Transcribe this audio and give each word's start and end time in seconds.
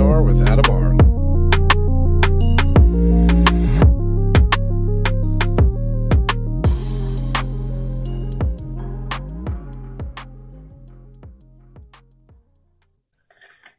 3PNR 0.00 0.24
with 0.24 0.48
Adamar. 0.48 0.96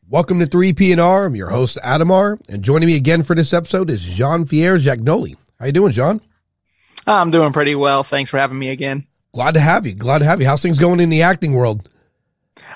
Welcome 0.08 0.40
to 0.40 0.46
3PNR. 0.46 1.26
I'm 1.26 1.36
your 1.36 1.50
host, 1.50 1.80
Adamar, 1.82 2.38
and 2.50 2.62
joining 2.62 2.88
me 2.88 2.96
again 2.96 3.24
for 3.24 3.36
this 3.36 3.54
episode 3.54 3.90
is 3.90 4.02
Jean-Pierre 4.02 4.78
Giagnoli. 4.78 5.36
How 5.60 5.66
you 5.66 5.72
doing, 5.72 5.92
Jean? 5.92 6.22
I'm 7.08 7.32
doing 7.32 7.52
pretty 7.52 7.74
well. 7.74 8.04
Thanks 8.04 8.30
for 8.30 8.38
having 8.38 8.60
me 8.60 8.70
again. 8.70 9.08
Glad 9.34 9.56
to 9.56 9.60
have 9.60 9.88
you. 9.88 9.94
Glad 9.94 10.20
to 10.20 10.26
have 10.26 10.40
you. 10.40 10.46
How's 10.46 10.62
things 10.62 10.78
going 10.78 11.00
in 11.00 11.10
the 11.10 11.24
acting 11.24 11.54
world? 11.54 11.90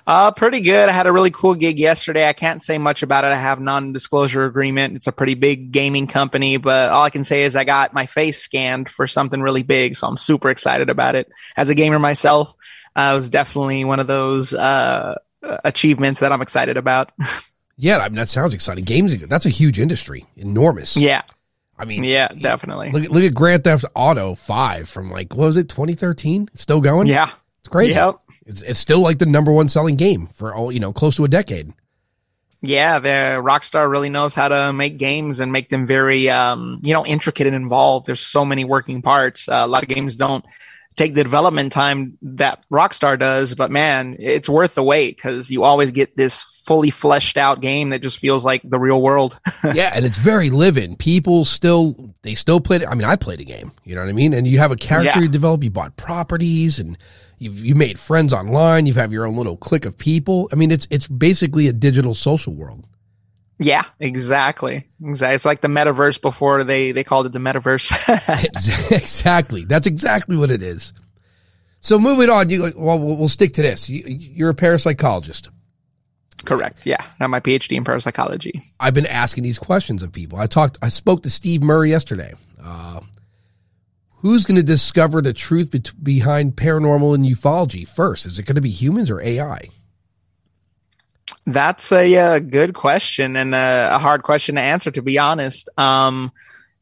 Uh, 0.08 0.32
pretty 0.32 0.62
good. 0.62 0.88
I 0.88 0.91
had 0.91 1.08
a 1.08 1.12
really 1.12 1.32
cool 1.32 1.55
gig 1.55 1.80
yesterday. 1.80 2.30
I 2.30 2.34
can't 2.34 2.62
say 2.62 2.77
much 2.77 3.02
about 3.02 3.23
it. 3.23 3.32
I 3.32 3.38
have 3.38 3.59
non-disclosure 3.59 4.46
agreement. 4.46 4.96
It's 4.96 5.08
a 5.08 5.12
pretty 5.12 5.34
big 5.34 5.72
gaming 5.72 6.05
company, 6.08 6.58
but 6.58 6.91
all 6.91 7.04
I 7.04 7.09
can 7.09 7.23
say 7.23 7.44
is 7.44 7.55
I 7.55 7.63
got 7.63 7.94
my 7.94 8.05
face 8.05 8.40
scanned 8.41 8.88
for 8.90 9.08
something 9.08 9.41
really 9.41 9.63
big. 9.63 9.96
So 9.96 10.05
I'm 10.08 10.18
super 10.18 10.49
excited 10.52 10.90
about 10.91 11.16
it. 11.16 11.27
As 11.58 11.70
a 11.70 11.76
gamer 11.76 11.98
myself, 11.98 12.55
uh, 12.96 13.10
it 13.13 13.16
was 13.16 13.30
definitely 13.32 13.84
one 13.84 13.99
of 13.99 14.05
those, 14.08 14.54
uh, 14.54 15.16
achievements 15.63 16.20
that 16.20 16.32
I'm 16.32 16.41
excited 16.41 16.77
about. 16.77 17.12
Yeah, 17.77 17.98
I 17.98 18.08
mean, 18.08 18.16
that 18.16 18.30
sounds 18.30 18.54
exciting. 18.54 18.85
Games, 18.85 19.13
that's 19.27 19.46
a 19.46 19.49
huge 19.49 19.82
industry, 19.82 20.26
enormous. 20.38 20.96
yeah. 20.96 21.24
I 21.77 21.84
mean, 21.84 22.05
Yeah, 22.05 22.30
definitely. 22.30 22.90
Look, 22.91 23.04
at- 23.04 23.12
look 23.12 23.24
at 23.26 23.34
Grand 23.34 23.66
Theft 23.66 23.84
Auto 23.94 24.34
5 24.35 24.88
from 24.88 25.12
like, 25.12 25.34
what 25.35 25.48
was 25.48 25.58
it, 25.58 25.68
2013? 25.68 26.48
Still 26.54 26.80
going? 26.80 27.08
Yeah. 27.08 27.32
It's 27.60 27.68
crazy. 27.68 27.96
Yep. 27.96 28.16
It's, 28.45 28.62
it's 28.62 28.80
still 28.80 28.99
like 28.99 29.20
the 29.20 29.26
number 29.26 29.52
one 29.52 29.70
selling 29.70 29.96
game 29.96 30.27
for 30.34 30.54
all, 30.54 30.71
you 30.71 30.79
know, 30.79 30.93
close 30.93 31.15
to 31.15 31.24
a 31.24 31.27
decade. 31.27 31.74
Yeah, 32.62 32.99
the 32.99 33.41
Rockstar 33.43 33.90
really 33.90 34.10
knows 34.10 34.34
how 34.34 34.48
to 34.48 34.74
make 34.74 34.98
games 34.98 35.40
and 35.40 35.51
make 35.51 35.70
them 35.70 35.85
very, 35.85 36.29
um, 36.29 36.79
you 36.84 36.93
know, 36.93 37.05
intricate 37.05 37.48
and 37.48 37.55
involved. 37.55 38.07
There's 38.07 38.20
so 38.20 38.43
many 38.46 38.63
working 38.66 39.01
parts. 39.01 39.48
Uh, 39.48 39.62
a 39.63 39.68
lot 39.68 39.84
of 39.84 39.90
games 39.90 40.16
don't 40.16 40.43
take 40.96 41.13
the 41.13 41.23
development 41.23 41.73
time 41.73 42.18
that 42.21 42.63
Rockstar 42.71 43.20
does, 43.20 43.54
but 43.54 43.70
man, 43.70 44.16
it's 44.18 44.48
worth 44.49 44.76
the 44.76 44.84
wait 44.84 45.16
because 45.18 45.51
you 45.51 45.63
always 45.63 45.91
get 45.91 46.16
this 46.16 46.41
fully 46.41 46.90
fleshed 46.90 47.38
out 47.38 47.62
game 47.62 47.90
that 47.90 48.01
just 48.01 48.18
feels 48.18 48.46
like 48.46 48.62
the 48.63 48.79
real 48.79 49.01
world. 49.01 49.40
yeah, 49.73 49.91
and 49.93 50.05
it's 50.05 50.18
very 50.18 50.49
living. 50.49 50.96
People 50.96 51.46
still 51.46 52.13
they 52.23 52.34
still 52.34 52.62
play 52.62 52.77
it. 52.77 52.88
I 52.88 52.96
mean, 52.96 53.07
I 53.07 53.16
played 53.16 53.41
a 53.41 53.46
game. 53.46 53.71
You 53.84 53.93
know 53.96 54.01
what 54.01 54.10
I 54.10 54.13
mean? 54.13 54.34
And 54.34 54.48
you 54.48 54.57
have 54.60 54.71
a 54.71 54.76
character 54.77 55.20
Yeah. 55.20 55.23
you 55.23 55.27
develop. 55.27 55.63
You 55.63 55.70
bought 55.70 55.98
properties, 55.98 56.79
and 56.79 56.98
you've 57.40 57.64
you 57.64 57.76
made 57.76 58.00
friends 58.00 58.34
online. 58.34 58.86
You 58.86 58.94
have 58.96 59.12
your 59.12 59.26
own 59.26 59.36
little 59.36 59.58
clique 59.58 59.86
of 59.86 59.98
people. 59.98 60.50
I 60.52 60.55
mean, 60.55 60.72
it's 60.72 60.88
it's 60.90 61.08
basically 61.08 61.68
a 61.68 61.74
digital 61.74 62.14
social 62.16 62.54
world. 62.54 62.86
yeah, 63.60 63.86
exactly. 64.00 64.88
Exactly. 65.03 65.36
It's 65.36 65.46
like 65.46 65.62
the 65.62 65.68
metaverse 65.68 66.22
before 66.22 66.63
they 66.63 66.91
they 66.91 67.03
called 67.03 67.25
it 67.25 67.31
the 67.34 67.40
metaverse. 67.40 67.91
Exactly. 68.91 69.66
That's 69.66 69.88
exactly 69.88 70.36
what 70.36 70.52
it 70.52 70.62
is. 70.63 70.94
So 71.81 72.00
moving 72.00 72.30
on, 72.30 72.50
you 72.50 72.74
well, 72.75 72.97
we'll 73.00 73.16
we'll 73.18 73.30
stick 73.30 73.53
to 73.53 73.62
this. 73.62 73.90
You, 73.90 74.03
you're 74.08 74.50
a 74.50 74.56
parapsychologist. 74.56 75.50
Correct. 76.44 76.86
Yeah, 76.86 76.97
I 77.00 77.24
have 77.24 77.30
my 77.30 77.40
PhD 77.40 77.78
in 77.78 77.84
parapsychology. 77.84 78.62
I've 78.80 78.94
been 78.94 79.06
asking 79.06 79.44
these 79.44 79.58
questions 79.58 80.03
of 80.03 80.12
people. 80.12 80.38
I 80.38 80.47
talked, 80.47 80.78
I 80.81 80.90
spoke 80.90 81.24
to 81.24 81.30
Steve 81.30 81.63
Murray 81.63 81.90
yesterday. 81.91 82.34
Uh, 82.62 83.00
who's 84.25 84.44
going 84.44 84.56
to 84.56 84.63
discover 84.63 85.22
the 85.22 85.34
truth 85.34 85.69
bet- 85.69 86.03
behind 86.03 86.56
paranormal 86.56 87.13
and 87.13 87.23
ufology 87.23 87.88
first? 87.88 88.25
Is 88.25 88.40
it 88.40 88.44
going 88.47 88.56
to 88.56 88.62
be 88.62 88.72
humans 88.72 89.12
or 89.12 89.22
AI? 89.22 89.69
That's 91.45 91.91
a, 91.91 92.16
uh 92.16 92.40
good 92.40 92.73
question 92.73 93.35
and 93.35 93.53
a, 93.53 93.90
a 93.94 94.00
hard 94.00 94.23
question 94.23 94.55
to 94.55 94.61
answer, 94.61 94.89
to 94.89 95.03
be 95.03 95.19
honest. 95.19 95.69
Um, 95.77 96.31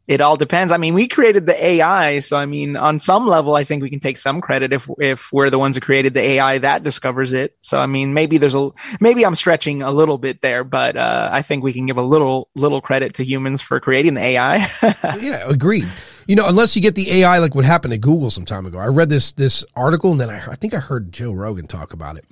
it 0.07 0.22
all 0.22 0.38
depends. 0.38 0.72
I 0.72 0.78
mean, 0.78 0.94
we 0.94 1.06
created 1.06 1.45
the 1.45 1.66
AI, 1.66 2.19
so 2.19 2.38
I 2.38 2.45
mean, 2.45 2.78
on 2.78 2.97
some 3.00 3.28
level, 3.28 3.56
I 3.56 3.66
think 3.66 3.84
we 3.84 3.89
can 3.89 4.00
take 4.00 4.18
some 4.18 4.39
credit 4.39 4.72
if 4.72 4.89
if 5.00 5.31
we're 5.34 5.50
the 5.50 5.59
ones 5.59 5.75
who 5.75 5.81
created 5.81 6.13
the 6.13 6.22
AI 6.22 6.59
that 6.59 6.84
discovers 6.84 7.34
it. 7.34 7.57
So 7.59 7.78
I 7.78 7.88
mean, 7.88 8.13
maybe 8.13 8.38
there's 8.38 8.56
a 8.56 8.69
maybe 9.01 9.25
I'm 9.25 9.35
stretching 9.35 9.81
a 9.81 9.91
little 9.91 10.18
bit 10.18 10.41
there, 10.41 10.63
but 10.63 10.95
uh, 10.95 11.29
I 11.31 11.41
think 11.41 11.63
we 11.63 11.73
can 11.73 11.85
give 11.85 11.97
a 11.97 12.01
little 12.01 12.50
little 12.56 12.79
credit 12.81 13.16
to 13.16 13.25
humans 13.25 13.62
for 13.62 13.79
creating 13.81 14.13
the 14.13 14.22
AI. 14.22 14.69
yeah, 15.22 15.50
agreed. 15.50 15.89
You 16.28 16.35
know, 16.35 16.47
unless 16.47 16.75
you 16.75 16.81
get 16.81 16.95
the 16.95 17.11
AI 17.22 17.38
like 17.39 17.56
what 17.56 17.66
happened 17.66 17.91
to 17.91 17.97
Google 17.97 18.29
some 18.31 18.45
time 18.45 18.66
ago. 18.66 18.78
I 18.79 18.88
read 18.88 19.09
this 19.09 19.31
this 19.34 19.63
article 19.75 20.11
and 20.11 20.22
then 20.22 20.29
I, 20.29 20.51
I 20.51 20.56
think 20.56 20.73
I 20.73 20.79
heard 20.79 21.11
Joe 21.11 21.31
Rogan 21.31 21.67
talk 21.67 21.94
about 21.94 22.17
it. 22.17 22.25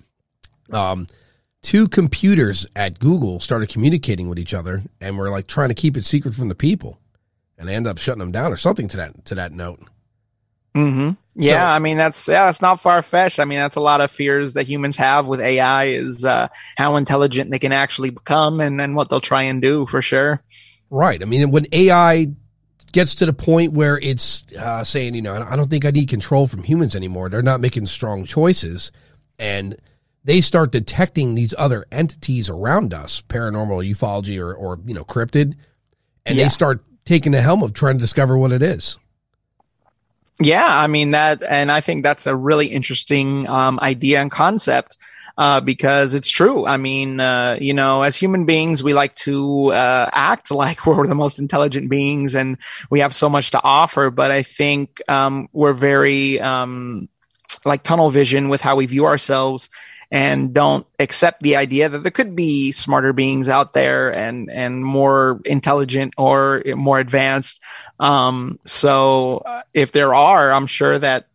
Um, 0.74 1.07
two 1.62 1.88
computers 1.88 2.66
at 2.75 3.00
Google 3.00 3.40
started 3.40 3.69
communicating 3.69 4.30
with 4.30 4.40
each 4.40 4.53
other 4.53 4.84
and 5.01 5.18
were 5.18 5.30
like 5.30 5.47
trying 5.47 5.69
to 5.69 5.75
keep 5.75 5.97
it 5.97 6.06
secret 6.06 6.34
from 6.35 6.47
the 6.47 6.56
people, 6.56 7.00
and 7.57 7.68
they 7.68 7.75
end 7.75 7.88
up 7.88 7.97
shutting 7.97 8.19
them 8.19 8.31
down 8.31 8.51
or 8.53 8.57
something 8.57 8.88
to 8.90 8.97
that 8.97 9.25
to 9.25 9.35
that 9.35 9.51
note. 9.51 9.80
hmm 10.74 11.12
Yeah, 11.35 11.51
So- 11.69 11.75
I 11.75 11.80
mean 11.80 11.97
that's 11.97 12.28
yeah, 12.28 12.46
that's 12.46 12.62
not 12.62 12.80
far 12.80 13.01
fetched. 13.01 13.40
I 13.40 13.46
mean 13.46 13.59
that's 13.59 13.75
a 13.75 13.81
lot 13.81 14.00
of 14.00 14.09
fears 14.12 14.53
that 14.53 14.68
humans 14.68 14.96
have 14.97 15.28
with 15.28 15.41
AI 15.41 15.85
is 15.85 16.24
uh, 16.24 16.47
how 16.78 16.96
intelligent 16.96 17.51
they 17.51 17.59
can 17.59 17.74
actually 17.74 18.09
become 18.12 18.62
and 18.62 18.80
and 18.80 18.96
what 18.96 19.09
they'll 19.09 19.19
try 19.19 19.44
and 19.44 19.62
do 19.62 19.85
for 19.85 20.01
sure. 20.01 20.40
Right. 20.90 21.22
I 21.22 21.25
mean, 21.25 21.51
when 21.51 21.68
AI 21.72 22.28
gets 22.91 23.16
to 23.16 23.25
the 23.25 23.34
point 23.34 23.74
where 23.74 23.97
it's 24.00 24.44
uh, 24.57 24.84
saying, 24.84 25.16
you 25.16 25.22
know, 25.22 25.35
I 25.47 25.56
don't 25.56 25.69
think 25.69 25.85
I 25.85 25.91
need 25.91 26.09
control 26.09 26.47
from 26.47 26.63
humans 26.63 26.96
anymore. 26.96 27.29
They're 27.29 27.41
not 27.41 27.59
making 27.62 27.85
strong 27.88 28.24
choices, 28.25 28.91
and 29.40 29.75
they 30.24 30.41
start 30.41 30.72
detecting 30.72 31.35
these 31.35 31.53
other 31.57 31.85
entities 31.91 32.50
around 32.50 32.94
us, 32.94 33.22
paranormal, 33.28 33.90
ufology, 33.90 34.40
or 34.40 34.53
or 34.53 34.80
you 34.85 34.94
know, 34.94 35.03
cryptid, 35.03 35.56
and 36.25 36.38
Yeah. 36.38 36.44
they 36.46 36.50
start 36.50 36.84
taking 37.06 37.31
the 37.31 37.41
helm 37.41 37.63
of 37.63 37.74
trying 37.74 37.96
to 37.96 38.01
discover 38.01 38.38
what 38.38 38.51
it 38.51 38.62
is. 38.62 38.97
Yeah, 40.40 40.66
I 40.66 40.88
mean 40.88 41.12
that, 41.12 41.44
and 41.44 41.72
I 41.72 41.81
think 41.81 42.03
that's 42.03 42.25
a 42.25 42.35
really 42.35 42.68
interesting 42.68 43.47
um, 43.47 43.80
idea 43.81 44.22
and 44.22 44.31
concept 44.31 44.97
uh, 45.38 45.62
because 45.62 46.14
it's 46.14 46.30
true. 46.30 46.66
I 46.66 46.78
mean, 46.78 47.19
uh, 47.19 47.58
you 47.59 47.74
know, 47.74 48.03
as 48.03 48.16
human 48.16 48.46
beings, 48.46 48.84
we 48.84 48.94
like 48.94 49.16
to 49.16 49.72
uh, 49.74 50.09
act 50.12 50.52
like 50.64 50.86
we're 50.86 51.08
the 51.08 51.16
most 51.16 51.40
intelligent 51.40 51.90
beings 51.90 52.36
and 52.36 52.58
we 52.90 53.00
have 53.00 53.16
so 53.16 53.30
much 53.30 53.52
to 53.52 53.62
offer. 53.64 54.09
But 54.09 54.31
I 54.31 54.44
think 54.44 55.02
um, 55.09 55.50
we're 55.53 55.74
very 55.74 56.40
um, 56.40 57.09
like 57.66 57.84
tunnel 57.84 58.09
vision 58.09 58.50
with 58.50 58.62
how 58.62 58.75
we 58.75 58.86
view 58.86 59.06
ourselves 59.06 59.69
and 60.12 60.53
don't 60.53 60.86
accept 61.00 61.42
the 61.42 61.56
idea 61.56 61.88
that 61.88 62.03
there 62.03 62.12
could 62.12 62.36
be 62.36 62.74
smarter 62.74 63.13
beings 63.13 63.48
out 63.48 63.74
there 63.74 64.13
and 64.13 64.52
and 64.52 64.84
more 64.84 65.40
intelligent 65.46 66.13
or 66.18 66.62
more 66.75 67.00
advanced 67.00 67.62
um 68.00 68.59
so 68.66 69.38
uh, 69.46 69.62
if 69.74 69.94
there 69.94 70.13
are 70.13 70.52
i'm 70.52 70.68
sure 70.68 71.00
that 71.00 71.28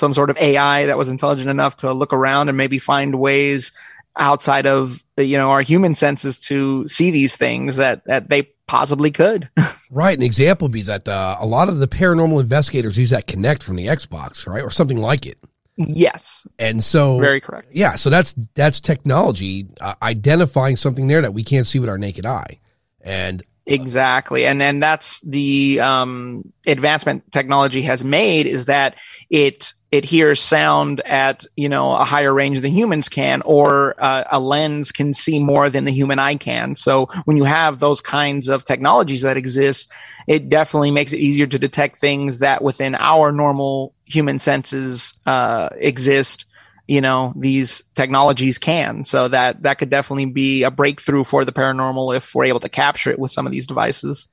some 0.00 0.14
sort 0.14 0.30
of 0.30 0.36
ai 0.38 0.86
that 0.86 0.98
was 0.98 1.08
intelligent 1.08 1.48
enough 1.48 1.76
to 1.76 1.92
look 1.92 2.12
around 2.12 2.48
and 2.48 2.56
maybe 2.56 2.78
find 2.78 3.20
ways 3.20 3.72
outside 4.16 4.66
of 4.66 5.04
you 5.16 5.36
know 5.36 5.50
our 5.50 5.62
human 5.62 5.94
senses 5.94 6.40
to 6.40 6.86
see 6.88 7.10
these 7.10 7.36
things 7.36 7.76
that 7.76 8.04
that 8.06 8.28
they 8.28 8.42
possibly 8.66 9.10
could 9.10 9.48
Right. 9.90 10.16
An 10.16 10.22
example 10.22 10.66
would 10.66 10.72
be 10.72 10.82
that 10.82 11.08
uh, 11.08 11.36
a 11.40 11.46
lot 11.46 11.68
of 11.68 11.78
the 11.78 11.88
paranormal 11.88 12.40
investigators 12.40 12.96
use 12.96 13.10
that 13.10 13.26
Kinect 13.26 13.64
from 13.64 13.74
the 13.74 13.88
Xbox, 13.88 14.46
right, 14.46 14.62
or 14.62 14.70
something 14.70 14.98
like 14.98 15.26
it. 15.26 15.36
yes 15.76 16.46
And 16.58 16.84
so, 16.84 17.18
very 17.18 17.40
correct 17.40 17.68
yeah, 17.72 17.96
so 17.96 18.08
that's 18.10 18.34
that's 18.54 18.78
technology 18.80 19.66
uh, 19.80 19.94
identifying 20.02 20.76
something 20.76 21.08
there 21.08 21.22
that 21.22 21.34
we 21.34 21.42
can't 21.42 21.66
see 21.66 21.78
with 21.78 21.88
our 21.88 21.98
naked 21.98 22.26
eye, 22.26 22.60
and 23.00 23.42
Exactly. 23.66 24.46
And 24.46 24.60
then 24.60 24.80
that's 24.80 25.20
the 25.20 25.78
um, 25.80 26.52
advancement 26.66 27.30
technology 27.30 27.82
has 27.82 28.04
made 28.04 28.46
is 28.46 28.64
that 28.64 28.96
it 29.28 29.74
it 29.92 30.04
hears 30.04 30.40
sound 30.40 31.00
at 31.00 31.46
you 31.56 31.68
know 31.68 31.92
a 31.92 32.04
higher 32.04 32.32
range 32.32 32.60
than 32.60 32.72
humans 32.72 33.08
can, 33.08 33.42
or 33.42 33.94
uh, 33.98 34.24
a 34.30 34.38
lens 34.38 34.92
can 34.92 35.12
see 35.12 35.38
more 35.38 35.68
than 35.68 35.84
the 35.84 35.90
human 35.90 36.18
eye 36.18 36.36
can. 36.36 36.74
So 36.74 37.06
when 37.24 37.36
you 37.36 37.44
have 37.44 37.78
those 37.78 38.00
kinds 38.00 38.48
of 38.48 38.64
technologies 38.64 39.22
that 39.22 39.36
exist, 39.36 39.90
it 40.28 40.48
definitely 40.48 40.90
makes 40.90 41.12
it 41.12 41.18
easier 41.18 41.46
to 41.46 41.58
detect 41.58 41.98
things 41.98 42.38
that 42.38 42.62
within 42.62 42.94
our 42.94 43.32
normal 43.32 43.94
human 44.04 44.38
senses 44.38 45.14
uh, 45.26 45.70
exist 45.76 46.44
you 46.86 47.00
know 47.00 47.32
these 47.36 47.84
technologies 47.94 48.58
can 48.58 49.04
so 49.04 49.28
that 49.28 49.62
that 49.62 49.78
could 49.78 49.90
definitely 49.90 50.26
be 50.26 50.64
a 50.64 50.72
breakthrough 50.72 51.22
for 51.22 51.44
the 51.44 51.52
paranormal 51.52 52.16
if 52.16 52.34
we're 52.34 52.46
able 52.46 52.58
to 52.58 52.68
capture 52.68 53.12
it 53.12 53.18
with 53.18 53.30
some 53.30 53.46
of 53.46 53.52
these 53.52 53.64
devices 53.64 54.26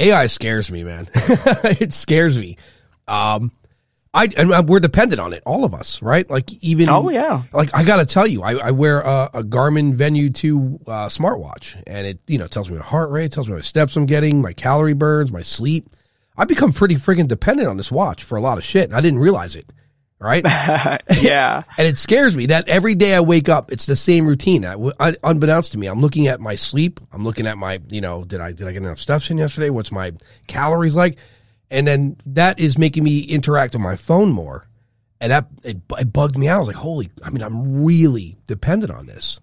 AI 0.00 0.26
scares 0.26 0.70
me, 0.70 0.82
man. 0.82 1.10
it 1.14 1.92
scares 1.92 2.36
me. 2.38 2.56
Um, 3.06 3.52
I 4.12 4.28
and 4.36 4.52
uh, 4.52 4.62
we're 4.66 4.80
dependent 4.80 5.20
on 5.20 5.32
it, 5.32 5.42
all 5.46 5.64
of 5.64 5.72
us, 5.72 6.02
right? 6.02 6.28
Like 6.28 6.52
even 6.62 6.88
oh 6.88 7.08
yeah 7.10 7.42
like 7.52 7.72
I 7.72 7.84
got 7.84 7.96
to 7.96 8.06
tell 8.06 8.26
you, 8.26 8.42
I, 8.42 8.54
I 8.54 8.70
wear 8.72 9.00
a, 9.00 9.30
a 9.34 9.42
Garmin 9.42 9.94
Venue 9.94 10.30
2 10.30 10.80
uh, 10.86 10.90
smartwatch, 11.06 11.80
and 11.86 12.06
it 12.06 12.20
you 12.26 12.36
know 12.36 12.48
tells 12.48 12.68
me 12.68 12.76
my 12.76 12.84
heart 12.84 13.10
rate, 13.10 13.30
tells 13.30 13.48
me 13.48 13.54
my 13.54 13.60
steps 13.60 13.96
I'm 13.96 14.06
getting, 14.06 14.42
my 14.42 14.52
calorie 14.52 14.94
burns, 14.94 15.30
my 15.30 15.42
sleep. 15.42 15.90
I 16.36 16.44
become 16.44 16.72
pretty 16.72 16.96
freaking 16.96 17.28
dependent 17.28 17.68
on 17.68 17.76
this 17.76 17.92
watch 17.92 18.24
for 18.24 18.36
a 18.36 18.40
lot 18.40 18.58
of 18.58 18.64
shit, 18.64 18.84
and 18.84 18.94
I 18.94 19.00
didn't 19.00 19.20
realize 19.20 19.54
it. 19.54 19.70
right? 20.18 20.44
yeah. 21.20 21.62
and 21.78 21.86
it 21.86 21.96
scares 21.96 22.36
me 22.36 22.46
that 22.46 22.68
every 22.68 22.94
day 22.94 23.14
I 23.14 23.20
wake 23.20 23.48
up, 23.48 23.70
it's 23.72 23.86
the 23.86 23.96
same 23.96 24.26
routine. 24.26 24.64
I, 24.66 24.74
I, 24.98 25.16
unbeknownst 25.22 25.72
to 25.72 25.78
me, 25.78 25.86
I'm 25.86 26.00
looking 26.00 26.26
at 26.28 26.40
my 26.40 26.56
sleep. 26.56 27.00
I'm 27.12 27.24
looking 27.24 27.46
at 27.46 27.56
my, 27.58 27.80
you 27.88 28.00
know, 28.00 28.24
did 28.24 28.40
I 28.40 28.52
did 28.52 28.66
I 28.66 28.72
get 28.72 28.82
enough 28.82 28.98
steps 28.98 29.30
in 29.30 29.38
yesterday? 29.38 29.70
What's 29.70 29.92
my 29.92 30.12
calories 30.46 30.96
like? 30.96 31.16
And 31.70 31.86
then 31.86 32.16
that 32.26 32.58
is 32.58 32.78
making 32.78 33.04
me 33.04 33.20
interact 33.20 33.74
on 33.74 33.80
my 33.80 33.96
phone 33.96 34.32
more, 34.32 34.64
and 35.20 35.30
that 35.30 35.46
it, 35.62 35.78
it 35.98 36.12
bugged 36.12 36.36
me 36.36 36.48
out. 36.48 36.56
I 36.56 36.58
was 36.58 36.68
like, 36.68 36.76
holy! 36.76 37.10
I 37.22 37.30
mean, 37.30 37.42
I'm 37.42 37.84
really 37.84 38.38
dependent 38.46 38.92
on 38.92 39.06
this. 39.06 39.40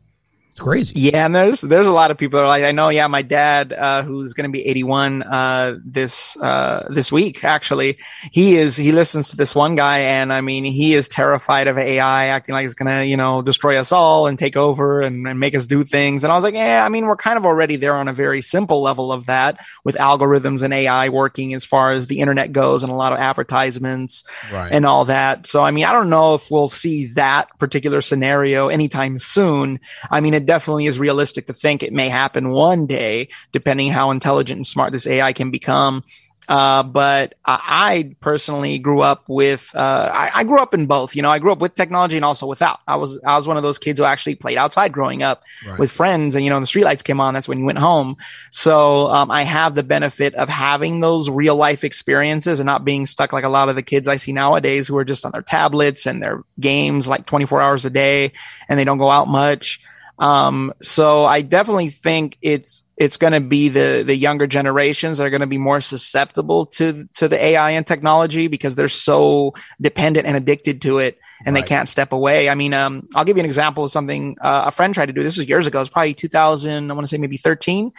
It's 0.57 0.63
crazy. 0.63 1.00
Yeah, 1.00 1.24
and 1.24 1.36
there's 1.36 1.62
there's 1.62 1.86
a 1.86 1.92
lot 1.92 2.09
of 2.09 2.18
people 2.18 2.38
that 2.38 2.44
are 2.44 2.48
like, 2.48 2.63
I 2.63 2.71
know, 2.71 2.89
yeah, 2.89 3.06
my 3.06 3.21
dad, 3.21 3.74
uh, 3.74 4.01
who's 4.01 4.33
going 4.33 4.50
to 4.50 4.51
be 4.51 4.65
81 4.65 5.21
uh, 5.21 5.77
this 5.86 6.36
uh, 6.38 6.88
this 6.89 7.12
week, 7.12 7.44
actually, 7.44 8.00
he 8.31 8.56
is 8.56 8.75
he 8.75 8.92
listens 8.92 9.30
to 9.30 9.38
this 9.38 9.54
one 9.54 9.75
guy, 9.75 10.00
and 10.00 10.33
I 10.33 10.42
mean, 10.42 10.63
he 10.63 10.95
is 10.95 11.07
terrified 11.09 11.68
of 11.68 11.77
AI, 11.77 12.25
acting 12.25 12.54
like 12.54 12.65
it's 12.65 12.74
going 12.74 13.01
to 13.01 13.06
you 13.06 13.18
know 13.18 13.44
destroy 13.44 13.77
us 13.77 13.92
all 13.92 14.25
and 14.25 14.39
take 14.39 14.57
over 14.57 15.04
and, 15.04 15.27
and 15.27 15.39
make 15.39 15.54
us 15.54 15.68
do 15.68 15.83
things. 15.83 16.24
And 16.24 16.33
I 16.33 16.36
was 16.36 16.44
like, 16.44 16.56
yeah, 16.56 16.83
I 16.83 16.89
mean, 16.89 17.06
we're 17.06 17.18
kind 17.18 17.38
of 17.38 17.45
already 17.45 17.75
there 17.75 17.94
on 17.94 18.07
a 18.07 18.13
very 18.13 18.42
simple 18.42 18.81
level 18.81 19.12
of 19.12 19.27
that 19.27 19.63
with 19.83 19.95
algorithms 19.98 20.63
and 20.63 20.74
AI 20.74 21.09
working 21.09 21.54
as 21.54 21.65
far 21.65 21.92
as 21.92 22.07
the 22.07 22.19
internet 22.19 22.51
goes, 22.51 22.81
and 22.81 22.92
a 22.92 22.95
lot 22.95 23.13
of 23.13 23.19
advertisements 23.19 24.24
right. 24.51 24.71
and 24.71 24.88
all 24.88 25.06
that. 25.06 25.45
So, 25.45 25.62
I 25.62 25.69
mean, 25.69 25.86
I 25.86 25.92
don't 25.92 26.09
know 26.09 26.33
if 26.33 26.50
we'll 26.50 26.68
see 26.68 27.06
that 27.13 27.56
particular 27.59 28.01
scenario 28.01 28.69
anytime 28.69 29.19
soon. 29.19 29.80
I 30.09 30.19
mean, 30.19 30.33
it 30.33 30.46
definitely 30.47 30.88
is 30.88 30.97
realistic 30.97 31.45
to 31.47 31.53
think 31.53 31.83
it 31.83 31.94
may 31.94 32.09
happen 32.09 32.49
one 32.49 32.88
day, 32.88 33.29
depending 33.51 33.91
how 33.91 34.11
intelligent 34.11 34.57
and 34.57 34.67
smart 34.67 34.91
this 34.91 35.05
AI 35.05 35.33
can 35.33 35.51
become. 35.51 36.03
Uh, 36.47 36.81
but 36.81 37.33
I, 37.44 37.59
I, 37.67 38.15
personally 38.21 38.79
grew 38.79 39.01
up 39.01 39.25
with, 39.27 39.69
uh, 39.75 40.09
I, 40.13 40.31
I, 40.33 40.44
grew 40.45 40.61
up 40.61 40.73
in 40.73 40.85
both, 40.85 41.13
you 41.13 41.21
know, 41.21 41.29
I 41.29 41.39
grew 41.39 41.51
up 41.51 41.59
with 41.59 41.75
technology 41.75 42.15
and 42.15 42.23
also 42.23 42.47
without. 42.47 42.79
I 42.88 42.95
was, 42.95 43.19
I 43.25 43.35
was 43.35 43.49
one 43.49 43.57
of 43.57 43.63
those 43.63 43.77
kids 43.77 43.99
who 43.99 44.05
actually 44.05 44.35
played 44.35 44.57
outside 44.57 44.94
growing 44.94 45.23
up 45.23 45.44
right. 45.67 45.77
with 45.77 45.91
friends 45.91 46.35
and, 46.35 46.45
you 46.45 46.49
know, 46.49 46.57
the 46.61 46.65
streetlights 46.65 47.03
came 47.03 47.19
on. 47.19 47.33
That's 47.33 47.49
when 47.49 47.59
you 47.59 47.65
went 47.65 47.79
home. 47.79 48.15
So, 48.51 49.09
um, 49.09 49.29
I 49.29 49.44
have 49.44 49.75
the 49.75 49.83
benefit 49.83 50.35
of 50.35 50.47
having 50.47 51.01
those 51.01 51.29
real 51.29 51.57
life 51.57 51.83
experiences 51.83 52.61
and 52.61 52.65
not 52.65 52.85
being 52.85 53.05
stuck 53.05 53.33
like 53.33 53.44
a 53.44 53.49
lot 53.49 53.67
of 53.67 53.75
the 53.75 53.83
kids 53.83 54.07
I 54.07 54.15
see 54.15 54.31
nowadays 54.31 54.88
who 54.88 54.95
are 54.95 55.05
just 55.05 55.25
on 55.25 55.33
their 55.33 55.41
tablets 55.41 56.05
and 56.05 56.23
their 56.23 56.44
games 56.61 57.09
like 57.09 57.25
24 57.25 57.61
hours 57.61 57.85
a 57.85 57.89
day 57.89 58.31
and 58.69 58.79
they 58.79 58.85
don't 58.85 58.99
go 58.99 59.09
out 59.09 59.27
much. 59.27 59.81
Um, 60.19 60.73
so 60.81 61.25
I 61.25 61.41
definitely 61.41 61.89
think 61.89 62.37
it's 62.41 62.83
it's 62.95 63.17
going 63.17 63.33
to 63.33 63.41
be 63.41 63.69
the 63.69 64.03
the 64.05 64.15
younger 64.15 64.47
generations 64.47 65.17
that 65.17 65.25
are 65.25 65.29
going 65.29 65.41
to 65.41 65.47
be 65.47 65.59
more 65.59 65.79
susceptible 65.81 66.65
to 66.65 67.07
to 67.15 67.27
the 67.27 67.43
AI 67.43 67.71
and 67.71 67.85
technology 67.85 68.47
because 68.47 68.75
they're 68.75 68.89
so 68.89 69.53
dependent 69.79 70.25
and 70.25 70.35
addicted 70.35 70.81
to 70.83 70.97
it 70.97 71.19
and 71.45 71.55
right. 71.55 71.63
they 71.63 71.67
can't 71.67 71.87
step 71.87 72.11
away. 72.11 72.49
I 72.49 72.55
mean, 72.55 72.73
um, 72.73 73.07
I'll 73.15 73.25
give 73.25 73.37
you 73.37 73.41
an 73.41 73.45
example 73.45 73.83
of 73.83 73.91
something 73.91 74.37
uh, 74.41 74.63
a 74.65 74.71
friend 74.71 74.93
tried 74.93 75.07
to 75.07 75.13
do. 75.13 75.21
This 75.21 75.37
was 75.37 75.47
years 75.47 75.67
ago. 75.67 75.79
It's 75.81 75.89
probably 75.89 76.15
2000. 76.15 76.89
I 76.89 76.93
want 76.93 77.05
to 77.05 77.09
say 77.09 77.19
maybe 77.19 77.37
13. 77.37 77.91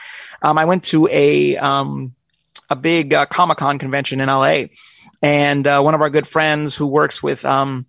Um, 0.43 0.59
I 0.59 0.65
went 0.65 0.85
to 0.85 1.09
a 1.09 1.57
um, 1.57 2.15
a 2.69 2.77
big 2.77 3.15
uh, 3.15 3.27
Comic 3.27 3.59
Con 3.59 3.79
convention 3.79 4.21
in 4.21 4.29
LA, 4.29 4.65
and 5.23 5.67
uh, 5.67 5.81
one 5.81 5.95
of 5.95 6.01
our 6.01 6.11
good 6.11 6.27
friends 6.27 6.75
who 6.75 6.87
works 6.87 7.23
with 7.23 7.45
um, 7.45 7.87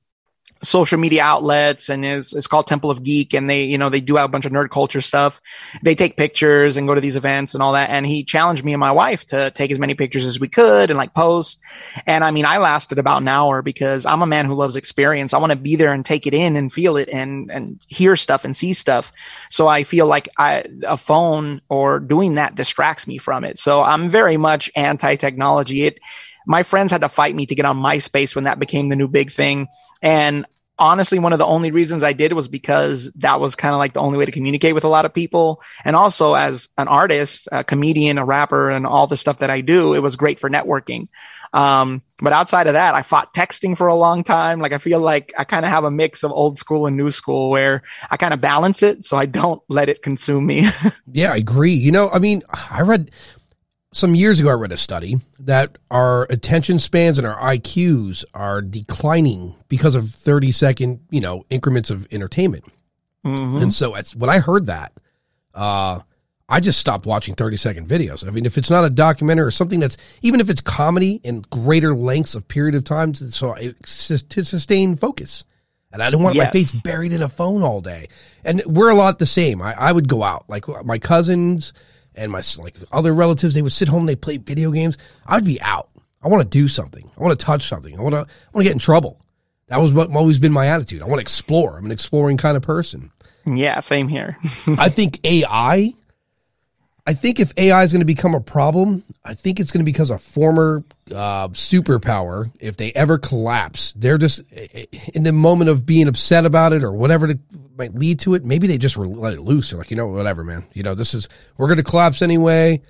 social 0.62 1.00
media 1.00 1.24
outlets 1.24 1.90
and 1.90 2.04
it's, 2.04 2.36
it's 2.36 2.48
called 2.48 2.68
Temple 2.68 2.92
of 2.92 3.04
Geek 3.04 3.34
and 3.34 3.50
they, 3.50 3.64
you 3.64 3.78
know, 3.78 3.90
they 3.90 4.02
do 4.02 4.18
a 4.18 4.28
bunch 4.28 4.46
of 4.46 4.52
nerd 4.52 4.70
culture 4.70 5.02
stuff. 5.02 5.42
They 5.82 5.96
take 5.96 6.18
pictures 6.18 6.76
and 6.76 6.88
go 6.88 6.96
to 6.96 7.02
these 7.02 7.16
events 7.16 7.54
and 7.54 7.64
all 7.64 7.74
that. 7.74 7.90
And 7.90 8.06
he 8.06 8.24
challenged 8.24 8.64
me 8.64 8.74
and 8.74 8.80
my 8.80 8.92
wife 8.92 9.26
to 9.28 9.52
take 9.52 9.72
as 9.72 9.80
many 9.80 9.96
pictures 9.96 10.26
as 10.26 10.40
we 10.40 10.48
could 10.48 10.90
and 10.90 10.98
like 10.98 11.14
post. 11.14 11.60
And 12.06 12.24
I 12.24 12.32
mean, 12.32 12.46
I 12.46 12.58
lasted 12.58 13.00
about 13.00 13.22
an 13.22 13.28
hour 13.28 13.62
because 13.62 14.06
I'm 14.06 14.22
a 14.22 14.28
man 14.28 14.46
who 14.46 14.56
loves 14.56 14.76
experience. 14.76 15.34
I 15.34 15.38
want 15.38 15.52
to 15.52 15.56
be 15.56 15.76
there 15.76 15.94
and 15.94 16.06
take 16.06 16.28
it 16.28 16.34
in 16.34 16.56
and 16.56 16.72
feel 16.72 16.98
it 16.98 17.10
and, 17.10 17.50
and 17.52 17.84
hear 17.88 18.16
stuff 18.16 18.44
and 18.44 18.56
see 18.56 18.74
stuff. 18.74 19.14
So 19.50 19.68
I 19.68 19.84
feel 19.84 20.08
like 20.08 20.28
I, 20.38 20.66
a 20.84 20.98
phone 20.98 21.62
or 21.70 22.00
doing 22.00 22.36
that 22.36 22.56
distracts 22.56 23.08
me 23.08 23.18
from 23.18 23.44
it. 23.44 23.60
So 23.60 23.82
I'm 23.82 24.10
very 24.10 24.38
much 24.38 24.70
anti 24.76 25.16
technology. 25.16 25.86
It, 25.86 26.00
my 26.50 26.64
friends 26.64 26.92
had 26.92 27.02
to 27.02 27.10
fight 27.10 27.36
me 27.36 27.46
to 27.46 27.54
get 27.54 27.66
on 27.66 27.78
MySpace 27.78 28.34
when 28.34 28.46
that 28.46 28.58
became 28.58 28.90
the 28.90 28.96
new 28.96 29.08
big 29.08 29.32
thing. 29.32 29.68
And 30.02 30.48
honestly, 30.80 31.20
one 31.20 31.32
of 31.32 31.38
the 31.38 31.46
only 31.46 31.70
reasons 31.70 32.04
I 32.04 32.14
did 32.14 32.34
was 32.34 32.48
because 32.48 33.12
that 33.18 33.40
was 33.40 33.56
kind 33.56 33.76
of 33.76 33.78
like 33.78 33.94
the 33.94 34.00
only 34.00 34.18
way 34.18 34.26
to 34.26 34.32
communicate 34.32 34.74
with 34.74 34.84
a 34.84 34.88
lot 34.88 35.06
of 35.06 35.14
people. 35.14 35.62
And 35.86 35.96
also 35.96 36.34
as 36.34 36.68
an 36.76 36.88
artist, 36.88 37.48
a 37.52 37.64
comedian, 37.64 38.18
a 38.18 38.26
rapper, 38.26 38.72
and 38.72 38.88
all 38.88 39.06
the 39.06 39.16
stuff 39.16 39.38
that 39.40 39.52
I 39.52 39.62
do, 39.62 39.94
it 39.94 40.00
was 40.00 40.16
great 40.16 40.40
for 40.40 40.50
networking. 40.50 41.10
Um, 41.54 42.02
but 42.18 42.34
outside 42.34 42.66
of 42.66 42.74
that, 42.74 42.96
I 42.96 43.04
fought 43.04 43.32
texting 43.36 43.78
for 43.78 43.88
a 43.88 43.96
long 43.96 44.24
time. 44.24 44.60
Like 44.60 44.74
I 44.74 44.80
feel 44.80 45.00
like 45.00 45.32
I 45.38 45.44
kind 45.44 45.66
of 45.66 45.72
have 45.72 45.84
a 45.84 45.92
mix 45.92 46.24
of 46.24 46.32
old 46.32 46.58
school 46.58 46.88
and 46.88 46.98
new 46.98 47.12
school 47.12 47.52
where 47.52 47.84
I 48.10 48.18
kind 48.18 48.34
of 48.34 48.42
balance 48.42 48.82
it 48.82 49.06
so 49.06 49.18
I 49.18 49.28
don't 49.28 49.62
let 49.70 49.88
it 49.88 50.02
consume 50.02 50.48
me. 50.48 50.68
yeah, 51.06 51.32
I 51.32 51.38
agree. 51.38 51.74
You 51.74 51.92
know, 51.92 52.10
I 52.10 52.18
mean, 52.18 52.42
I 52.72 52.82
read 52.82 53.12
some 53.92 54.14
years 54.14 54.40
ago, 54.40 54.50
I 54.50 54.54
read 54.54 54.72
a 54.72 54.78
study 54.78 55.20
that 55.40 55.78
our 55.90 56.24
attention 56.30 56.80
spans 56.80 57.18
and 57.18 57.26
our 57.26 57.40
IQs 57.40 58.24
are 58.34 58.62
declining 58.62 59.56
because 59.68 59.96
of 59.96 60.12
30 60.12 60.52
second, 60.52 61.00
you 61.10 61.22
know, 61.22 61.44
increments 61.50 61.90
of 61.90 62.08
entertainment. 62.12 62.66
Mm-hmm. 63.26 63.58
And 63.58 63.74
so 63.74 63.96
when 64.16 64.30
I 64.30 64.40
heard 64.40 64.68
that, 64.68 64.94
uh, 65.56 66.02
I 66.48 66.60
just 66.60 66.80
stopped 66.80 67.06
watching 67.06 67.36
30 67.36 67.58
second 67.58 67.88
videos. 67.88 68.28
I 68.28 68.32
mean, 68.32 68.46
if 68.46 68.58
it's 68.58 68.70
not 68.70 68.84
a 68.84 68.90
documentary 68.90 69.48
or 69.48 69.52
something 69.52 69.80
that's, 69.80 69.98
even 70.22 70.40
if 70.40 70.50
it's 70.50 70.62
comedy 70.62 71.22
in 71.24 71.42
greater 71.42 71.94
lengths 71.94 72.34
of 72.36 72.48
period 72.48 72.76
of 72.76 72.84
time, 72.84 73.14
so 73.14 73.56
to 73.56 74.44
sustain 74.44 74.96
focus. 74.96 75.46
And 75.92 76.04
I 76.04 76.12
don't 76.12 76.22
want 76.22 76.36
yes. 76.36 76.46
my 76.46 76.52
face 76.52 76.72
buried 76.82 77.14
in 77.14 77.24
a 77.24 77.30
phone 77.30 77.64
all 77.64 77.82
day. 77.82 78.10
And 78.44 78.64
we're 78.66 78.90
a 78.90 78.96
lot 78.96 79.18
the 79.18 79.26
same. 79.26 79.62
I, 79.62 79.74
I 79.74 79.92
would 79.92 80.08
go 80.08 80.22
out, 80.22 80.46
like 80.48 80.66
my 80.86 81.00
cousins, 81.00 81.74
and 82.20 82.32
my 82.32 82.42
like 82.58 82.76
other 82.92 83.14
relatives, 83.14 83.54
they 83.54 83.62
would 83.62 83.72
sit 83.72 83.88
home, 83.88 84.06
they 84.06 84.16
play 84.16 84.38
video 84.38 84.72
games. 84.72 84.98
I'd 85.26 85.46
be 85.46 85.60
out. 85.62 85.90
I 86.22 86.28
want 86.28 86.44
to 86.44 86.50
do 86.50 86.68
something. 86.68 87.10
I 87.18 87.24
want 87.24 87.40
to 87.40 87.46
touch 87.46 87.68
something. 87.68 87.98
I 87.98 88.02
want 88.02 88.14
to. 88.14 88.20
I 88.20 88.52
want 88.54 88.58
to 88.58 88.64
get 88.64 88.74
in 88.74 88.80
trouble. 88.80 89.20
That 89.68 89.80
was 89.80 89.94
what 89.94 90.14
always 90.14 90.40
been 90.40 90.52
my 90.52 90.68
attitude. 90.68 91.02
I 91.02 91.06
want 91.06 91.20
to 91.20 91.22
explore. 91.22 91.78
I'm 91.78 91.86
an 91.86 91.92
exploring 91.92 92.38
kind 92.38 92.58
of 92.58 92.64
person. 92.64 93.12
Yeah, 93.46 93.80
same 93.80 94.08
here. 94.08 94.38
I 94.68 94.90
think 94.90 95.20
AI. 95.24 95.94
I 97.08 97.14
think 97.14 97.40
if 97.40 97.54
AI 97.58 97.84
is 97.84 97.92
going 97.92 98.02
to 98.02 98.06
become 98.06 98.36
a 98.36 98.42
problem, 98.42 99.04
I 99.24 99.34
think 99.34 99.60
it's 99.60 99.72
going 99.72 99.84
to 99.84 99.92
become 99.92 100.12
a 100.12 100.20
former 100.20 100.84
uh, 101.12 101.48
superpower, 101.50 102.52
if 102.60 102.78
they 102.78 102.92
ever 102.94 103.18
collapse, 103.18 103.94
they're 103.96 104.20
just 104.20 104.42
in 105.14 105.24
the 105.24 105.32
moment 105.32 105.70
of 105.70 105.86
being 105.86 106.08
upset 106.08 106.46
about 106.46 106.74
it 106.74 106.84
or 106.84 106.92
whatever 106.92 107.28
the 107.28 107.40
might 107.80 107.96
lead 107.96 108.20
to 108.20 108.36
it. 108.36 108.46
Maybe 108.46 108.68
they 108.68 108.78
just 108.78 108.98
let 108.98 109.34
it 109.34 109.42
loose. 109.42 109.70
They're 109.70 109.80
like, 109.80 109.90
you 109.90 109.98
know, 109.98 110.08
whatever, 110.08 110.44
man. 110.44 110.68
You 110.74 110.84
know, 110.84 110.94
this 110.94 111.14
is 111.14 111.28
we're 111.58 111.68
going 111.68 111.78
to 111.78 111.84
collapse 111.84 112.22
anyway. 112.22 112.82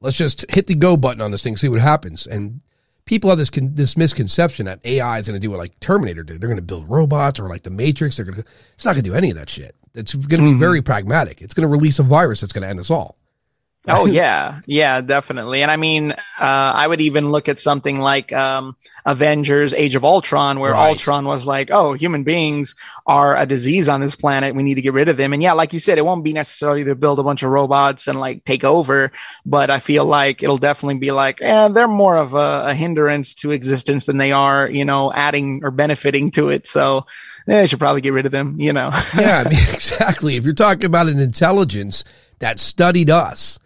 Let's 0.00 0.16
just 0.16 0.50
hit 0.50 0.66
the 0.66 0.74
go 0.74 0.96
button 0.96 1.20
on 1.20 1.30
this 1.30 1.42
thing, 1.42 1.56
see 1.56 1.68
what 1.68 1.80
happens. 1.80 2.26
And 2.26 2.62
people 3.04 3.30
have 3.30 3.38
this 3.38 3.50
con- 3.50 3.74
this 3.74 3.96
misconception 3.96 4.66
that 4.66 4.80
AI 4.84 5.18
is 5.18 5.28
going 5.28 5.40
to 5.40 5.44
do 5.44 5.50
what 5.50 5.58
like 5.58 5.78
Terminator 5.80 6.22
did. 6.22 6.40
They're 6.40 6.48
going 6.48 6.56
to 6.56 6.62
build 6.62 6.88
robots 6.88 7.38
or 7.38 7.48
like 7.48 7.62
the 7.62 7.70
Matrix. 7.70 8.16
They're 8.16 8.24
going 8.24 8.42
to. 8.42 8.44
It's 8.74 8.84
not 8.84 8.94
going 8.94 9.04
to 9.04 9.10
do 9.10 9.16
any 9.16 9.30
of 9.30 9.36
that 9.36 9.50
shit. 9.50 9.76
It's 9.94 10.14
going 10.14 10.40
to 10.40 10.46
be 10.46 10.50
mm-hmm. 10.50 10.58
very 10.58 10.80
pragmatic. 10.80 11.42
It's 11.42 11.54
going 11.54 11.68
to 11.68 11.68
release 11.68 11.98
a 11.98 12.02
virus 12.02 12.40
that's 12.40 12.52
going 12.52 12.62
to 12.62 12.68
end 12.68 12.80
us 12.80 12.90
all. 12.90 13.17
Oh 13.86 14.06
yeah, 14.06 14.60
yeah, 14.66 15.00
definitely. 15.00 15.62
And 15.62 15.70
I 15.70 15.76
mean, 15.76 16.12
uh, 16.12 16.16
I 16.38 16.86
would 16.86 17.00
even 17.00 17.30
look 17.30 17.48
at 17.48 17.58
something 17.58 17.98
like 17.98 18.32
um, 18.32 18.76
Avengers: 19.06 19.72
Age 19.72 19.94
of 19.94 20.04
Ultron, 20.04 20.60
where 20.60 20.72
right. 20.72 20.88
Ultron 20.88 21.24
was 21.24 21.46
like, 21.46 21.70
"Oh, 21.70 21.94
human 21.94 22.24
beings 22.24 22.74
are 23.06 23.36
a 23.36 23.46
disease 23.46 23.88
on 23.88 24.00
this 24.00 24.14
planet. 24.14 24.54
We 24.54 24.62
need 24.62 24.74
to 24.74 24.82
get 24.82 24.92
rid 24.92 25.08
of 25.08 25.16
them." 25.16 25.32
And 25.32 25.42
yeah, 25.42 25.52
like 25.52 25.72
you 25.72 25.78
said, 25.78 25.96
it 25.96 26.04
won't 26.04 26.24
be 26.24 26.32
necessarily 26.32 26.84
to 26.84 26.94
build 26.94 27.18
a 27.18 27.22
bunch 27.22 27.42
of 27.42 27.50
robots 27.50 28.08
and 28.08 28.20
like 28.20 28.44
take 28.44 28.64
over, 28.64 29.10
but 29.46 29.70
I 29.70 29.78
feel 29.78 30.04
like 30.04 30.42
it'll 30.42 30.58
definitely 30.58 30.98
be 30.98 31.10
like, 31.10 31.40
"Yeah, 31.40 31.68
they're 31.68 31.88
more 31.88 32.16
of 32.16 32.34
a, 32.34 32.66
a 32.66 32.74
hindrance 32.74 33.34
to 33.36 33.52
existence 33.52 34.04
than 34.04 34.18
they 34.18 34.32
are, 34.32 34.68
you 34.68 34.84
know, 34.84 35.12
adding 35.12 35.60
or 35.62 35.70
benefiting 35.70 36.30
to 36.32 36.48
it." 36.48 36.66
So. 36.66 37.06
Yeah, 37.46 37.60
I 37.60 37.64
should 37.64 37.78
probably 37.78 38.02
get 38.02 38.12
rid 38.12 38.26
of 38.26 38.32
them, 38.32 38.60
you 38.60 38.74
know. 38.74 38.90
yeah, 39.16 39.42
I 39.46 39.48
mean, 39.48 39.58
exactly. 39.72 40.36
If 40.36 40.44
you're 40.44 40.52
talking 40.52 40.84
about 40.84 41.08
an 41.08 41.18
intelligence 41.18 42.04
that 42.40 42.60
studied 42.60 43.08
us, 43.08 43.58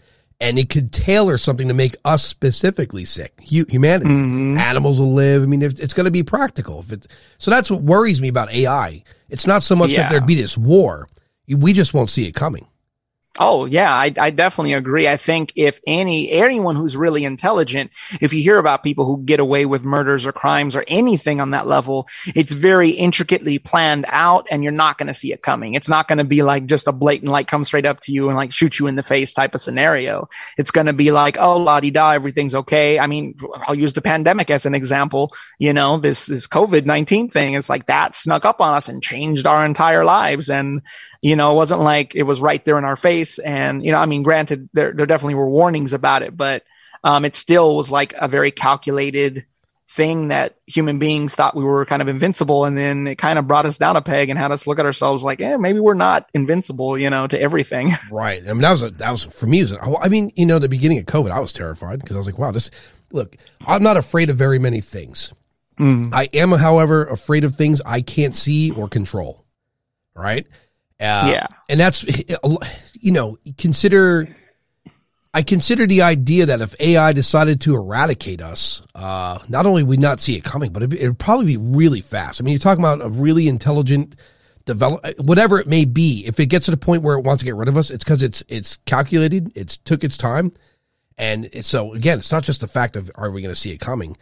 and 0.42 0.58
it 0.58 0.68
could 0.68 0.92
tailor 0.92 1.38
something 1.38 1.68
to 1.68 1.74
make 1.74 1.94
us 2.04 2.26
specifically 2.26 3.04
sick. 3.04 3.32
Humanity, 3.40 4.10
mm-hmm. 4.10 4.58
animals 4.58 4.98
will 4.98 5.14
live. 5.14 5.44
I 5.44 5.46
mean, 5.46 5.62
if 5.62 5.78
it's 5.78 5.94
going 5.94 6.06
to 6.06 6.10
be 6.10 6.24
practical. 6.24 6.80
If 6.80 6.92
it, 6.92 7.06
so 7.38 7.52
that's 7.52 7.70
what 7.70 7.82
worries 7.82 8.20
me 8.20 8.26
about 8.26 8.52
AI. 8.52 9.04
It's 9.30 9.46
not 9.46 9.62
so 9.62 9.76
much 9.76 9.90
yeah. 9.90 10.02
that 10.02 10.10
there'd 10.10 10.26
be 10.26 10.34
this 10.34 10.58
war. 10.58 11.08
We 11.46 11.72
just 11.72 11.94
won't 11.94 12.10
see 12.10 12.26
it 12.26 12.32
coming. 12.32 12.66
Oh 13.38 13.64
yeah, 13.64 13.94
I, 13.94 14.12
I 14.18 14.30
definitely 14.30 14.74
agree. 14.74 15.08
I 15.08 15.16
think 15.16 15.54
if 15.56 15.80
any 15.86 16.30
anyone 16.30 16.76
who's 16.76 16.98
really 16.98 17.24
intelligent, 17.24 17.90
if 18.20 18.34
you 18.34 18.42
hear 18.42 18.58
about 18.58 18.82
people 18.82 19.06
who 19.06 19.22
get 19.24 19.40
away 19.40 19.64
with 19.64 19.84
murders 19.84 20.26
or 20.26 20.32
crimes 20.32 20.76
or 20.76 20.84
anything 20.86 21.40
on 21.40 21.52
that 21.52 21.66
level, 21.66 22.06
it's 22.34 22.52
very 22.52 22.90
intricately 22.90 23.58
planned 23.58 24.04
out, 24.08 24.46
and 24.50 24.62
you're 24.62 24.70
not 24.70 24.98
going 24.98 25.06
to 25.06 25.14
see 25.14 25.32
it 25.32 25.40
coming. 25.40 25.72
It's 25.72 25.88
not 25.88 26.08
going 26.08 26.18
to 26.18 26.24
be 26.24 26.42
like 26.42 26.66
just 26.66 26.86
a 26.86 26.92
blatant 26.92 27.32
like 27.32 27.48
come 27.48 27.64
straight 27.64 27.86
up 27.86 28.00
to 28.00 28.12
you 28.12 28.28
and 28.28 28.36
like 28.36 28.52
shoot 28.52 28.78
you 28.78 28.86
in 28.86 28.96
the 28.96 29.02
face 29.02 29.32
type 29.32 29.54
of 29.54 29.62
scenario. 29.62 30.28
It's 30.58 30.70
going 30.70 30.86
to 30.86 30.92
be 30.92 31.10
like 31.10 31.38
oh 31.38 31.56
la 31.56 31.80
di 31.80 31.90
da, 31.90 32.10
everything's 32.10 32.54
okay. 32.54 32.98
I 32.98 33.06
mean, 33.06 33.38
I'll 33.66 33.74
use 33.74 33.94
the 33.94 34.02
pandemic 34.02 34.50
as 34.50 34.66
an 34.66 34.74
example. 34.74 35.32
You 35.58 35.72
know, 35.72 35.96
this 35.96 36.26
this 36.26 36.46
COVID 36.46 36.84
nineteen 36.84 37.30
thing. 37.30 37.54
It's 37.54 37.70
like 37.70 37.86
that 37.86 38.14
snuck 38.14 38.44
up 38.44 38.60
on 38.60 38.74
us 38.74 38.90
and 38.90 39.02
changed 39.02 39.46
our 39.46 39.64
entire 39.64 40.04
lives, 40.04 40.50
and 40.50 40.82
you 41.22 41.36
know, 41.36 41.52
it 41.52 41.56
wasn't 41.56 41.80
like 41.80 42.14
it 42.16 42.24
was 42.24 42.40
right 42.40 42.62
there 42.64 42.76
in 42.78 42.84
our 42.84 42.96
face. 42.96 43.38
And, 43.38 43.84
you 43.84 43.92
know, 43.92 43.98
I 43.98 44.06
mean, 44.06 44.24
granted, 44.24 44.68
there, 44.72 44.92
there 44.92 45.06
definitely 45.06 45.36
were 45.36 45.48
warnings 45.48 45.92
about 45.92 46.22
it, 46.22 46.36
but 46.36 46.64
um, 47.04 47.24
it 47.24 47.36
still 47.36 47.76
was 47.76 47.90
like 47.90 48.12
a 48.18 48.26
very 48.26 48.50
calculated 48.50 49.46
thing 49.88 50.28
that 50.28 50.56
human 50.66 50.98
beings 50.98 51.34
thought 51.34 51.54
we 51.54 51.62
were 51.62 51.84
kind 51.84 52.02
of 52.02 52.08
invincible. 52.08 52.64
And 52.64 52.76
then 52.76 53.06
it 53.06 53.16
kind 53.16 53.38
of 53.38 53.46
brought 53.46 53.66
us 53.66 53.78
down 53.78 53.96
a 53.96 54.02
peg 54.02 54.30
and 54.30 54.38
had 54.38 54.50
us 54.50 54.66
look 54.66 54.80
at 54.80 54.86
ourselves 54.86 55.22
like, 55.22 55.40
eh, 55.40 55.56
maybe 55.56 55.78
we're 55.78 55.94
not 55.94 56.28
invincible, 56.34 56.98
you 56.98 57.08
know, 57.08 57.26
to 57.26 57.40
everything. 57.40 57.92
Right. 58.10 58.42
I 58.42 58.52
mean, 58.52 58.62
that 58.62 58.72
was, 58.72 58.82
a, 58.82 58.90
that 58.90 59.10
was 59.10 59.24
for 59.24 59.46
me. 59.46 59.62
Was, 59.62 59.72
I 60.02 60.08
mean, 60.08 60.32
you 60.34 60.44
know, 60.44 60.58
the 60.58 60.68
beginning 60.68 60.98
of 60.98 61.06
COVID, 61.06 61.30
I 61.30 61.40
was 61.40 61.52
terrified 61.52 62.00
because 62.00 62.16
I 62.16 62.18
was 62.18 62.26
like, 62.26 62.38
wow, 62.38 62.50
this, 62.50 62.70
look, 63.10 63.36
I'm 63.66 63.82
not 63.82 63.96
afraid 63.96 64.28
of 64.28 64.36
very 64.36 64.58
many 64.58 64.80
things. 64.80 65.32
Mm. 65.78 66.12
I 66.12 66.28
am, 66.34 66.50
however, 66.50 67.04
afraid 67.04 67.44
of 67.44 67.56
things 67.56 67.80
I 67.86 68.00
can't 68.02 68.34
see 68.34 68.70
or 68.70 68.88
control. 68.88 69.44
Right. 70.14 70.46
Uh, 71.00 71.32
yeah. 71.32 71.46
And 71.68 71.80
that's, 71.80 72.04
you 72.94 73.12
know, 73.12 73.36
consider, 73.58 74.28
I 75.34 75.42
consider 75.42 75.86
the 75.86 76.02
idea 76.02 76.46
that 76.46 76.60
if 76.60 76.80
AI 76.80 77.12
decided 77.12 77.60
to 77.62 77.74
eradicate 77.74 78.40
us, 78.40 78.82
uh, 78.94 79.38
not 79.48 79.66
only 79.66 79.82
would 79.82 79.98
not 79.98 80.20
see 80.20 80.36
it 80.36 80.44
coming, 80.44 80.72
but 80.72 80.82
it 80.82 81.02
would 81.02 81.18
probably 81.18 81.46
be 81.46 81.56
really 81.56 82.02
fast. 82.02 82.40
I 82.40 82.44
mean, 82.44 82.52
you're 82.52 82.60
talking 82.60 82.84
about 82.84 83.02
a 83.02 83.08
really 83.08 83.48
intelligent 83.48 84.14
develop, 84.64 85.04
whatever 85.18 85.58
it 85.58 85.66
may 85.66 85.84
be. 85.84 86.24
If 86.26 86.38
it 86.38 86.46
gets 86.46 86.66
to 86.66 86.70
the 86.70 86.76
point 86.76 87.02
where 87.02 87.16
it 87.16 87.24
wants 87.24 87.40
to 87.40 87.44
get 87.44 87.56
rid 87.56 87.68
of 87.68 87.76
us, 87.76 87.90
it's 87.90 88.04
because 88.04 88.22
it's, 88.22 88.44
it's 88.46 88.76
calculated, 88.86 89.50
it's 89.56 89.76
took 89.78 90.04
its 90.04 90.16
time. 90.16 90.52
And 91.18 91.48
so 91.64 91.94
again, 91.94 92.18
it's 92.18 92.30
not 92.30 92.44
just 92.44 92.60
the 92.60 92.68
fact 92.68 92.94
of, 92.96 93.10
are 93.16 93.30
we 93.30 93.42
going 93.42 93.54
to 93.54 93.60
see 93.60 93.72
it 93.72 93.78
coming? 93.80 94.16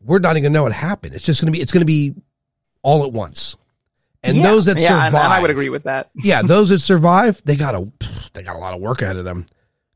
We're 0.00 0.18
not 0.18 0.32
even 0.36 0.44
going 0.44 0.52
to 0.52 0.58
know 0.60 0.66
it 0.66 0.72
happened. 0.72 1.14
It's 1.14 1.24
just 1.24 1.40
going 1.40 1.52
to 1.52 1.56
be, 1.56 1.60
it's 1.60 1.72
going 1.72 1.82
to 1.82 1.86
be 1.86 2.14
all 2.82 3.04
at 3.04 3.12
once. 3.12 3.56
And 4.22 4.38
yeah, 4.38 4.42
those 4.42 4.64
that 4.64 4.78
yeah, 4.78 4.88
survive, 4.88 5.14
and, 5.14 5.16
and 5.16 5.32
I 5.32 5.40
would 5.40 5.50
agree 5.50 5.68
with 5.68 5.84
that. 5.84 6.10
yeah, 6.14 6.42
those 6.42 6.70
that 6.70 6.80
survive, 6.80 7.40
they 7.44 7.56
got 7.56 7.74
a 7.74 7.90
they 8.32 8.42
got 8.42 8.56
a 8.56 8.58
lot 8.58 8.74
of 8.74 8.80
work 8.80 9.02
ahead 9.02 9.16
of 9.16 9.24
them. 9.24 9.46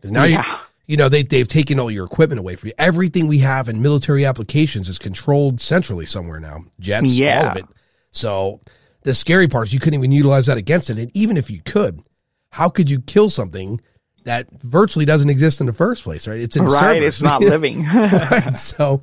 Now 0.03 0.25
yeah. 0.25 0.45
you 0.47 0.59
you 0.87 0.97
know 0.97 1.09
they 1.09 1.23
they've 1.23 1.49
taken 1.49 1.79
all 1.79 1.91
your 1.91 2.07
equipment 2.07 2.39
away 2.39 2.57
from 2.57 2.69
you. 2.69 2.75
Everything 2.79 3.29
we 3.29 3.39
have 3.39 3.69
in 3.69 3.83
military 3.83 4.25
applications 4.25 4.89
is 4.89 4.99
controlled 4.99 5.61
centrally 5.61 6.07
somewhere 6.07 6.41
now. 6.41 6.65
Jets, 6.79 7.09
yeah. 7.09 7.41
all 7.41 7.51
of 7.51 7.57
it. 7.59 7.67
So 8.13 8.61
the 9.03 9.15
scary 9.15 9.49
part 9.49 9.69
is 9.69 9.73
you 9.73 9.81
couldn't 9.81 9.99
even 9.99 10.13
utilize 10.13 10.47
that 10.47 10.59
against 10.59 10.91
it. 10.91 10.99
And 10.99 11.11
even 11.17 11.37
if 11.37 11.51
you 11.51 11.61
could, 11.63 12.03
how 12.51 12.69
could 12.69 12.91
you 12.91 13.01
kill 13.01 13.31
something 13.31 13.81
that 14.25 14.49
virtually 14.63 15.05
doesn't 15.05 15.31
exist 15.31 15.61
in 15.61 15.67
the 15.67 15.73
first 15.73 16.03
place? 16.03 16.27
Right? 16.27 16.41
It's 16.41 16.57
in 16.57 16.65
right. 16.65 16.97
Servers. 16.97 17.05
It's 17.05 17.23
not 17.23 17.41
living. 17.41 17.85
right. 17.95 18.57
So 18.57 19.03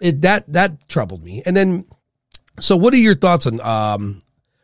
it 0.00 0.22
that 0.22 0.52
that 0.52 0.88
troubled 0.88 1.24
me. 1.24 1.42
And 1.46 1.56
then, 1.56 1.84
so 2.60 2.76
what 2.76 2.92
are 2.92 2.98
your 2.98 3.14
thoughts 3.14 3.46
on 3.46 3.60
um 3.60 4.20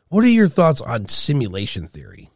what 0.09 0.25
are 0.25 0.29
your 0.29 0.49
thoughts 0.49 0.81
on 0.81 1.09
simulation 1.09 1.87
theory? 1.87 2.31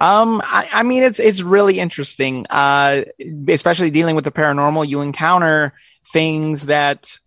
Um, 0.00 0.40
I, 0.44 0.68
I, 0.72 0.82
mean, 0.82 1.02
it's 1.02 1.20
it's 1.20 1.42
really 1.42 1.78
interesting, 1.78 2.46
uh, 2.48 3.04
especially 3.48 3.90
dealing 3.90 4.16
with 4.16 4.24
the 4.24 4.32
paranormal. 4.32 4.88
You 4.88 5.00
encounter 5.02 5.74
things 6.12 6.66
that 6.66 7.18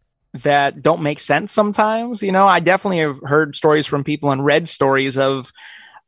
that 0.43 0.81
don't 0.81 1.01
make 1.01 1.19
sense 1.19 1.51
sometimes. 1.51 2.23
You 2.23 2.31
know, 2.31 2.47
I 2.47 2.59
definitely 2.59 2.99
have 2.99 3.19
heard 3.23 3.55
stories 3.55 3.85
from 3.85 4.03
people 4.03 4.31
and 4.31 4.43
read 4.43 4.67
stories 4.67 5.17
of 5.17 5.51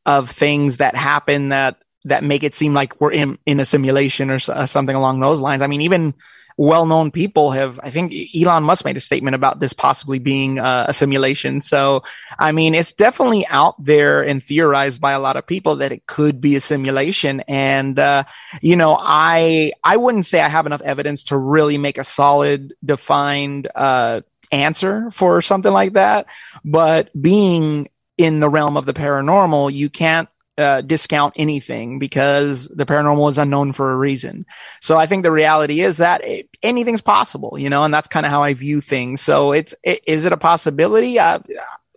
of 0.06 0.30
things 0.30 0.78
that 0.78 0.96
happen 0.96 1.50
that 1.50 1.78
that 2.06 2.24
make 2.24 2.44
it 2.44 2.54
seem 2.54 2.74
like 2.74 3.00
we're 3.00 3.12
in 3.12 3.38
in 3.46 3.60
a 3.60 3.66
simulation 3.66 4.32
or 4.32 4.40
something 4.40 4.96
along 4.96 5.20
those 5.20 5.42
lines. 5.42 5.62
I 5.62 5.68
mean, 5.68 5.82
even 5.82 6.14
well-known 6.60 7.10
people 7.10 7.52
have 7.52 7.80
i 7.84 7.90
think 7.90 8.14
elon 8.36 8.64
musk 8.64 8.84
made 8.84 8.98
a 8.98 9.00
statement 9.00 9.34
about 9.34 9.62
this 9.62 9.72
possibly 9.72 10.20
being 10.20 10.60
uh, 10.60 10.86
a 10.90 10.94
simulation. 10.94 11.62
So 11.62 12.04
i 12.38 12.52
mean 12.52 12.76
it's 12.76 12.92
definitely 12.92 13.48
out 13.48 13.82
there 13.82 14.22
and 14.22 14.44
theorized 14.44 15.00
by 15.00 15.14
a 15.14 15.20
lot 15.20 15.38
of 15.38 15.48
people 15.48 15.78
that 15.78 15.94
it 15.94 16.06
could 16.06 16.42
be 16.42 16.58
a 16.58 16.62
simulation. 16.62 17.40
And 17.48 17.98
uh, 17.98 18.26
you 18.62 18.76
know 18.76 18.98
i 19.00 19.72
i 19.86 19.96
wouldn't 19.96 20.26
say 20.26 20.42
i 20.42 20.50
have 20.50 20.66
enough 20.66 20.82
evidence 20.82 21.24
to 21.26 21.38
really 21.38 21.78
make 21.78 21.98
a 21.98 22.04
solid 22.04 22.74
defined 22.84 23.70
uh, 23.74 24.20
answer 24.52 25.10
for 25.12 25.42
something 25.42 25.72
like 25.72 25.94
that. 25.94 26.26
But 26.66 27.10
being 27.20 27.88
in 28.18 28.42
the 28.42 28.50
realm 28.50 28.76
of 28.76 28.86
the 28.86 28.94
paranormal 28.94 29.72
you 29.72 29.90
can't 29.90 30.28
uh, 30.60 30.82
discount 30.82 31.34
anything 31.38 32.00
because 32.00 32.68
the 32.68 32.86
paranormal 32.86 33.30
is 33.30 33.38
unknown 33.38 33.72
for 33.72 33.92
a 33.92 33.96
reason. 33.96 34.46
So 34.82 34.98
I 34.98 35.06
think 35.06 35.24
the 35.24 35.32
reality 35.32 35.80
is 35.80 35.98
that 35.98 36.26
it, 36.26 36.50
anything's 36.62 37.02
possible, 37.02 37.58
you 37.58 37.70
know, 37.70 37.84
and 37.84 37.94
that's 37.94 38.10
kind 38.10 38.26
of 38.26 38.32
how 38.32 38.44
I 38.44 38.54
view 38.54 38.82
things. 38.82 39.22
So 39.22 39.54
it's, 39.54 39.74
it, 39.84 40.02
is 40.06 40.26
it 40.26 40.34
a 40.34 40.38
possibility? 40.38 41.18
Uh, 41.18 41.40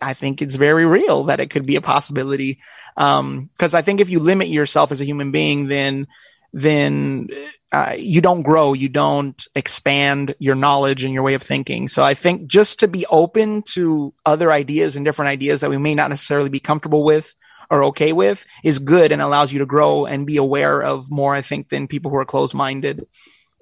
I 0.01 0.13
think 0.13 0.41
it's 0.41 0.55
very 0.55 0.85
real 0.85 1.25
that 1.25 1.41
it 1.41 1.49
could 1.49 1.65
be 1.65 1.75
a 1.75 1.81
possibility. 1.81 2.59
Um, 2.95 3.49
cause 3.59 3.73
I 3.73 3.81
think 3.81 3.99
if 3.99 4.09
you 4.09 4.19
limit 4.19 4.47
yourself 4.47 4.91
as 4.91 5.01
a 5.01 5.05
human 5.05 5.31
being, 5.31 5.67
then, 5.67 6.07
then 6.53 7.27
uh, 7.73 7.95
you 7.97 8.21
don't 8.21 8.43
grow, 8.43 8.73
you 8.73 8.87
don't 8.87 9.45
expand 9.55 10.35
your 10.39 10.55
knowledge 10.55 11.03
and 11.03 11.13
your 11.13 11.23
way 11.23 11.33
of 11.33 11.43
thinking. 11.43 11.89
So 11.89 12.03
I 12.03 12.13
think 12.13 12.47
just 12.47 12.79
to 12.79 12.87
be 12.87 13.05
open 13.07 13.63
to 13.73 14.13
other 14.25 14.51
ideas 14.51 14.95
and 14.95 15.03
different 15.03 15.29
ideas 15.29 15.61
that 15.61 15.69
we 15.69 15.77
may 15.77 15.95
not 15.95 16.09
necessarily 16.09 16.49
be 16.49 16.59
comfortable 16.59 17.03
with 17.03 17.35
are 17.73 17.85
okay 17.85 18.13
with 18.13 18.45
is 18.63 18.79
good 18.79 19.11
and 19.11 19.21
allows 19.21 19.51
you 19.51 19.59
to 19.59 19.65
grow 19.65 20.05
and 20.05 20.27
be 20.27 20.37
aware 20.37 20.81
of 20.81 21.09
more, 21.09 21.33
I 21.33 21.41
think, 21.41 21.69
than 21.69 21.87
people 21.87 22.11
who 22.11 22.17
are 22.17 22.25
closed 22.25 22.53
minded. 22.53 23.07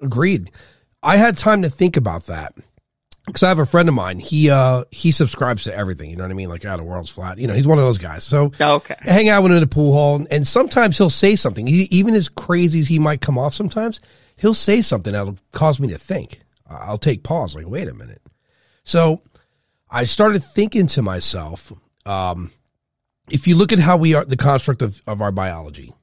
Agreed. 0.00 0.50
I 1.02 1.16
had 1.16 1.36
time 1.36 1.62
to 1.62 1.70
think 1.70 1.96
about 1.96 2.26
that 2.26 2.54
because 3.26 3.42
I 3.42 3.48
have 3.48 3.58
a 3.58 3.66
friend 3.66 3.88
of 3.88 3.94
mine. 3.94 4.18
He 4.18 4.50
uh 4.50 4.84
he 4.90 5.10
subscribes 5.10 5.64
to 5.64 5.74
everything. 5.74 6.10
You 6.10 6.16
know 6.16 6.24
what 6.24 6.30
I 6.30 6.34
mean? 6.34 6.48
Like, 6.48 6.64
out 6.64 6.78
oh, 6.78 6.82
the 6.82 6.88
world's 6.88 7.10
flat. 7.10 7.38
You 7.38 7.46
know, 7.46 7.54
he's 7.54 7.66
one 7.66 7.78
of 7.78 7.84
those 7.84 7.98
guys. 7.98 8.24
So 8.24 8.52
okay, 8.60 8.96
I 9.00 9.10
hang 9.10 9.28
out 9.28 9.42
with 9.42 9.52
him 9.52 9.56
in 9.56 9.62
the 9.62 9.66
pool 9.66 9.92
hall, 9.92 10.26
and 10.30 10.46
sometimes 10.46 10.98
he'll 10.98 11.10
say 11.10 11.34
something. 11.34 11.66
He, 11.66 11.82
even 11.90 12.14
as 12.14 12.28
crazy 12.28 12.80
as 12.80 12.88
he 12.88 12.98
might 12.98 13.20
come 13.20 13.38
off, 13.38 13.54
sometimes 13.54 14.00
he'll 14.36 14.54
say 14.54 14.82
something 14.82 15.12
that'll 15.12 15.38
cause 15.52 15.80
me 15.80 15.88
to 15.88 15.98
think. 15.98 16.40
I'll 16.68 16.98
take 16.98 17.22
pause. 17.22 17.54
Like, 17.54 17.66
wait 17.66 17.88
a 17.88 17.94
minute. 17.94 18.22
So 18.84 19.20
I 19.90 20.04
started 20.04 20.42
thinking 20.42 20.86
to 20.88 21.02
myself, 21.02 21.72
um, 22.06 22.50
if 23.30 23.46
you 23.46 23.56
look 23.56 23.72
at 23.72 23.78
how 23.78 23.96
we 23.96 24.14
are, 24.14 24.24
the 24.24 24.36
construct 24.36 24.82
of, 24.82 25.00
of 25.06 25.20
our 25.20 25.32
biology, 25.32 25.94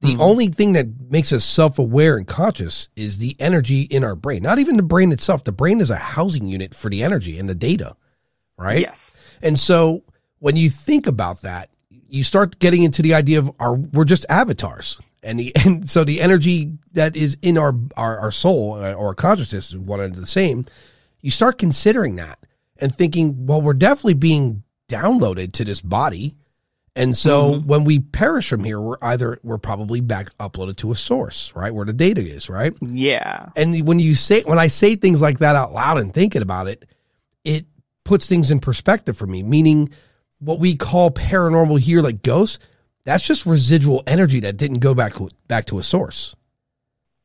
the 0.00 0.12
mm-hmm. 0.12 0.20
only 0.20 0.48
thing 0.48 0.72
that 0.74 0.88
makes 1.10 1.32
us 1.32 1.44
self 1.44 1.78
aware 1.78 2.16
and 2.16 2.26
conscious 2.26 2.88
is 2.96 3.18
the 3.18 3.36
energy 3.38 3.82
in 3.82 4.02
our 4.02 4.16
brain. 4.16 4.42
Not 4.42 4.58
even 4.58 4.76
the 4.76 4.82
brain 4.82 5.12
itself. 5.12 5.44
The 5.44 5.52
brain 5.52 5.80
is 5.80 5.90
a 5.90 5.96
housing 5.96 6.48
unit 6.48 6.74
for 6.74 6.88
the 6.88 7.02
energy 7.02 7.38
and 7.38 7.48
the 7.48 7.54
data, 7.54 7.96
right? 8.56 8.80
Yes. 8.80 9.14
And 9.42 9.58
so 9.58 10.02
when 10.38 10.56
you 10.56 10.70
think 10.70 11.06
about 11.06 11.42
that, 11.42 11.68
you 12.08 12.24
start 12.24 12.58
getting 12.58 12.82
into 12.82 13.02
the 13.02 13.14
idea 13.14 13.40
of 13.40 13.52
our 13.60 13.74
we're 13.74 14.04
just 14.04 14.24
avatars. 14.28 15.00
And 15.22 15.38
the 15.38 15.52
and 15.64 15.88
so 15.88 16.04
the 16.04 16.22
energy 16.22 16.78
that 16.92 17.14
is 17.14 17.36
in 17.42 17.58
our 17.58 17.74
our, 17.96 18.18
our 18.20 18.32
soul 18.32 18.74
uh, 18.74 18.94
or 18.94 19.14
consciousness 19.14 19.70
is 19.70 19.78
one 19.78 20.00
and 20.00 20.14
the 20.14 20.26
same. 20.26 20.64
You 21.20 21.30
start 21.30 21.58
considering 21.58 22.16
that 22.16 22.38
and 22.78 22.94
thinking, 22.94 23.46
well, 23.46 23.60
we're 23.60 23.74
definitely 23.74 24.14
being 24.14 24.62
downloaded 24.88 25.52
to 25.52 25.64
this 25.66 25.82
body 25.82 26.36
and 26.96 27.16
so 27.16 27.52
mm-hmm. 27.52 27.66
when 27.66 27.84
we 27.84 28.00
perish 28.00 28.48
from 28.48 28.64
here, 28.64 28.80
we're 28.80 28.96
either 29.02 29.38
we're 29.42 29.58
probably 29.58 30.00
back 30.00 30.36
uploaded 30.38 30.76
to 30.78 30.90
a 30.90 30.96
source, 30.96 31.52
right? 31.54 31.72
Where 31.72 31.86
the 31.86 31.92
data 31.92 32.20
is, 32.20 32.50
right? 32.50 32.74
Yeah. 32.80 33.50
And 33.56 33.86
when 33.86 34.00
you 34.00 34.14
say 34.14 34.42
when 34.42 34.58
I 34.58 34.66
say 34.66 34.96
things 34.96 35.22
like 35.22 35.38
that 35.38 35.56
out 35.56 35.72
loud 35.72 35.98
and 35.98 36.12
thinking 36.12 36.42
about 36.42 36.68
it, 36.68 36.84
it 37.44 37.66
puts 38.04 38.26
things 38.26 38.50
in 38.50 38.58
perspective 38.58 39.16
for 39.16 39.26
me, 39.26 39.42
meaning 39.42 39.90
what 40.40 40.58
we 40.58 40.76
call 40.76 41.10
paranormal 41.10 41.78
here 41.78 42.02
like 42.02 42.22
ghosts, 42.22 42.58
that's 43.04 43.22
just 43.22 43.46
residual 43.46 44.02
energy 44.06 44.40
that 44.40 44.56
didn't 44.56 44.80
go 44.80 44.94
back 44.94 45.14
back 45.46 45.66
to 45.66 45.78
a 45.78 45.82
source. 45.82 46.34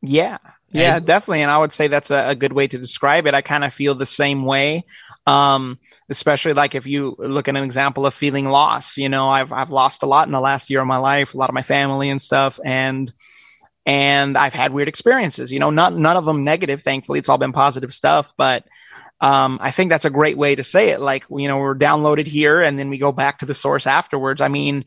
Yeah. 0.01 0.37
Yeah, 0.71 0.99
definitely. 0.99 1.41
And 1.41 1.51
I 1.51 1.57
would 1.57 1.71
say 1.71 1.87
that's 1.87 2.11
a, 2.11 2.31
a 2.31 2.35
good 2.35 2.51
way 2.51 2.67
to 2.67 2.77
describe 2.77 3.27
it. 3.27 3.33
I 3.33 3.41
kind 3.41 3.63
of 3.63 3.73
feel 3.73 3.95
the 3.95 4.05
same 4.05 4.43
way. 4.43 4.83
Um, 5.27 5.79
especially 6.07 6.53
like 6.53 6.75
if 6.75 6.85
you 6.85 7.15
look 7.17 7.47
at 7.47 7.55
an 7.55 7.63
example 7.63 8.05
of 8.05 8.13
feeling 8.13 8.45
loss, 8.45 8.95
you 8.95 9.09
know, 9.09 9.27
I've, 9.27 9.51
I've 9.51 9.71
lost 9.71 10.03
a 10.03 10.05
lot 10.05 10.27
in 10.27 10.31
the 10.31 10.39
last 10.39 10.69
year 10.69 10.81
of 10.81 10.87
my 10.87 10.97
life, 10.97 11.33
a 11.33 11.37
lot 11.37 11.49
of 11.49 11.55
my 11.55 11.63
family 11.63 12.11
and 12.11 12.21
stuff. 12.21 12.59
And, 12.63 13.11
and 13.87 14.37
I've 14.37 14.53
had 14.53 14.71
weird 14.71 14.87
experiences, 14.87 15.51
you 15.51 15.59
know, 15.59 15.71
not, 15.71 15.95
none 15.95 16.15
of 16.15 16.25
them 16.25 16.43
negative. 16.43 16.83
Thankfully, 16.83 17.17
it's 17.17 17.29
all 17.29 17.39
been 17.39 17.53
positive 17.53 17.91
stuff, 17.91 18.33
but, 18.37 18.65
um, 19.19 19.57
I 19.61 19.71
think 19.71 19.89
that's 19.89 20.05
a 20.05 20.09
great 20.11 20.37
way 20.37 20.53
to 20.55 20.63
say 20.63 20.89
it. 20.89 21.01
Like, 21.01 21.23
you 21.31 21.47
know, 21.47 21.57
we're 21.57 21.73
downloaded 21.73 22.27
here 22.27 22.61
and 22.61 22.77
then 22.77 22.89
we 22.89 22.97
go 22.97 23.11
back 23.11 23.39
to 23.39 23.45
the 23.45 23.53
source 23.53 23.87
afterwards. 23.87 24.41
I 24.41 24.49
mean, 24.49 24.85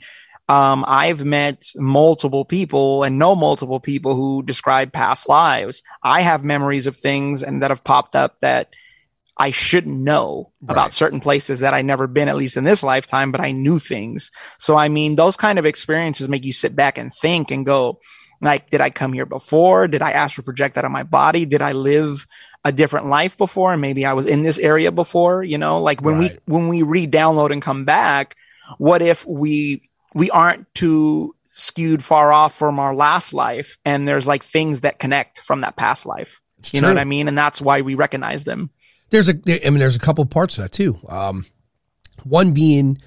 um, 0.49 0.85
I've 0.87 1.25
met 1.25 1.67
multiple 1.75 2.45
people 2.45 3.03
and 3.03 3.19
know 3.19 3.35
multiple 3.35 3.81
people 3.81 4.15
who 4.15 4.43
describe 4.43 4.93
past 4.93 5.29
lives. 5.29 5.83
I 6.03 6.23
have 6.23 6.45
memories 6.45 6.87
of 6.87 6.97
things 6.97 7.43
and 7.43 7.63
that 7.63 7.71
have 7.71 7.85
popped 7.85 8.15
up 8.15 8.39
that 8.41 8.69
I 9.39 9.51
shouldn't 9.51 10.01
know 10.01 10.53
right. 10.61 10.73
about 10.73 10.93
certain 10.93 11.21
places 11.21 11.61
that 11.61 11.73
I 11.73 11.83
never 11.83 12.07
been, 12.07 12.29
at 12.29 12.37
least 12.37 12.57
in 12.57 12.65
this 12.65 12.83
lifetime, 12.83 13.31
but 13.31 13.41
I 13.41 13.53
knew 13.53 13.79
things. 13.79 14.33
So, 14.59 14.77
I 14.77 14.89
mean, 14.89 15.15
those 15.15 15.37
kind 15.37 15.59
of 15.59 15.67
experiences 15.67 16.29
make 16.29 16.45
you 16.45 16.53
sit 16.53 16.75
back 16.75 16.99
and 16.99 17.15
think 17.15 17.51
and 17.51 17.65
go, 17.65 18.01
like, 18.41 18.71
did 18.71 18.81
I 18.81 18.91
come 18.91 19.13
here 19.13 19.27
before? 19.27 19.89
Did 19.89 20.03
I 20.03 20.13
astral 20.13 20.45
project 20.45 20.75
that 20.75 20.85
on 20.85 20.93
my 20.93 21.05
body? 21.05 21.45
Did 21.47 21.63
I 21.63 21.73
live 21.73 22.27
a 22.65 22.73
different 22.73 23.07
life 23.07 23.39
before? 23.39 23.73
And 23.73 23.81
maybe 23.81 24.05
I 24.05 24.13
was 24.13 24.27
in 24.27 24.43
this 24.43 24.59
area 24.59 24.91
before, 24.91 25.43
you 25.43 25.59
know, 25.59 25.81
like 25.81 26.03
when 26.03 26.19
right. 26.19 26.41
we, 26.47 26.53
when 26.53 26.69
we 26.69 26.83
re-download 26.83 27.53
and 27.53 27.63
come 27.63 27.85
back, 27.85 28.37
what 28.77 29.03
if 29.03 29.25
we, 29.27 29.89
we 30.15 30.31
aren't 30.31 30.73
too 30.75 31.35
skewed 31.55 32.05
far 32.05 32.33
off 32.33 32.55
from 32.55 32.79
our 32.79 32.95
last 32.95 33.33
life 33.33 33.79
and 33.85 34.07
there's 34.07 34.27
like 34.27 34.45
things 34.45 34.83
that 34.83 34.99
connect 34.99 35.41
from 35.41 35.63
that 35.63 35.77
past 35.77 36.07
life. 36.07 36.41
It's 36.61 36.73
you 36.75 36.81
true. 36.81 36.89
know 36.89 36.95
what 36.95 37.01
I 37.01 37.05
mean? 37.05 37.29
And 37.29 37.39
that's 37.39 37.61
why 37.61 37.83
we 37.83 37.95
recognize 37.95 38.45
them. 38.45 38.71
There's 39.11 39.29
a, 39.29 39.35
I 39.67 39.71
mean, 39.71 39.79
there's 39.79 39.97
a 39.97 40.01
couple 40.01 40.25
parts 40.27 40.57
to 40.57 40.63
that 40.63 40.73
too. 40.73 40.99
Um, 41.09 41.47
one 42.25 42.53
being, 42.53 42.99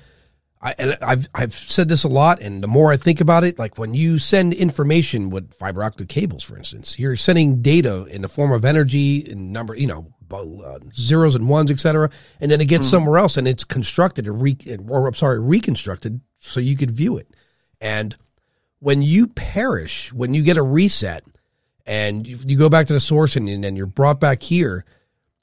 I, 0.61 0.73
and 0.77 0.97
I've 1.01 1.29
I've 1.33 1.53
said 1.53 1.89
this 1.89 2.03
a 2.03 2.07
lot, 2.07 2.41
and 2.41 2.63
the 2.63 2.67
more 2.67 2.91
I 2.91 2.97
think 2.97 3.21
about 3.21 3.43
it, 3.43 3.59
like 3.59 3.77
when 3.77 3.93
you 3.93 4.19
send 4.19 4.53
information 4.53 5.29
with 5.29 5.53
fiber 5.53 5.83
optic 5.83 6.09
cables, 6.09 6.43
for 6.43 6.57
instance, 6.57 6.97
you're 6.99 7.15
sending 7.15 7.61
data 7.61 8.05
in 8.05 8.21
the 8.21 8.29
form 8.29 8.51
of 8.51 8.65
energy 8.65 9.29
and 9.29 9.51
number, 9.51 9.75
you 9.75 9.87
know, 9.87 10.13
uh, 10.31 10.79
zeros 10.93 11.35
and 11.35 11.49
ones, 11.49 11.71
etc., 11.71 12.09
and 12.39 12.51
then 12.51 12.61
it 12.61 12.65
gets 12.65 12.87
mm. 12.87 12.91
somewhere 12.91 13.17
else, 13.17 13.37
and 13.37 13.47
it's 13.47 13.63
constructed 13.63 14.27
and 14.27 14.41
re, 14.41 14.57
or 14.87 15.07
I'm 15.07 15.13
sorry, 15.13 15.39
reconstructed 15.39 16.21
so 16.39 16.59
you 16.59 16.77
could 16.77 16.91
view 16.91 17.17
it. 17.17 17.27
And 17.79 18.15
when 18.79 19.01
you 19.01 19.27
perish, 19.27 20.13
when 20.13 20.33
you 20.33 20.43
get 20.43 20.57
a 20.57 20.63
reset, 20.63 21.23
and 21.85 22.25
you, 22.25 22.37
you 22.45 22.57
go 22.57 22.69
back 22.69 22.87
to 22.87 22.93
the 22.93 22.99
source, 22.99 23.35
and, 23.35 23.49
and 23.49 23.63
then 23.63 23.75
you're 23.75 23.87
brought 23.87 24.19
back 24.19 24.41
here 24.41 24.85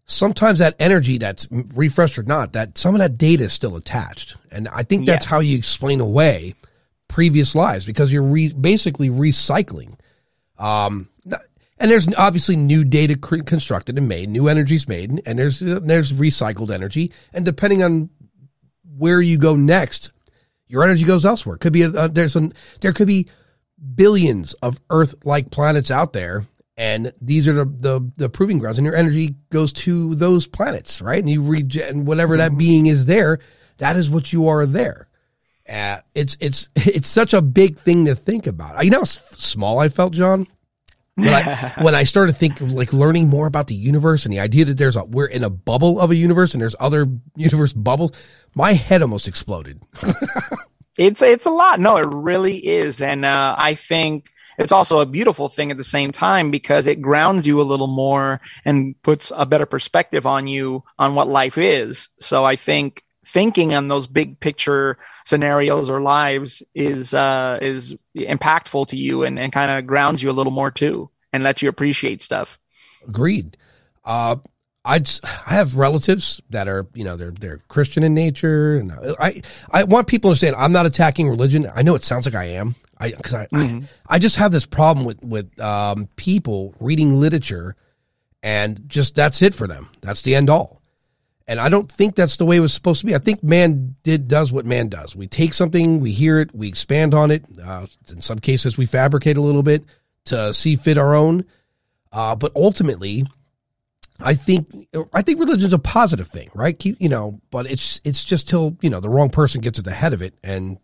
sometimes 0.09 0.59
that 0.59 0.75
energy 0.81 1.19
that's 1.19 1.47
refreshed 1.51 2.19
or 2.19 2.25
not, 2.25 2.55
that 2.55 2.77
some 2.77 2.95
of 2.95 2.99
that 2.99 3.17
data 3.17 3.45
is 3.45 3.53
still 3.53 3.77
attached. 3.77 4.37
And 4.51 4.67
I 4.69 4.83
think 4.83 5.07
that's 5.07 5.27
yes. 5.27 5.31
how 5.31 5.41
you 5.41 5.57
explain 5.57 6.01
away 6.01 6.55
previous 7.07 7.55
lives 7.55 7.87
because 7.87 8.13
you're 8.13 8.23
re- 8.23 8.53
basically 8.53 9.11
recycling. 9.11 9.97
Um, 10.59 11.09
and 11.79 11.91
there's 11.91 12.09
obviously 12.17 12.57
new 12.57 12.83
data 12.83 13.17
constructed 13.17 13.97
and 13.97 14.09
made, 14.09 14.29
new 14.31 14.49
energies 14.49 14.89
made, 14.89 15.23
and 15.25 15.39
there's 15.39 15.61
there's 15.61 16.13
recycled 16.13 16.73
energy. 16.73 17.13
And 17.33 17.45
depending 17.45 17.85
on 17.85 18.11
where 18.97 19.21
you 19.21 19.39
go 19.39 19.55
next, 19.55 20.11
your 20.67 20.83
energy 20.83 21.05
goes 21.05 21.25
elsewhere. 21.25 21.57
Could 21.57 21.73
be 21.73 21.83
a, 21.83 22.09
there's 22.09 22.35
a, 22.35 22.51
there 22.81 22.93
could 22.93 23.07
be 23.07 23.29
billions 23.95 24.55
of 24.55 24.81
Earth-like 24.91 25.53
planets 25.53 25.93
out 25.93 26.15
there 26.15 26.47
and 26.79 27.13
these 27.21 27.49
are 27.49 27.53
the, 27.53 27.65
the, 27.65 28.13
the 28.17 28.31
proving 28.31 28.61
grounds 28.61 28.79
and 28.79 28.87
your 28.87 28.95
energy 28.95 29.35
goes 29.51 29.73
to 29.73 30.15
those 30.15 30.47
planets 30.47 31.03
right? 31.03 31.19
And 31.19 31.29
you 31.29 31.43
and 31.83 32.07
whatever 32.07 32.37
that 32.39 32.53
mm-hmm. 32.53 32.59
being 32.59 32.87
is 32.87 33.05
there 33.05 33.41
that 33.79 33.97
is 33.97 34.09
what 34.09 34.33
you 34.33 34.49
are 34.49 34.65
there. 34.65 35.09
Uh, 35.69 35.99
it's 36.15 36.37
it's 36.41 36.69
it's 36.77 37.09
such 37.09 37.35
a 37.35 37.43
big 37.43 37.79
thing 37.79 38.07
to 38.07 38.15
think 38.15 38.47
about. 38.47 38.85
You 38.85 38.91
know 38.91 39.01
how 39.01 39.05
small 39.05 39.81
i 39.81 39.89
felt 39.89 40.13
john? 40.13 40.47
When 41.17 41.35
I, 41.35 41.73
when 41.83 41.97
I 41.97 42.05
started 42.05 42.35
thinking 42.35 42.77
like 42.77 42.93
learning 42.93 43.27
more 43.27 43.49
about 43.49 43.67
the 43.67 43.75
universe 43.75 44.25
and 44.25 44.33
the 44.33 44.39
idea 44.39 44.65
that 44.67 44.79
there's 44.79 44.95
a 44.95 45.05
we're 45.05 45.27
in 45.27 45.43
a 45.43 45.51
bubble 45.51 45.99
of 45.99 46.13
a 46.13 46.17
universe 46.17 46.55
and 46.55 46.63
there's 46.63 46.77
other 46.79 47.09
universe 47.37 47.73
bubbles 47.73 48.13
my 48.55 48.73
head 48.73 49.03
almost 49.03 49.27
exploded. 49.27 49.83
It's 50.97 51.23
it's 51.23 51.47
a 51.47 51.51
lot. 51.51 51.81
No 51.81 51.97
it 51.97 52.07
really 52.07 52.65
is. 52.65 53.01
And 53.01 53.25
uh, 53.25 53.57
i 53.59 53.75
think 53.75 54.31
it's 54.59 54.73
also 54.73 54.99
a 54.99 55.07
beautiful 55.07 55.49
thing 55.49 55.71
at 55.71 55.77
the 55.77 55.85
same 55.85 56.13
time 56.13 56.51
because 56.51 56.87
it 56.87 57.01
grounds 57.01 57.47
you 57.47 57.61
a 57.61 57.63
little 57.63 57.87
more 57.87 58.41
and 58.65 59.01
puts 59.03 59.33
a 59.35 59.47
better 59.47 59.67
perspective 59.67 60.27
on 60.27 60.47
you 60.49 60.83
on 60.99 61.15
what 61.15 61.29
life 61.29 61.57
is. 61.57 62.09
So 62.19 62.45
I 62.45 62.57
think 62.57 63.05
thinking 63.25 63.75
on 63.75 63.89
those 63.89 64.07
big 64.07 64.41
picture 64.41 64.99
scenarios 65.25 65.89
or 65.89 66.01
lives 66.01 66.63
is 66.75 67.15
uh, 67.15 67.59
is 67.63 67.95
impactful 68.17 68.89
to 68.89 68.97
you 68.97 69.23
and, 69.23 69.39
and 69.39 69.53
kind 69.53 69.71
of 69.71 69.87
grounds 69.87 70.23
you 70.23 70.31
a 70.31 70.33
little 70.33 70.53
more 70.53 70.71
too 70.71 71.11
and 71.33 71.45
lets 71.45 71.63
you 71.63 71.69
appreciate 71.69 72.23
stuff. 72.23 72.59
Agreed. 73.07 73.57
Uh, 74.05 74.37
I 74.85 75.03
I 75.47 75.55
have 75.55 75.77
relatives 75.77 76.41
that 76.51 76.67
are 76.67 76.87
you 76.95 77.05
know 77.05 77.17
they're 77.17 77.31
they're 77.31 77.61
Christian 77.69 78.03
in 78.03 78.15
nature, 78.15 78.77
and 78.77 78.93
I 79.21 79.43
I 79.71 79.85
want 79.85 80.07
people 80.07 80.29
to 80.29 80.33
understand 80.33 80.57
I'm 80.57 80.73
not 80.73 80.87
attacking 80.87 81.29
religion. 81.29 81.71
I 81.75 81.83
know 81.83 81.95
it 81.95 82.05
sounds 82.05 82.27
like 82.27 82.35
I 82.35 82.45
am. 82.45 82.75
I 83.01 83.11
because 83.13 83.35
I, 83.35 83.47
mm-hmm. 83.47 83.85
I, 84.09 84.17
I 84.17 84.19
just 84.19 84.37
have 84.37 84.53
this 84.53 84.67
problem 84.67 85.07
with 85.07 85.23
with 85.23 85.59
um, 85.61 86.09
people 86.17 86.75
reading 86.81 87.21
literature, 87.21 87.77
and 88.43 88.89
just 88.89 89.15
that's 89.15 89.43
it 89.43 89.55
for 89.55 89.67
them. 89.67 89.91
That's 90.01 90.23
the 90.23 90.35
end 90.35 90.51
all. 90.51 90.79
And 91.47 91.59
I 91.59 91.71
don't 91.71 91.91
think 91.91 92.15
that's 92.15 92.37
the 92.37 92.45
way 92.45 92.59
it 92.59 92.61
was 92.61 92.75
supposed 92.75 93.01
to 93.01 93.07
be. 93.07 93.15
I 93.15 93.19
think 93.19 93.43
man 93.43 93.97
did 94.03 94.29
does 94.29 94.53
what 94.53 94.67
man 94.67 94.89
does. 94.89 95.17
We 95.17 95.27
take 95.27 95.55
something, 95.55 95.99
we 96.01 96.13
hear 96.13 96.41
it, 96.41 96.55
we 96.55 96.69
expand 96.69 97.15
on 97.15 97.31
it. 97.31 97.43
Uh, 97.65 97.87
in 98.11 98.21
some 98.21 98.39
cases, 98.39 98.77
we 98.77 98.85
fabricate 98.85 99.39
a 99.39 99.41
little 99.41 99.63
bit 99.63 99.83
to 100.27 100.53
see 100.53 100.77
fit 100.77 100.99
our 100.99 101.15
own. 101.15 101.47
Uh, 102.13 102.37
but 102.37 102.53
ultimately, 102.55 103.27
I 104.21 104.35
think 104.35 104.69
I 105.15 105.23
think 105.23 105.41
religion's 105.41 105.73
a 105.73 105.79
positive 105.79 106.29
thing, 106.29 106.51
right? 106.55 106.79
Keep, 106.79 107.01
you 107.01 107.09
know, 107.09 107.41
but 107.51 107.71
it's 107.71 108.01
it's 108.05 108.25
just 108.25 108.49
till 108.49 108.77
you 108.83 108.91
know 108.91 109.01
the 109.01 109.09
wrong 109.09 109.31
person 109.31 109.61
gets 109.61 109.79
at 109.79 109.87
the 109.87 109.93
head 109.93 110.13
of 110.13 110.21
it 110.21 110.35
and 110.43 110.79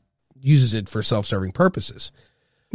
uses 0.45 0.75
it 0.75 0.89
for 0.89 1.03
self-serving 1.03 1.53
purposes. 1.53 2.13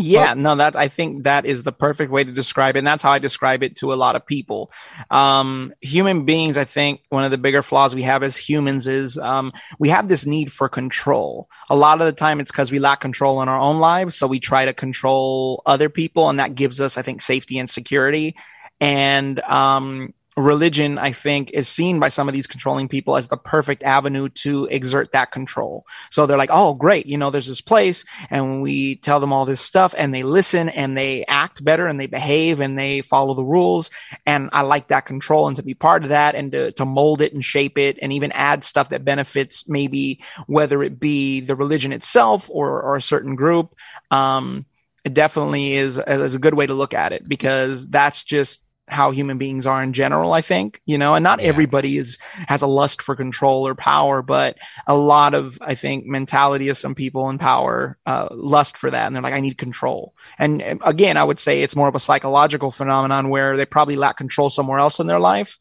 Yeah, 0.01 0.34
no, 0.34 0.55
that 0.55 0.77
I 0.77 0.88
think 0.88 1.23
that 1.23 1.45
is 1.45 1.63
the 1.63 1.73
perfect 1.73 2.10
way 2.10 2.23
to 2.23 2.32
describe 2.32 2.77
it. 2.77 2.79
And 2.79 2.88
that's 2.88 3.03
how 3.03 3.12
I 3.12 3.19
describe 3.19 3.63
it 3.63 3.75
to 3.77 3.91
a 3.91 3.95
lot 3.95 4.15
of 4.15 4.25
people. 4.25 4.71
Um, 5.12 5.73
human 5.82 6.23
beings, 6.23 6.55
I 6.55 6.63
think 6.63 7.01
one 7.10 7.25
of 7.25 7.32
the 7.32 7.38
bigger 7.38 7.62
flaws 7.62 7.93
we 7.93 8.03
have 8.03 8.23
as 8.23 8.38
humans 8.38 8.88
is 8.88 9.17
um, 9.17 9.51
we 9.77 9.89
have 9.89 10.08
this 10.08 10.25
need 10.25 10.53
for 10.53 10.69
control. 10.69 11.49
A 11.69 11.75
lot 11.75 11.99
of 11.99 12.08
the 12.08 12.13
time 12.13 12.39
it's 12.39 12.49
because 12.49 12.71
we 12.71 12.79
lack 12.79 13.01
control 13.01 13.41
in 13.41 13.49
our 13.49 13.60
own 13.60 13.79
lives. 13.79 14.15
So 14.15 14.25
we 14.25 14.39
try 14.39 14.63
to 14.63 14.73
control 14.73 15.62
other 15.65 15.89
people, 15.89 16.29
and 16.29 16.39
that 16.39 16.55
gives 16.55 16.79
us, 16.79 16.97
I 16.97 17.01
think, 17.01 17.21
safety 17.21 17.60
and 17.60 17.69
security. 17.69 18.38
And 18.79 19.41
um, 19.41 20.13
religion, 20.39 20.97
I 20.97 21.12
think, 21.12 21.52
is 21.52 21.67
seen 21.67 21.99
by 21.99 22.10
some 22.10 22.28
of 22.28 22.34
these 22.34 22.47
controlling 22.47 22.88
people 22.88 23.17
as 23.17 23.28
the 23.28 23.38
perfect 23.38 23.84
avenue 23.84 24.30
to 24.30 24.65
exert 24.65 25.12
that 25.12 25.32
control. 25.32 25.86
So 26.10 26.25
they're 26.25 26.38
like, 26.38 26.49
oh, 26.52 26.73
great. 26.73 27.06
You 27.06 27.17
know, 27.17 27.30
there's 27.30 27.47
this 27.47 27.62
place 27.62 28.06
and 28.30 28.62
we 28.62 28.95
tell 28.97 29.19
them 29.19 29.34
all 29.34 29.45
this 29.45 29.62
stuff 29.62 29.93
and 29.97 30.13
they 30.13 30.23
listen 30.23 30.69
and 30.69 30.97
they 30.97 31.25
act 31.25 31.63
better 31.63 31.88
and 31.88 31.99
they 31.99 32.08
behave 32.08 32.60
and 32.60 32.78
they 32.78 33.02
follow 33.02 33.34
the 33.34 33.43
rules. 33.43 33.91
And 34.25 34.49
I 34.54 34.62
like 34.62 34.88
that 34.88 35.06
control 35.06 35.47
and 35.47 35.58
to 35.58 35.63
be 35.63 35.73
part 35.73 36.04
of 36.04 36.10
that 36.10 36.36
and 36.36 36.52
to, 36.52 36.71
to 36.73 36.86
mold 36.86 37.21
it 37.21 37.34
and 37.34 37.43
shape 37.43 37.78
it 37.78 37.99
and 38.02 38.13
even 38.13 38.32
add 38.32 38.63
stuff 38.63 38.89
that 38.89 39.06
benefits 39.06 39.67
maybe 39.67 40.21
whether 40.47 40.84
it 40.84 40.99
be 40.99 41.41
the 41.41 41.56
religion 41.56 41.93
itself 41.93 42.49
or, 42.49 42.82
or 42.82 42.95
a 42.95 43.02
certain 43.02 43.36
group. 43.36 43.75
Um, 44.12 44.65
it 45.06 45.13
definitely 45.13 45.73
is, 45.73 45.97
is 45.97 46.36
a 46.36 46.39
good 46.39 46.54
way 46.54 46.67
to 46.67 46.73
look 46.73 46.93
at 46.93 47.13
it 47.13 47.28
because 47.28 47.88
that's 47.88 48.23
just 48.23 48.62
how 48.89 49.12
human 49.12 49.38
beings 49.38 49.65
are 49.65 49.82
in 49.82 49.93
general 49.93 50.34
i 50.34 50.41
think 50.41 50.82
you 50.86 50.97
know 50.97 51.15
and 51.15 51.23
not 51.23 51.41
yeah. 51.41 51.47
everybody 51.47 51.97
is 51.97 52.17
has 52.47 52.62
a 52.62 52.67
lust 52.67 53.02
for 53.02 53.15
control 53.15 53.67
or 53.67 53.75
power 53.75 54.21
but 54.21 54.58
a 54.88 54.95
lot 54.95 55.34
of 55.34 55.58
i 55.62 55.75
think 55.75 56.06
mentality 56.06 56.69
of 56.69 56.78
some 56.78 56.95
people 56.95 57.30
in 57.30 57.38
power 57.38 57.97
uh, 58.06 58.28
lust 58.32 58.78
for 58.78 58.91
that 58.91 59.08
and 59.08 59.15
they're 59.15 59.23
like 59.23 59.34
i 59.34 59.39
need 59.39 59.58
control 59.58 60.13
and 60.38 60.80
again 60.84 61.17
i 61.17 61.23
would 61.23 61.39
say 61.39 61.62
it's 61.62 61.75
more 61.75 61.88
of 61.88 61.95
a 61.95 61.99
psychological 61.99 62.71
phenomenon 62.71 63.30
where 63.30 63.58
they 63.58 63.65
probably 63.65 63.95
lack 63.95 64.17
control 64.17 64.49
somewhere 64.49 64.80
else 64.80 64.99
in 64.99 65.08
their 65.08 65.19
life 65.19 65.58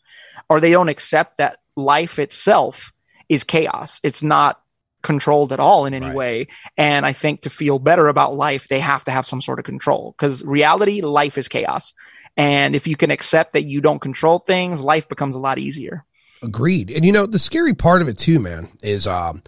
or 0.49 0.61
they 0.61 0.71
don't 0.71 0.89
accept 0.89 1.39
that 1.39 1.59
life 1.77 2.19
itself 2.19 2.93
is 3.29 3.45
chaos 3.45 4.01
it's 4.03 4.23
not 4.23 4.63
controlled 5.03 5.53
at 5.53 5.61
all 5.61 5.87
in 5.87 5.95
any 5.95 6.07
right. 6.07 6.15
way. 6.15 6.47
And 6.77 7.07
I 7.07 7.13
think 7.13 7.43
to 7.43 7.51
feel 7.51 7.79
better 7.79 8.09
about 8.09 8.35
life, 8.35 8.69
they 8.69 8.81
have 8.81 9.05
to 9.05 9.11
have 9.11 9.27
some 9.27 9.41
sort 9.41 9.59
of 9.59 9.65
control 9.65 10.15
because 10.17 10.45
reality, 10.45 11.01
life 11.01 11.39
is 11.39 11.49
chaos. 11.49 11.95
And 12.39 12.77
if 12.77 12.87
you 12.87 12.97
can 12.97 13.11
accept 13.11 13.53
that 13.55 13.65
you 13.65 13.81
don't 13.81 13.99
control 13.99 14.39
things, 14.39 14.81
life 14.81 15.09
becomes 15.09 15.35
a 15.35 15.41
lot 15.41 15.59
easier. 15.59 16.05
Agreed. 16.41 16.91
And 16.91 17.05
you 17.05 17.11
know, 17.11 17.27
the 17.27 17.39
scary 17.39 17.75
part 17.75 18.01
of 18.01 18.09
it 18.09 18.17
too, 18.17 18.39
man, 18.39 18.69
is 18.81 19.07
um 19.07 19.43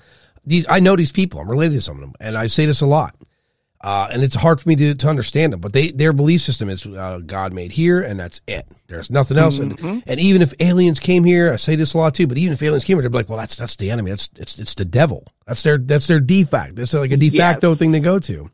these 0.45 0.67
I 0.69 0.81
know 0.81 0.97
these 0.97 1.13
people. 1.13 1.41
I'm 1.41 1.49
related 1.49 1.77
to 1.77 1.81
some 1.81 1.97
of 1.97 2.01
them, 2.01 2.15
and 2.21 2.37
I 2.37 2.49
say 2.49 2.67
this 2.67 2.81
a 2.81 2.87
lot. 2.87 3.15
Uh, 3.83 4.09
and 4.13 4.23
it's 4.23 4.35
hard 4.35 4.61
for 4.61 4.69
me 4.69 4.77
to, 4.77 4.95
to 4.95 5.09
understand 5.09 5.55
them, 5.55 5.61
but 5.61 5.73
they 5.73 5.91
their 5.91 6.13
belief 6.13 6.43
system 6.43 6.69
is 6.69 6.85
uh, 6.85 7.21
God 7.25 7.55
made 7.55 7.73
here, 7.73 8.01
and 8.03 8.21
that's 8.21 8.43
it. 8.47 8.67
There's 8.89 9.11
nothing 9.11 9.39
else. 9.39 9.59
Mm-hmm. 9.59 9.87
And, 9.87 10.03
and 10.07 10.21
even 10.21 10.43
if 10.43 10.53
aliens 10.61 11.01
came 11.01 11.25
here, 11.25 11.51
I 11.51 11.57
say 11.57 11.77
this 11.77 11.95
a 11.95 11.99
lot 11.99 12.15
too. 12.15 12.27
But 12.27 12.37
even 12.37 12.53
if 12.53 12.63
aliens 12.63 12.85
came 12.85 12.97
here, 12.97 13.03
they'd 13.03 13.13
be 13.13 13.17
like, 13.17 13.31
"Well, 13.31 13.39
that's 13.39 13.57
that's 13.57 13.77
the 13.77 13.91
enemy. 13.91 14.11
That's 14.11 14.29
it's 14.37 14.59
it's 14.59 14.75
the 14.75 14.85
devil. 14.85 15.33
That's 15.47 15.63
their 15.63 15.79
that's 15.79 16.09
their 16.09 16.21
de 16.21 16.43
facto. 16.45 16.75
That's 16.75 16.93
like 16.93 17.13
a 17.13 17.17
de 17.17 17.31
facto 17.31 17.71
yes. 17.71 17.79
thing 17.79 17.93
to 17.93 18.01
go 18.01 18.19
to." 18.19 18.51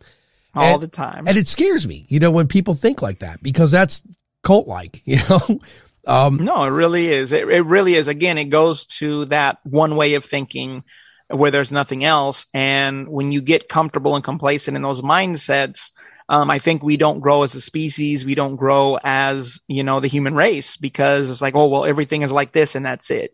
All 0.56 0.74
and, 0.74 0.82
the 0.82 0.88
time. 0.88 1.28
And 1.28 1.36
it 1.36 1.48
scares 1.48 1.86
me, 1.86 2.06
you 2.08 2.18
know, 2.18 2.30
when 2.30 2.48
people 2.48 2.74
think 2.74 3.02
like 3.02 3.18
that 3.18 3.42
because 3.42 3.70
that's 3.70 4.02
cult 4.46 4.68
like, 4.68 5.02
you 5.04 5.18
know? 5.28 5.60
Um, 6.06 6.36
no, 6.36 6.62
it 6.62 6.68
really 6.68 7.08
is. 7.08 7.32
It, 7.32 7.48
it 7.48 7.62
really 7.62 7.96
is. 7.96 8.06
Again, 8.06 8.38
it 8.38 8.44
goes 8.44 8.86
to 8.98 9.24
that 9.26 9.58
one 9.64 9.96
way 9.96 10.14
of 10.14 10.24
thinking 10.24 10.84
where 11.28 11.50
there's 11.50 11.72
nothing 11.72 12.04
else. 12.04 12.46
And 12.54 13.08
when 13.08 13.32
you 13.32 13.42
get 13.42 13.68
comfortable 13.68 14.14
and 14.14 14.22
complacent 14.22 14.76
in 14.76 14.82
those 14.84 15.02
mindsets, 15.02 15.90
um, 16.28 16.48
I 16.48 16.60
think 16.60 16.82
we 16.82 16.96
don't 16.96 17.20
grow 17.20 17.42
as 17.42 17.56
a 17.56 17.60
species. 17.60 18.24
We 18.24 18.36
don't 18.36 18.54
grow 18.54 18.98
as, 19.02 19.60
you 19.66 19.82
know, 19.82 19.98
the 19.98 20.08
human 20.08 20.36
race 20.36 20.76
because 20.76 21.28
it's 21.28 21.42
like, 21.42 21.56
oh, 21.56 21.66
well, 21.66 21.84
everything 21.84 22.22
is 22.22 22.30
like 22.30 22.52
this 22.52 22.76
and 22.76 22.86
that's 22.86 23.10
it. 23.10 23.32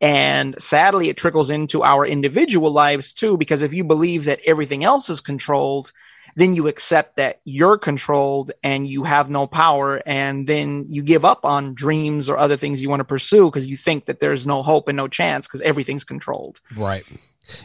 And 0.00 0.54
sadly, 0.58 1.10
it 1.10 1.18
trickles 1.18 1.50
into 1.50 1.82
our 1.82 2.06
individual 2.06 2.70
lives 2.70 3.12
too, 3.12 3.36
because 3.36 3.62
if 3.62 3.74
you 3.74 3.84
believe 3.84 4.24
that 4.24 4.40
everything 4.46 4.84
else 4.84 5.10
is 5.10 5.20
controlled, 5.20 5.92
then 6.36 6.54
you 6.54 6.68
accept 6.68 7.16
that 7.16 7.40
you're 7.44 7.78
controlled 7.78 8.52
and 8.62 8.86
you 8.86 9.04
have 9.04 9.30
no 9.30 9.46
power. 9.46 10.02
And 10.06 10.46
then 10.46 10.84
you 10.88 11.02
give 11.02 11.24
up 11.24 11.44
on 11.44 11.74
dreams 11.74 12.28
or 12.28 12.36
other 12.36 12.58
things 12.58 12.80
you 12.80 12.90
want 12.90 13.00
to 13.00 13.04
pursue 13.04 13.46
because 13.46 13.66
you 13.66 13.76
think 13.76 14.04
that 14.04 14.20
there's 14.20 14.46
no 14.46 14.62
hope 14.62 14.86
and 14.86 14.96
no 14.96 15.08
chance 15.08 15.48
because 15.48 15.62
everything's 15.62 16.04
controlled. 16.04 16.60
Right. 16.76 17.04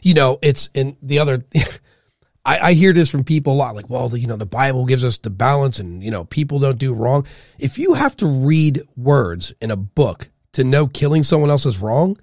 You 0.02 0.14
know, 0.14 0.40
it's 0.42 0.70
in 0.74 0.96
the 1.02 1.20
other. 1.20 1.44
I, 2.46 2.60
I 2.60 2.74
hear 2.74 2.94
this 2.94 3.10
from 3.10 3.24
people 3.24 3.54
a 3.54 3.56
lot, 3.56 3.76
like, 3.76 3.90
well, 3.90 4.10
the, 4.10 4.20
you 4.20 4.26
know, 4.26 4.38
the 4.38 4.48
Bible 4.48 4.86
gives 4.86 5.04
us 5.04 5.20
the 5.20 5.30
balance, 5.30 5.78
and 5.78 6.04
you 6.04 6.10
know, 6.10 6.24
people 6.24 6.58
don't 6.58 6.80
do 6.80 6.92
wrong. 6.92 7.28
If 7.60 7.78
you 7.78 7.94
have 7.94 8.18
to 8.18 8.26
read 8.26 8.82
words 8.98 9.54
in 9.62 9.70
a 9.70 9.76
book 9.76 10.30
to 10.54 10.64
know 10.64 10.88
killing 10.88 11.24
someone 11.24 11.52
else 11.52 11.68
is 11.68 11.80
wrong, 11.80 12.18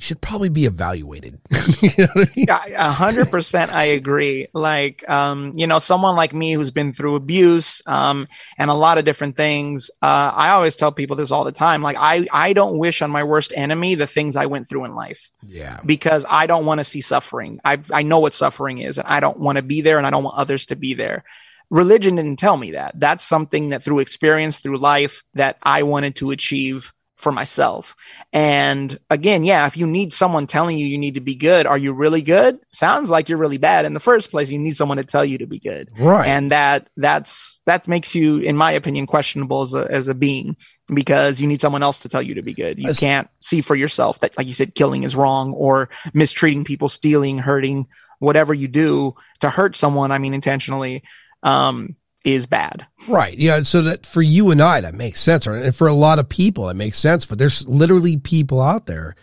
should 0.00 0.20
probably 0.20 0.48
be 0.48 0.64
evaluated. 0.64 1.38
you 1.82 1.90
know 1.98 2.08
I 2.16 2.28
mean? 2.34 2.48
A 2.48 2.90
hundred 2.90 3.30
percent, 3.30 3.72
I 3.72 3.84
agree. 3.84 4.48
Like, 4.54 5.08
um, 5.08 5.52
you 5.54 5.66
know, 5.66 5.78
someone 5.78 6.16
like 6.16 6.32
me 6.32 6.54
who's 6.54 6.70
been 6.70 6.92
through 6.92 7.16
abuse, 7.16 7.82
um, 7.86 8.26
and 8.56 8.70
a 8.70 8.74
lot 8.74 8.98
of 8.98 9.04
different 9.04 9.36
things. 9.36 9.90
Uh, 10.02 10.32
I 10.34 10.50
always 10.50 10.76
tell 10.76 10.90
people 10.90 11.16
this 11.16 11.30
all 11.30 11.44
the 11.44 11.52
time. 11.52 11.82
Like, 11.82 11.96
I, 11.98 12.26
I 12.32 12.54
don't 12.54 12.78
wish 12.78 13.02
on 13.02 13.10
my 13.10 13.24
worst 13.24 13.52
enemy 13.54 13.94
the 13.94 14.06
things 14.06 14.36
I 14.36 14.46
went 14.46 14.68
through 14.68 14.86
in 14.86 14.94
life. 14.94 15.30
Yeah. 15.46 15.80
Because 15.84 16.24
I 16.28 16.46
don't 16.46 16.66
want 16.66 16.78
to 16.78 16.84
see 16.84 17.02
suffering. 17.02 17.60
I, 17.64 17.78
I 17.92 18.02
know 18.02 18.20
what 18.20 18.34
suffering 18.34 18.78
is, 18.78 18.98
and 18.98 19.06
I 19.06 19.20
don't 19.20 19.38
want 19.38 19.56
to 19.56 19.62
be 19.62 19.82
there, 19.82 19.98
and 19.98 20.06
I 20.06 20.10
don't 20.10 20.24
want 20.24 20.36
others 20.36 20.66
to 20.66 20.76
be 20.76 20.94
there. 20.94 21.24
Religion 21.68 22.16
didn't 22.16 22.38
tell 22.38 22.56
me 22.56 22.72
that. 22.72 22.98
That's 22.98 23.22
something 23.22 23.68
that 23.68 23.84
through 23.84 24.00
experience, 24.00 24.58
through 24.58 24.78
life, 24.78 25.22
that 25.34 25.58
I 25.62 25.84
wanted 25.84 26.16
to 26.16 26.30
achieve 26.30 26.92
for 27.20 27.30
myself. 27.30 27.94
And 28.32 28.98
again, 29.10 29.44
yeah, 29.44 29.66
if 29.66 29.76
you 29.76 29.86
need 29.86 30.12
someone 30.12 30.46
telling 30.46 30.78
you 30.78 30.86
you 30.86 30.98
need 30.98 31.14
to 31.14 31.20
be 31.20 31.34
good, 31.34 31.66
are 31.66 31.78
you 31.78 31.92
really 31.92 32.22
good? 32.22 32.58
Sounds 32.72 33.10
like 33.10 33.28
you're 33.28 33.38
really 33.38 33.58
bad 33.58 33.84
in 33.84 33.92
the 33.92 34.00
first 34.00 34.30
place. 34.30 34.50
You 34.50 34.58
need 34.58 34.76
someone 34.76 34.96
to 34.96 35.04
tell 35.04 35.24
you 35.24 35.38
to 35.38 35.46
be 35.46 35.58
good. 35.58 35.90
Right. 35.98 36.26
And 36.26 36.50
that 36.50 36.88
that's 36.96 37.58
that 37.66 37.86
makes 37.86 38.14
you 38.14 38.38
in 38.38 38.56
my 38.56 38.72
opinion 38.72 39.06
questionable 39.06 39.62
as 39.62 39.74
a 39.74 39.86
as 39.90 40.08
a 40.08 40.14
being 40.14 40.56
because 40.92 41.40
you 41.40 41.46
need 41.46 41.60
someone 41.60 41.82
else 41.82 42.00
to 42.00 42.08
tell 42.08 42.22
you 42.22 42.34
to 42.34 42.42
be 42.42 42.54
good. 42.54 42.78
You 42.78 42.94
can't 42.94 43.28
see 43.40 43.60
for 43.60 43.76
yourself 43.76 44.20
that 44.20 44.36
like 44.36 44.46
you 44.46 44.52
said 44.52 44.74
killing 44.74 45.02
is 45.02 45.14
wrong 45.14 45.52
or 45.52 45.90
mistreating 46.14 46.64
people, 46.64 46.88
stealing, 46.88 47.38
hurting, 47.38 47.86
whatever 48.18 48.54
you 48.54 48.66
do 48.66 49.14
to 49.40 49.50
hurt 49.50 49.76
someone, 49.76 50.10
I 50.10 50.18
mean 50.18 50.34
intentionally. 50.34 51.02
Um 51.42 51.96
is 52.24 52.46
bad. 52.46 52.86
Right. 53.08 53.36
Yeah. 53.36 53.62
So 53.62 53.82
that 53.82 54.04
for 54.04 54.22
you 54.22 54.50
and 54.50 54.60
I, 54.60 54.80
that 54.82 54.94
makes 54.94 55.20
sense. 55.20 55.46
Right? 55.46 55.64
And 55.64 55.74
for 55.74 55.88
a 55.88 55.94
lot 55.94 56.18
of 56.18 56.28
people, 56.28 56.66
that 56.66 56.74
makes 56.74 56.98
sense. 56.98 57.24
But 57.24 57.38
there's 57.38 57.66
literally 57.66 58.16
people 58.16 58.60
out 58.60 58.86
there. 58.86 59.16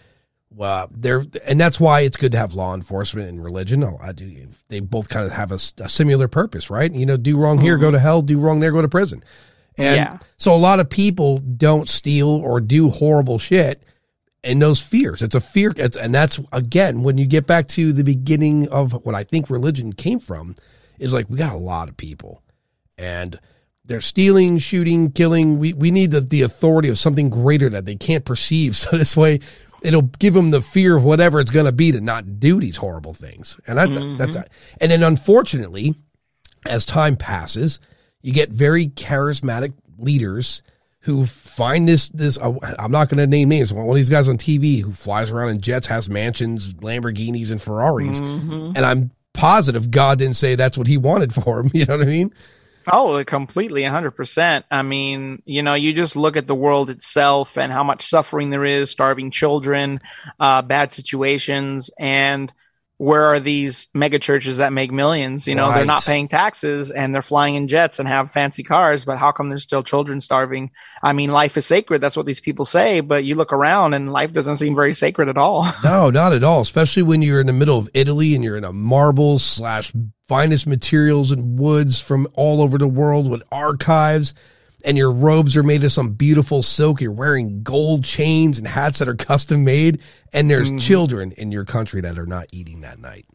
Well, 0.49 0.89
there, 0.91 1.23
and 1.47 1.60
that's 1.60 1.79
why 1.79 1.99
it's 2.01 2.17
good 2.17 2.31
to 2.31 2.39
have 2.39 2.55
law 2.55 2.73
enforcement 2.73 3.29
and 3.29 3.43
religion. 3.43 3.83
Oh, 3.83 3.99
I 4.01 4.12
do. 4.12 4.47
They 4.69 4.79
both 4.79 5.07
kind 5.07 5.23
of 5.23 5.31
have 5.31 5.51
a, 5.51 5.60
a 5.77 5.88
similar 5.88 6.27
purpose, 6.27 6.71
right? 6.71 6.91
You 6.91 7.05
know, 7.05 7.15
do 7.15 7.38
wrong 7.38 7.60
here, 7.60 7.75
mm-hmm. 7.75 7.81
go 7.81 7.91
to 7.91 7.99
hell. 7.99 8.23
Do 8.23 8.39
wrong 8.39 8.60
there, 8.60 8.71
go 8.71 8.81
to 8.81 8.88
prison. 8.88 9.23
And 9.77 9.95
yeah. 9.95 10.17
so 10.38 10.55
a 10.55 10.57
lot 10.57 10.79
of 10.79 10.89
people 10.89 11.38
don't 11.38 11.88
steal 11.88 12.29
or 12.29 12.60
do 12.60 12.89
horrible 12.89 13.38
shit 13.38 13.83
in 14.43 14.57
those 14.57 14.81
fears. 14.81 15.21
It's 15.21 15.36
a 15.36 15.41
fear. 15.41 15.71
It's, 15.77 15.95
and 15.95 16.15
that's 16.15 16.39
again, 16.51 17.03
when 17.03 17.19
you 17.19 17.27
get 17.27 17.45
back 17.45 17.67
to 17.69 17.93
the 17.93 18.03
beginning 18.03 18.67
of 18.69 18.93
what 19.05 19.13
I 19.13 19.23
think 19.23 19.51
religion 19.51 19.93
came 19.93 20.19
from 20.19 20.55
is 20.97 21.13
like, 21.13 21.29
we 21.29 21.38
got 21.38 21.53
a 21.53 21.60
lot 21.60 21.88
of 21.89 21.97
people 21.97 22.41
and 22.97 23.39
they're 23.86 24.01
stealing, 24.01 24.57
shooting, 24.60 25.12
killing. 25.12 25.60
We 25.60 25.73
we 25.73 25.91
need 25.91 26.12
the, 26.12 26.21
the 26.21 26.41
authority 26.41 26.89
of 26.89 26.97
something 26.97 27.29
greater 27.29 27.69
that 27.69 27.86
they 27.86 27.95
can't 27.95 28.25
perceive. 28.25 28.75
So 28.88 28.97
this 28.97 29.17
way, 29.17 29.39
it'll 29.81 30.03
give 30.03 30.33
them 30.33 30.51
the 30.51 30.62
fear 30.62 30.97
of 30.97 31.03
whatever 31.03 31.39
it's 31.39 31.51
going 31.51 31.65
to 31.65 31.71
be 31.71 31.91
to 31.91 32.01
not 32.01 32.39
do 32.39 32.60
these 32.60 32.77
horrible 32.77 33.13
things. 33.13 33.60
And 33.67 33.79
I, 33.79 33.86
mm-hmm. 33.86 34.17
that's 34.17 34.38
and 34.81 34.91
then 34.91 35.03
unfortunately, 35.03 35.95
as 36.65 36.86
time 36.86 37.15
passes, 37.15 37.79
you 38.21 38.33
get 38.33 38.49
very 38.49 38.88
charismatic 38.88 39.73
leaders 39.97 40.62
who 41.01 41.25
find 41.25 41.88
this 41.88 42.10
this 42.10 42.38
uh, 42.38 42.53
I'm 42.77 42.91
not 42.91 43.10
going 43.10 43.19
to 43.19 43.27
name 43.27 43.49
names. 43.49 43.73
One 43.73 43.88
of 43.88 43.95
these 43.95 44.10
guys 44.10 44.27
on 44.27 44.38
TV 44.38 44.81
who 44.81 44.91
flies 44.91 45.31
around 45.31 45.49
in 45.49 45.62
jets, 45.62 45.88
has 45.88 46.10
mansions, 46.10 46.73
Lamborghinis, 46.73 47.51
and 47.51 47.62
Ferraris, 47.62 48.19
mm-hmm. 48.19 48.73
and 48.75 48.79
I'm 48.79 49.12
positive 49.33 49.91
God 49.91 50.19
didn't 50.19 50.36
say 50.36 50.55
that's 50.55 50.77
what 50.77 50.88
He 50.88 50.97
wanted 50.97 51.33
for 51.33 51.60
him. 51.62 51.71
You 51.73 51.86
know 51.86 51.97
what 51.97 52.07
I 52.07 52.10
mean? 52.10 52.33
Oh, 52.91 53.23
completely, 53.26 53.82
100%. 53.82 54.63
I 54.71 54.82
mean, 54.82 55.41
you 55.45 55.62
know, 55.62 55.73
you 55.73 55.93
just 55.93 56.15
look 56.15 56.38
at 56.38 56.47
the 56.47 56.56
world 56.56 56.89
itself 56.89 57.58
and 57.58 57.71
how 57.71 57.84
much 57.84 58.06
suffering 58.06 58.50
there 58.50 58.65
is, 58.65 58.89
starving 58.89 59.32
children, 59.32 60.00
uh, 60.39 60.62
bad 60.62 60.93
situations, 60.93 61.91
and 62.00 62.52
where 62.97 63.26
are 63.26 63.39
these 63.39 63.88
mega 63.93 64.17
churches 64.17 64.58
that 64.58 64.73
make 64.73 64.91
millions? 64.91 65.47
You 65.47 65.56
know, 65.56 65.67
right. 65.67 65.78
they're 65.78 65.86
not 65.86 66.04
paying 66.04 66.28
taxes 66.28 66.89
and 66.89 67.13
they're 67.13 67.21
flying 67.21 67.56
in 67.56 67.67
jets 67.67 68.00
and 68.00 68.08
have 68.08 68.32
fancy 68.32 68.63
cars, 68.63 69.06
but 69.06 69.19
how 69.19 69.32
come 69.32 69.50
there's 69.50 69.63
still 69.63 69.84
children 69.84 70.19
starving? 70.19 70.71
I 71.04 71.13
mean, 71.13 71.32
life 71.32 71.58
is 71.58 71.65
sacred. 71.65 72.02
That's 72.02 72.17
what 72.17 72.26
these 72.26 72.39
people 72.39 72.65
say, 72.65 73.02
but 73.02 73.23
you 73.23 73.36
look 73.36 73.54
around 73.54 73.93
and 73.93 74.12
life 74.12 74.34
doesn't 74.34 74.56
seem 74.56 74.76
very 74.76 74.93
sacred 74.93 75.30
at 75.30 75.38
all. 75.38 75.67
No, 75.84 76.10
not 76.10 76.34
at 76.34 76.43
all. 76.43 76.62
Especially 76.62 77.04
when 77.04 77.21
you're 77.21 77.39
in 77.39 77.47
the 77.47 77.54
middle 77.54 77.78
of 77.78 77.89
Italy 77.93 78.36
and 78.36 78.43
you're 78.43 78.58
in 78.58 78.65
a 78.65 78.73
marble 78.73 79.39
slash 79.39 79.93
finest 80.27 80.67
materials 80.67 81.31
and 81.31 81.57
woods 81.57 81.99
from 81.99 82.27
all 82.33 82.61
over 82.61 82.77
the 82.77 82.87
world 82.87 83.29
with 83.29 83.43
archives 83.51 84.33
and 84.83 84.97
your 84.97 85.11
robes 85.11 85.57
are 85.57 85.63
made 85.63 85.83
of 85.83 85.91
some 85.91 86.11
beautiful 86.11 86.63
silk. 86.63 87.01
You're 87.01 87.11
wearing 87.11 87.63
gold 87.63 88.03
chains 88.03 88.57
and 88.57 88.67
hats 88.67 88.99
that 88.99 89.07
are 89.07 89.15
custom 89.15 89.63
made. 89.63 90.01
And 90.33 90.49
there's 90.49 90.69
mm-hmm. 90.69 90.77
children 90.79 91.31
in 91.33 91.51
your 91.51 91.65
country 91.65 92.01
that 92.01 92.19
are 92.19 92.25
not 92.25 92.47
eating 92.51 92.81
that 92.81 92.99
night. 92.99 93.25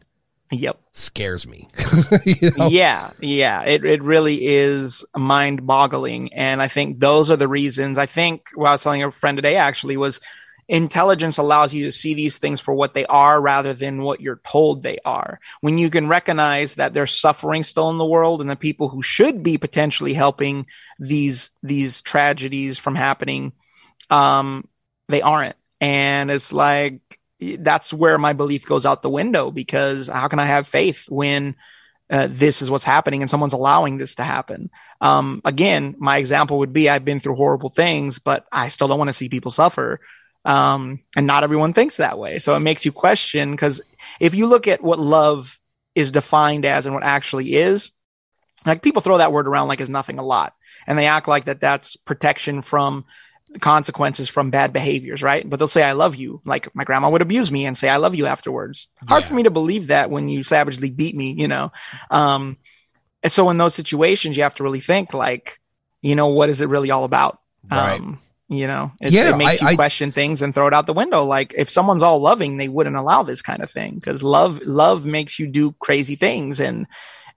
Yep. 0.51 0.79
Scares 0.93 1.47
me. 1.47 1.67
you 2.25 2.51
know? 2.57 2.67
Yeah. 2.67 3.11
Yeah. 3.19 3.63
It, 3.63 3.83
it 3.83 4.03
really 4.03 4.45
is 4.45 5.03
mind 5.15 5.65
boggling. 5.65 6.33
And 6.33 6.61
I 6.61 6.67
think 6.67 6.99
those 6.99 7.29
are 7.31 7.37
the 7.37 7.47
reasons. 7.47 7.97
I 7.97 8.05
think 8.05 8.49
what 8.55 8.69
I 8.69 8.71
was 8.73 8.83
telling 8.83 9.03
a 9.03 9.11
friend 9.11 9.37
today 9.37 9.55
actually 9.55 9.97
was 9.97 10.21
intelligence 10.67 11.37
allows 11.37 11.73
you 11.73 11.85
to 11.85 11.91
see 11.91 12.13
these 12.13 12.37
things 12.37 12.59
for 12.59 12.73
what 12.73 12.93
they 12.93 13.05
are 13.05 13.39
rather 13.39 13.73
than 13.73 14.01
what 14.01 14.21
you're 14.21 14.41
told 14.45 14.81
they 14.81 14.97
are. 15.05 15.39
When 15.61 15.77
you 15.77 15.89
can 15.89 16.07
recognize 16.07 16.75
that 16.75 16.93
there's 16.93 17.19
suffering 17.19 17.63
still 17.63 17.89
in 17.89 17.97
the 17.97 18.05
world 18.05 18.41
and 18.41 18.49
the 18.49 18.55
people 18.55 18.89
who 18.89 19.01
should 19.01 19.43
be 19.43 19.57
potentially 19.57 20.13
helping 20.13 20.65
these 20.99 21.51
these 21.61 22.01
tragedies 22.01 22.79
from 22.79 22.95
happening 22.95 23.53
um 24.09 24.67
they 25.07 25.21
aren't. 25.21 25.55
And 25.81 26.31
it's 26.31 26.53
like 26.53 27.19
that's 27.39 27.91
where 27.91 28.17
my 28.17 28.33
belief 28.33 28.65
goes 28.65 28.85
out 28.85 29.01
the 29.01 29.09
window 29.09 29.51
because 29.51 30.07
how 30.07 30.27
can 30.27 30.39
I 30.39 30.45
have 30.45 30.67
faith 30.67 31.05
when 31.09 31.55
uh, 32.09 32.27
this 32.29 32.61
is 32.61 32.69
what's 32.69 32.83
happening 32.83 33.21
and 33.21 33.29
someone's 33.29 33.53
allowing 33.53 33.97
this 33.97 34.15
to 34.15 34.23
happen. 34.23 34.69
Um, 35.01 35.41
again, 35.45 35.95
my 35.97 36.17
example 36.17 36.59
would 36.59 36.73
be 36.73 36.89
I've 36.89 37.05
been 37.05 37.19
through 37.19 37.35
horrible 37.35 37.69
things, 37.69 38.19
but 38.19 38.45
I 38.51 38.67
still 38.67 38.87
don't 38.87 38.99
want 38.99 39.09
to 39.09 39.13
see 39.13 39.29
people 39.29 39.51
suffer. 39.51 39.99
Um, 40.45 40.99
and 41.15 41.25
not 41.25 41.43
everyone 41.43 41.73
thinks 41.73 41.97
that 41.97 42.19
way. 42.19 42.37
So 42.39 42.55
it 42.55 42.59
makes 42.59 42.85
you 42.85 42.91
question 42.91 43.51
because 43.51 43.81
if 44.19 44.35
you 44.35 44.47
look 44.47 44.67
at 44.67 44.83
what 44.83 44.99
love 44.99 45.59
is 45.95 46.11
defined 46.11 46.65
as 46.65 46.85
and 46.85 46.93
what 46.93 47.03
actually 47.03 47.55
is, 47.55 47.91
like 48.65 48.81
people 48.81 49.01
throw 49.01 49.17
that 49.17 49.31
word 49.31 49.47
around 49.47 49.67
like 49.67 49.79
it's 49.79 49.89
nothing 49.89 50.19
a 50.19 50.23
lot. 50.23 50.53
And 50.85 50.97
they 50.97 51.05
act 51.05 51.27
like 51.27 51.45
that 51.45 51.61
that's 51.61 51.95
protection 51.95 52.61
from 52.61 53.05
consequences 53.59 54.29
from 54.29 54.49
bad 54.49 54.73
behaviors, 54.73 55.21
right? 55.21 55.47
But 55.47 55.59
they'll 55.59 55.67
say, 55.67 55.83
I 55.83 55.91
love 55.93 56.15
you. 56.15 56.41
Like 56.45 56.73
my 56.75 56.83
grandma 56.83 57.09
would 57.09 57.21
abuse 57.21 57.51
me 57.51 57.65
and 57.65 57.77
say, 57.77 57.89
I 57.89 57.97
love 57.97 58.15
you 58.15 58.25
afterwards. 58.25 58.87
Hard 59.07 59.23
for 59.23 59.33
me 59.33 59.43
to 59.43 59.51
believe 59.51 59.87
that 59.87 60.09
when 60.09 60.29
you 60.29 60.43
savagely 60.43 60.89
beat 60.89 61.15
me, 61.15 61.33
you 61.33 61.47
know? 61.47 61.71
Um, 62.09 62.57
and 63.21 63.31
so 63.31 63.49
in 63.49 63.57
those 63.57 63.75
situations, 63.75 64.35
you 64.35 64.43
have 64.43 64.55
to 64.55 64.63
really 64.63 64.81
think 64.81 65.13
like, 65.13 65.59
you 66.01 66.15
know, 66.15 66.27
what 66.27 66.49
is 66.49 66.61
it 66.61 66.69
really 66.69 66.91
all 66.91 67.03
about? 67.03 67.39
Right. 67.69 67.99
Um, 67.99 68.19
you 68.49 68.67
know, 68.67 68.91
yeah, 69.01 69.33
it 69.33 69.37
makes 69.37 69.61
I, 69.61 69.71
you 69.71 69.75
question 69.75 70.11
things 70.11 70.41
and 70.41 70.53
throw 70.53 70.67
it 70.67 70.73
out 70.73 70.85
the 70.85 70.93
window. 70.93 71.23
Like 71.23 71.53
if 71.57 71.69
someone's 71.69 72.03
all 72.03 72.19
loving, 72.19 72.57
they 72.57 72.67
wouldn't 72.67 72.95
allow 72.95 73.23
this 73.23 73.41
kind 73.41 73.63
of 73.63 73.71
thing 73.71 73.95
because 73.95 74.21
love, 74.21 74.61
love 74.63 75.05
makes 75.05 75.39
you 75.39 75.47
do 75.47 75.73
crazy 75.79 76.15
things. 76.15 76.59
And, 76.59 76.87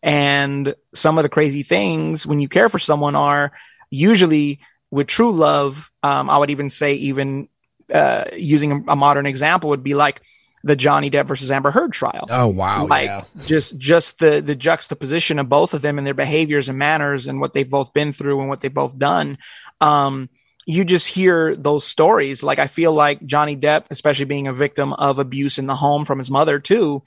and 0.03 0.75
some 0.95 1.19
of 1.19 1.23
the 1.23 1.29
crazy 1.29 1.63
things 1.63 2.27
when 2.27 2.41
you 2.41 2.49
care 2.49 2.69
for 2.69 2.79
someone 2.79 3.15
are 3.15 3.53
usually 3.91 4.61
with 4.91 5.07
true 5.07 5.33
love. 5.33 5.91
Um, 6.03 6.29
I 6.29 6.39
would 6.39 6.51
even 6.51 6.69
say 6.69 6.95
even, 6.95 7.49
uh, 7.93 8.25
using 8.37 8.73
a, 8.73 8.93
a 8.93 8.97
modern 8.97 9.27
example 9.27 9.71
would 9.71 9.85
be 9.85 9.95
like, 9.95 10.23
the 10.65 10.75
Johnny 10.75 11.13
Depp 11.13 11.27
versus 11.27 11.53
Amber 11.53 11.71
Heard 11.71 11.93
trial. 11.93 12.27
Oh 12.29 12.49
wow! 12.49 12.87
Like 12.87 13.07
yeah. 13.07 13.23
just 13.47 13.79
just 13.79 14.19
the 14.19 14.41
the 14.41 14.57
juxtaposition 14.57 15.39
of 15.39 15.49
both 15.49 15.75
of 15.75 15.83
them 15.83 15.97
and 15.97 16.05
their 16.05 16.15
behaviors 16.15 16.69
and 16.69 16.77
manners 16.77 17.29
and 17.29 17.41
what 17.41 17.55
they've 17.55 17.71
both 17.71 17.93
been 17.93 18.13
through 18.13 18.41
and 18.41 18.49
what 18.49 18.61
they've 18.61 18.75
both 18.75 18.99
done. 18.99 19.39
Um, 19.81 20.29
you 20.67 20.85
just 20.85 21.07
hear 21.07 21.55
those 21.55 21.85
stories. 21.85 22.43
Like 22.43 22.59
I 22.59 22.67
feel 22.67 22.93
like 22.93 23.25
Johnny 23.25 23.57
Depp, 23.57 23.85
especially 23.91 24.25
being 24.25 24.49
a 24.49 24.53
victim 24.53 24.93
of 24.93 25.21
abuse 25.21 25.59
in 25.59 25.67
the 25.67 25.77
home 25.77 26.05
from 26.05 26.19
his 26.19 26.31
mother 26.31 26.59
too, 26.59 27.03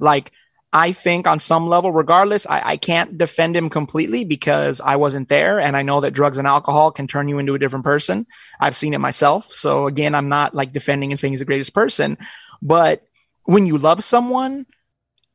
like 0.00 0.32
I 0.72 0.92
think 0.92 1.28
on 1.28 1.38
some 1.38 1.68
level, 1.68 1.92
regardless, 1.92 2.46
I, 2.46 2.72
I, 2.72 2.76
can't 2.76 3.16
defend 3.16 3.56
him 3.56 3.70
completely 3.70 4.24
because 4.24 4.80
I 4.80 4.96
wasn't 4.96 5.28
there. 5.28 5.60
And 5.60 5.76
I 5.76 5.82
know 5.82 6.00
that 6.00 6.10
drugs 6.10 6.36
and 6.36 6.46
alcohol 6.46 6.90
can 6.90 7.06
turn 7.06 7.28
you 7.28 7.38
into 7.38 7.54
a 7.54 7.58
different 7.58 7.84
person. 7.84 8.26
I've 8.60 8.76
seen 8.76 8.92
it 8.92 8.98
myself. 8.98 9.54
So 9.54 9.86
again, 9.86 10.14
I'm 10.14 10.28
not 10.28 10.54
like 10.54 10.72
defending 10.72 11.12
and 11.12 11.18
saying 11.18 11.32
he's 11.32 11.38
the 11.38 11.46
greatest 11.46 11.72
person, 11.72 12.18
but 12.60 13.06
when 13.44 13.64
you 13.64 13.78
love 13.78 14.02
someone, 14.02 14.66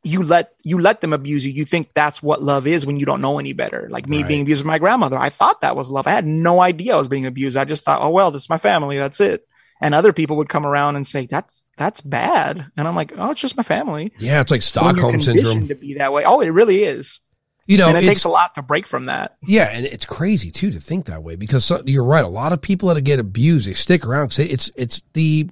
you 0.03 0.23
let 0.23 0.53
you 0.63 0.79
let 0.79 1.01
them 1.01 1.13
abuse 1.13 1.45
you. 1.45 1.51
You 1.51 1.65
think 1.65 1.93
that's 1.93 2.23
what 2.23 2.41
love 2.41 2.67
is 2.67 2.85
when 2.85 2.97
you 2.97 3.05
don't 3.05 3.21
know 3.21 3.39
any 3.39 3.53
better. 3.53 3.87
Like 3.89 4.07
me 4.07 4.19
right. 4.19 4.27
being 4.27 4.41
abused 4.41 4.63
by 4.63 4.69
my 4.69 4.79
grandmother, 4.79 5.17
I 5.17 5.29
thought 5.29 5.61
that 5.61 5.75
was 5.75 5.91
love. 5.91 6.07
I 6.07 6.11
had 6.11 6.25
no 6.25 6.61
idea 6.61 6.95
I 6.95 6.97
was 6.97 7.07
being 7.07 7.25
abused. 7.25 7.57
I 7.57 7.65
just 7.65 7.83
thought, 7.83 8.01
oh 8.01 8.09
well, 8.09 8.31
this 8.31 8.43
is 8.43 8.49
my 8.49 8.57
family. 8.57 8.97
That's 8.97 9.19
it 9.19 9.47
and 9.81 9.95
other 9.95 10.13
people 10.13 10.37
would 10.37 10.47
come 10.47 10.65
around 10.65 10.95
and 10.95 11.05
say 11.05 11.25
that's 11.25 11.65
that's 11.75 11.99
bad 11.99 12.67
and 12.77 12.87
i'm 12.87 12.95
like 12.95 13.11
oh 13.17 13.31
it's 13.31 13.41
just 13.41 13.57
my 13.57 13.63
family 13.63 14.13
yeah 14.19 14.39
it's 14.39 14.51
like 14.51 14.61
stockholm 14.61 15.21
so 15.21 15.33
syndrome 15.33 15.67
to 15.67 15.75
be 15.75 15.95
that 15.95 16.13
way 16.13 16.23
oh 16.23 16.39
it 16.39 16.49
really 16.49 16.83
is 16.83 17.19
you 17.65 17.77
know 17.77 17.89
and 17.89 17.97
it 17.97 18.01
takes 18.01 18.23
a 18.23 18.29
lot 18.29 18.55
to 18.55 18.61
break 18.61 18.87
from 18.87 19.07
that 19.07 19.35
yeah 19.41 19.69
and 19.73 19.85
it's 19.85 20.05
crazy 20.05 20.51
too 20.51 20.71
to 20.71 20.79
think 20.79 21.05
that 21.05 21.23
way 21.23 21.35
because 21.35 21.69
you're 21.85 22.03
right 22.03 22.23
a 22.23 22.29
lot 22.29 22.53
of 22.53 22.61
people 22.61 22.93
that 22.93 23.01
get 23.01 23.19
abused 23.19 23.67
they 23.67 23.73
stick 23.73 24.05
around 24.05 24.29
because 24.29 24.39
it's 24.39 24.71
it's 24.75 25.01
the 25.13 25.49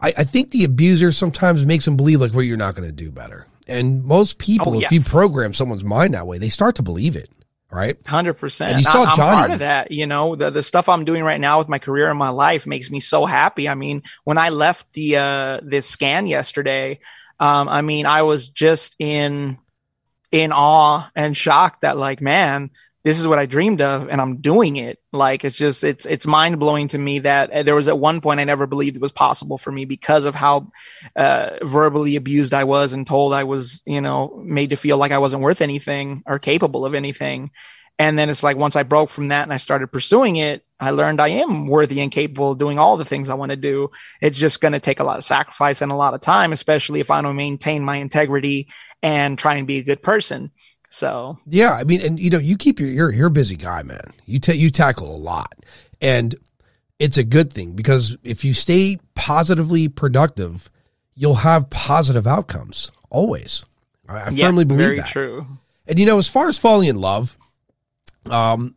I, 0.00 0.12
I 0.18 0.24
think 0.24 0.50
the 0.50 0.64
abuser 0.64 1.12
sometimes 1.12 1.64
makes 1.64 1.84
them 1.84 1.96
believe 1.96 2.20
like 2.20 2.34
well 2.34 2.42
you're 2.42 2.56
not 2.56 2.74
going 2.74 2.88
to 2.88 2.92
do 2.92 3.10
better 3.10 3.46
and 3.68 4.04
most 4.04 4.38
people 4.38 4.76
oh, 4.76 4.80
yes. 4.80 4.90
if 4.90 4.92
you 4.92 5.00
program 5.00 5.54
someone's 5.54 5.84
mind 5.84 6.14
that 6.14 6.26
way 6.26 6.38
they 6.38 6.48
start 6.48 6.76
to 6.76 6.82
believe 6.82 7.16
it 7.16 7.30
right? 7.72 7.96
Hundred 8.06 8.34
percent. 8.34 8.76
You 8.76 8.84
saw 8.84 9.04
I, 9.04 9.16
Johnny. 9.16 9.30
I'm 9.30 9.38
part 9.38 9.50
of 9.52 9.58
that. 9.60 9.90
You 9.90 10.06
know, 10.06 10.36
the 10.36 10.50
the 10.50 10.62
stuff 10.62 10.88
I'm 10.88 11.04
doing 11.04 11.22
right 11.22 11.40
now 11.40 11.58
with 11.58 11.68
my 11.68 11.78
career 11.78 12.10
and 12.10 12.18
my 12.18 12.28
life 12.28 12.66
makes 12.66 12.90
me 12.90 13.00
so 13.00 13.24
happy. 13.24 13.68
I 13.68 13.74
mean, 13.74 14.02
when 14.24 14.38
I 14.38 14.50
left 14.50 14.92
the 14.92 15.16
uh 15.16 15.60
this 15.62 15.88
scan 15.88 16.26
yesterday, 16.26 17.00
um, 17.40 17.68
I 17.68 17.82
mean, 17.82 18.06
I 18.06 18.22
was 18.22 18.48
just 18.48 18.94
in 18.98 19.58
in 20.30 20.52
awe 20.52 21.08
and 21.16 21.36
shocked 21.36 21.80
that 21.80 21.96
like, 21.96 22.20
man, 22.20 22.70
this 23.04 23.18
is 23.18 23.26
what 23.26 23.38
I 23.38 23.46
dreamed 23.46 23.82
of 23.82 24.08
and 24.08 24.20
I'm 24.20 24.36
doing 24.36 24.76
it. 24.76 24.98
Like 25.12 25.44
it's 25.44 25.56
just 25.56 25.82
it's 25.82 26.06
it's 26.06 26.26
mind 26.26 26.60
blowing 26.60 26.88
to 26.88 26.98
me 26.98 27.20
that 27.20 27.50
uh, 27.50 27.62
there 27.62 27.74
was 27.74 27.88
at 27.88 27.98
one 27.98 28.20
point 28.20 28.40
I 28.40 28.44
never 28.44 28.66
believed 28.66 28.96
it 28.96 29.02
was 29.02 29.12
possible 29.12 29.58
for 29.58 29.72
me 29.72 29.84
because 29.84 30.24
of 30.24 30.34
how 30.34 30.70
uh, 31.16 31.50
verbally 31.62 32.16
abused 32.16 32.54
I 32.54 32.64
was 32.64 32.92
and 32.92 33.06
told 33.06 33.34
I 33.34 33.44
was, 33.44 33.82
you 33.84 34.00
know, 34.00 34.40
made 34.44 34.70
to 34.70 34.76
feel 34.76 34.98
like 34.98 35.12
I 35.12 35.18
wasn't 35.18 35.42
worth 35.42 35.60
anything 35.60 36.22
or 36.26 36.38
capable 36.38 36.86
of 36.86 36.94
anything. 36.94 37.50
And 37.98 38.18
then 38.18 38.30
it's 38.30 38.42
like 38.42 38.56
once 38.56 38.74
I 38.74 38.84
broke 38.84 39.10
from 39.10 39.28
that 39.28 39.42
and 39.42 39.52
I 39.52 39.58
started 39.58 39.88
pursuing 39.88 40.36
it, 40.36 40.64
I 40.80 40.90
learned 40.90 41.20
I 41.20 41.28
am 41.28 41.66
worthy 41.66 42.00
and 42.00 42.10
capable 42.10 42.52
of 42.52 42.58
doing 42.58 42.78
all 42.78 42.96
the 42.96 43.04
things 43.04 43.28
I 43.28 43.34
want 43.34 43.50
to 43.50 43.56
do. 43.56 43.90
It's 44.20 44.38
just 44.38 44.60
going 44.60 44.72
to 44.72 44.80
take 44.80 44.98
a 44.98 45.04
lot 45.04 45.18
of 45.18 45.24
sacrifice 45.24 45.82
and 45.82 45.92
a 45.92 45.96
lot 45.96 46.14
of 46.14 46.20
time, 46.20 46.52
especially 46.52 47.00
if 47.00 47.10
I 47.10 47.20
don't 47.22 47.36
maintain 47.36 47.84
my 47.84 47.96
integrity 47.96 48.68
and 49.02 49.38
try 49.38 49.56
and 49.56 49.66
be 49.66 49.78
a 49.78 49.84
good 49.84 50.02
person. 50.02 50.50
So 50.92 51.38
yeah, 51.46 51.72
I 51.72 51.84
mean, 51.84 52.02
and 52.02 52.20
you 52.20 52.28
know, 52.28 52.38
you 52.38 52.58
keep 52.58 52.78
your 52.78 52.90
you're 52.90 53.10
you're 53.10 53.28
a 53.28 53.30
busy 53.30 53.56
guy, 53.56 53.82
man. 53.82 54.12
You 54.26 54.38
ta- 54.38 54.52
you 54.52 54.70
tackle 54.70 55.14
a 55.14 55.16
lot, 55.16 55.64
and 56.02 56.34
it's 56.98 57.16
a 57.16 57.24
good 57.24 57.50
thing 57.50 57.72
because 57.72 58.18
if 58.22 58.44
you 58.44 58.52
stay 58.52 58.98
positively 59.14 59.88
productive, 59.88 60.70
you'll 61.14 61.36
have 61.36 61.70
positive 61.70 62.26
outcomes 62.26 62.92
always. 63.08 63.64
I, 64.06 64.18
I 64.18 64.28
yeah, 64.32 64.46
firmly 64.46 64.66
believe 64.66 64.80
that. 64.80 64.84
very 64.84 64.96
that. 64.96 65.08
True. 65.08 65.46
And 65.86 65.98
you 65.98 66.04
know, 66.04 66.18
as 66.18 66.28
far 66.28 66.50
as 66.50 66.58
falling 66.58 66.88
in 66.88 66.96
love, 66.96 67.38
um, 68.28 68.76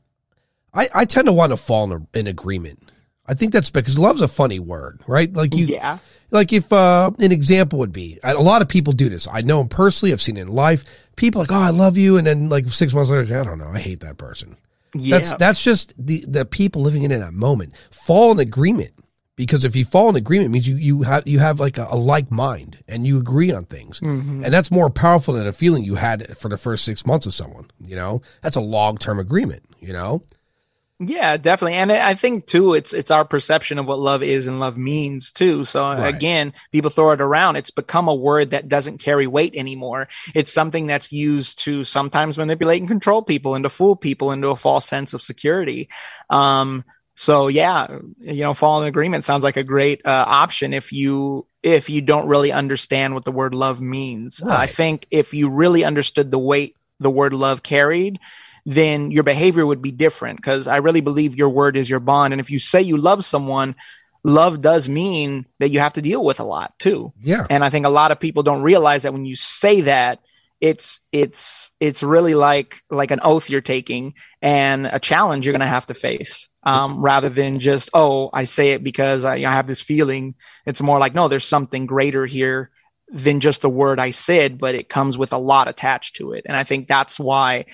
I 0.74 0.88
I 0.96 1.04
tend 1.04 1.28
to 1.28 1.34
want 1.34 1.52
to 1.52 1.58
fall 1.58 1.92
in, 1.92 2.08
a, 2.14 2.18
in 2.18 2.28
agreement. 2.28 2.92
I 3.28 3.34
think 3.34 3.52
that's 3.52 3.70
because 3.70 4.00
love's 4.00 4.22
a 4.22 4.30
funny 4.30 4.60
word, 4.60 5.02
right? 5.06 5.32
Like 5.34 5.54
you, 5.54 5.66
yeah. 5.66 6.00
Like 6.32 6.52
if 6.52 6.72
uh, 6.74 7.12
an 7.20 7.32
example 7.32 7.80
would 7.80 7.94
be, 7.94 8.20
a 8.24 8.34
lot 8.36 8.62
of 8.62 8.68
people 8.68 8.94
do 8.94 9.10
this. 9.10 9.28
I 9.32 9.42
know 9.42 9.60
them 9.60 9.70
personally. 9.70 10.12
I've 10.12 10.22
seen 10.22 10.38
it 10.38 10.42
in 10.42 10.48
life 10.50 10.84
people 11.16 11.42
like, 11.42 11.52
oh, 11.52 11.56
I 11.56 11.70
love 11.70 11.98
you, 11.98 12.18
and 12.18 12.28
then 12.28 12.50
like 12.50 12.68
six 12.68 12.94
months 12.94 13.10
later, 13.10 13.40
I 13.40 13.44
don't 13.44 13.58
know, 13.58 13.70
I 13.70 13.80
hate 13.80 14.02
that 14.02 14.18
person. 14.18 14.58
Yeah. 14.94 15.18
That's 15.18 15.36
that's 15.36 15.64
just 15.64 15.94
the 15.98 16.24
the 16.28 16.46
people 16.46 16.82
living 16.82 17.04
in 17.04 17.12
that 17.12 17.34
moment. 17.34 17.74
Fall 17.92 18.32
in 18.32 18.40
agreement 18.40 18.94
because 19.36 19.66
if 19.66 19.76
you 19.76 19.84
fall 19.84 20.08
in 20.10 20.16
agreement, 20.16 20.52
means 20.52 20.68
you 20.68 20.78
you 20.78 21.02
have 21.02 21.28
you 21.28 21.40
have 21.40 21.60
like 21.60 21.78
a, 21.78 21.88
a 21.90 21.98
like 21.98 22.32
mind 22.32 22.82
and 22.88 23.06
you 23.06 23.18
agree 23.18 23.52
on 23.52 23.66
things, 23.66 24.00
mm-hmm. 24.00 24.44
and 24.46 24.54
that's 24.54 24.72
more 24.72 24.90
powerful 24.90 25.34
than 25.34 25.48
a 25.48 25.52
feeling 25.52 25.84
you 25.84 25.96
had 25.96 26.38
for 26.38 26.48
the 26.48 26.58
first 26.58 26.86
six 26.86 27.06
months 27.06 27.26
of 27.26 27.34
someone. 27.34 27.70
You 27.84 27.98
know, 27.98 28.22
that's 28.42 28.56
a 28.56 28.62
long 28.62 28.98
term 28.98 29.20
agreement. 29.20 29.64
You 29.80 29.92
know, 29.92 30.24
yeah, 31.00 31.36
definitely. 31.36 31.74
And 31.74 31.92
I 31.92 32.14
think 32.14 32.46
too, 32.46 32.74
it's 32.74 32.94
it's 32.94 33.12
our 33.12 33.26
perception 33.26 33.80
of 33.80 33.86
what 33.86 34.00
love 34.00 34.24
is 34.24 34.48
and 34.48 34.62
love 34.62 34.78
means 34.78 35.32
too. 35.32 35.66
So 35.66 35.84
right. 35.84 36.14
again, 36.14 36.54
people 36.72 36.90
throw 36.90 37.12
it 37.12 37.20
around. 37.20 37.58
It's 37.58 37.72
become 37.72 38.08
a 38.08 38.16
word 38.16 38.52
that 38.52 38.70
doesn't 38.70 39.00
carry 39.00 39.28
weight 39.28 39.56
anymore. 39.56 40.08
It's 40.34 40.54
something 40.54 40.88
that's 40.88 41.12
used 41.12 41.60
to 41.60 41.84
sometimes 41.84 42.38
manipulate 42.38 42.82
and 42.82 42.88
control 42.88 43.22
people 43.22 43.56
and 43.56 43.64
to 43.64 43.70
fool 43.70 43.98
people 43.98 44.32
into 44.32 44.48
a 44.48 44.56
false 44.56 44.86
sense 44.86 45.14
of 45.14 45.22
security. 45.22 45.90
Um, 46.30 46.86
so 47.16 47.50
yeah, 47.50 47.88
you 48.20 48.44
know, 48.44 48.54
fall 48.54 48.82
in 48.82 48.88
agreement 48.88 49.26
sounds 49.26 49.44
like 49.44 49.58
a 49.58 49.64
great 49.64 50.06
uh, 50.06 50.26
option 50.28 50.74
if 50.74 50.94
you 50.94 51.46
if 51.62 51.90
you 51.90 52.00
don't 52.00 52.28
really 52.28 52.54
understand 52.54 53.14
what 53.14 53.26
the 53.26 53.32
word 53.34 53.54
love 53.54 53.82
means. 53.82 54.42
Right. 54.42 54.54
Uh, 54.54 54.58
I 54.60 54.68
think 54.68 55.08
if 55.12 55.34
you 55.34 55.50
really 55.50 55.84
understood 55.84 56.32
the 56.32 56.40
weight 56.40 56.78
the 57.02 57.12
word 57.12 57.34
love 57.34 57.64
carried, 57.64 58.20
then 58.66 59.12
your 59.12 59.24
behavior 59.24 59.66
would 59.66 59.82
be 59.82 59.92
different 59.92 60.38
because 60.38 60.68
I 60.68 60.78
really 60.78 61.02
believe 61.02 61.36
your 61.36 61.50
word 61.50 61.78
is 61.78 61.90
your 61.90 62.00
bond. 62.00 62.34
And 62.34 62.40
if 62.40 62.50
you 62.50 62.60
say 62.60 62.82
you 62.82 62.98
love 62.98 63.24
someone, 63.24 63.76
love 64.24 64.62
does 64.62 64.90
mean 64.90 65.46
that 65.60 65.70
you 65.70 65.80
have 65.80 65.94
to 65.94 66.02
deal 66.02 66.24
with 66.24 66.40
a 66.40 66.44
lot 66.44 66.78
too. 66.80 67.14
Yeah. 67.22 67.46
And 67.50 67.64
I 67.64 67.70
think 67.70 67.86
a 67.86 67.90
lot 67.90 68.12
of 68.12 68.20
people 68.20 68.44
don't 68.44 68.64
realize 68.64 69.04
that 69.04 69.14
when 69.14 69.26
you 69.26 69.36
say 69.36 69.82
that, 69.82 70.20
it's 70.62 71.02
it's 71.12 71.70
it's 71.80 72.02
really 72.02 72.34
like 72.34 72.78
like 72.90 73.12
an 73.12 73.20
oath 73.24 73.50
you're 73.50 73.62
taking 73.62 74.14
and 74.42 74.88
a 74.88 75.00
challenge 75.00 75.46
you're 75.46 75.54
going 75.54 75.60
to 75.60 75.68
have 75.68 75.86
to 75.86 75.94
face 75.94 76.48
um, 76.64 77.02
rather 77.02 77.30
than 77.30 77.60
just 77.60 77.90
oh 77.94 78.30
i 78.34 78.46
say 78.46 78.72
it 78.72 78.84
because 78.84 79.26
I, 79.26 79.36
I 79.36 79.52
have 79.52 79.68
this 79.68 79.82
feeling 79.82 80.36
it's 80.66 80.82
more 80.82 80.98
like 80.98 81.14
no 81.14 81.28
there's 81.28 81.46
something 81.46 81.86
greater 81.86 82.26
here 82.26 82.72
than 83.10 83.42
just 83.42 83.62
the 83.62 83.70
word 83.70 84.00
i 84.00 84.12
said 84.12 84.58
but 84.58 84.76
it 84.76 84.88
comes 84.88 85.18
with 85.18 85.34
a 85.34 85.38
lot 85.38 85.68
attached 85.68 86.16
to 86.16 86.32
it 86.32 86.46
and 86.46 86.56
i 86.56 86.64
think 86.64 86.88
that's 86.88 87.20
why 87.20 87.66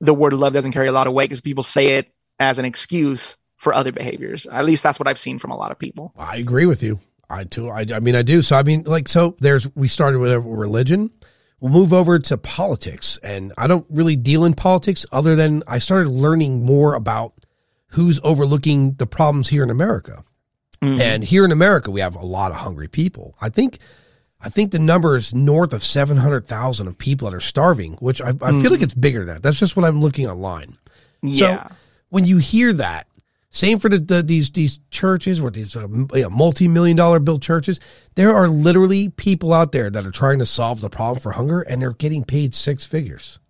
the 0.00 0.14
word 0.14 0.32
love 0.32 0.52
doesn't 0.52 0.72
carry 0.72 0.88
a 0.88 0.92
lot 0.92 1.06
of 1.06 1.12
weight 1.12 1.28
because 1.28 1.40
people 1.40 1.62
say 1.62 1.98
it 1.98 2.12
as 2.38 2.58
an 2.58 2.64
excuse 2.64 3.36
for 3.56 3.74
other 3.74 3.92
behaviors. 3.92 4.46
At 4.46 4.64
least 4.64 4.82
that's 4.82 4.98
what 4.98 5.08
I've 5.08 5.18
seen 5.18 5.38
from 5.38 5.50
a 5.50 5.56
lot 5.56 5.70
of 5.70 5.78
people. 5.78 6.12
I 6.16 6.36
agree 6.36 6.66
with 6.66 6.82
you. 6.82 7.00
I 7.28 7.44
too. 7.44 7.68
I, 7.68 7.84
I 7.92 8.00
mean, 8.00 8.14
I 8.14 8.22
do. 8.22 8.40
So 8.42 8.56
I 8.56 8.62
mean, 8.62 8.84
like, 8.84 9.08
so 9.08 9.36
there's 9.40 9.74
we 9.74 9.88
started 9.88 10.18
with 10.18 10.32
religion. 10.44 11.10
We'll 11.60 11.72
move 11.72 11.92
over 11.92 12.18
to 12.20 12.38
politics, 12.38 13.18
and 13.22 13.52
I 13.58 13.66
don't 13.66 13.84
really 13.90 14.14
deal 14.16 14.44
in 14.44 14.54
politics 14.54 15.04
other 15.10 15.34
than 15.34 15.64
I 15.66 15.78
started 15.78 16.08
learning 16.08 16.64
more 16.64 16.94
about 16.94 17.34
who's 17.88 18.20
overlooking 18.22 18.94
the 18.94 19.06
problems 19.06 19.48
here 19.48 19.64
in 19.64 19.70
America. 19.70 20.24
Mm-hmm. 20.80 21.00
And 21.00 21.24
here 21.24 21.44
in 21.44 21.50
America, 21.50 21.90
we 21.90 22.00
have 22.00 22.14
a 22.14 22.24
lot 22.24 22.52
of 22.52 22.58
hungry 22.58 22.86
people. 22.86 23.34
I 23.40 23.48
think 23.48 23.78
I 24.40 24.48
think 24.50 24.70
the 24.70 24.78
number 24.78 25.16
is 25.16 25.34
north 25.34 25.72
of 25.72 25.84
700,000 25.84 26.86
of 26.86 26.96
people 26.96 27.28
that 27.28 27.36
are 27.36 27.40
starving, 27.40 27.94
which 27.94 28.22
I, 28.22 28.28
I 28.28 28.32
mm. 28.32 28.62
feel 28.62 28.70
like 28.70 28.82
it's 28.82 28.94
bigger 28.94 29.20
than 29.20 29.34
that. 29.34 29.42
That's 29.42 29.58
just 29.58 29.76
what 29.76 29.84
I'm 29.84 30.00
looking 30.00 30.28
online. 30.28 30.76
Yeah. 31.22 31.68
So 31.68 31.74
when 32.10 32.24
you 32.24 32.38
hear 32.38 32.72
that, 32.74 33.08
same 33.50 33.78
for 33.78 33.88
the, 33.88 33.98
the 33.98 34.22
these 34.22 34.50
these 34.50 34.78
churches 34.90 35.40
or 35.40 35.50
these 35.50 35.74
uh, 35.74 35.88
you 35.88 36.08
know, 36.22 36.30
multi-million 36.30 36.96
dollar 36.96 37.18
built 37.18 37.42
churches, 37.42 37.80
there 38.14 38.34
are 38.34 38.48
literally 38.48 39.08
people 39.08 39.52
out 39.54 39.72
there 39.72 39.90
that 39.90 40.06
are 40.06 40.10
trying 40.10 40.38
to 40.38 40.46
solve 40.46 40.80
the 40.80 40.90
problem 40.90 41.20
for 41.20 41.32
hunger 41.32 41.62
and 41.62 41.80
they're 41.80 41.94
getting 41.94 42.24
paid 42.24 42.54
six 42.54 42.84
figures. 42.84 43.40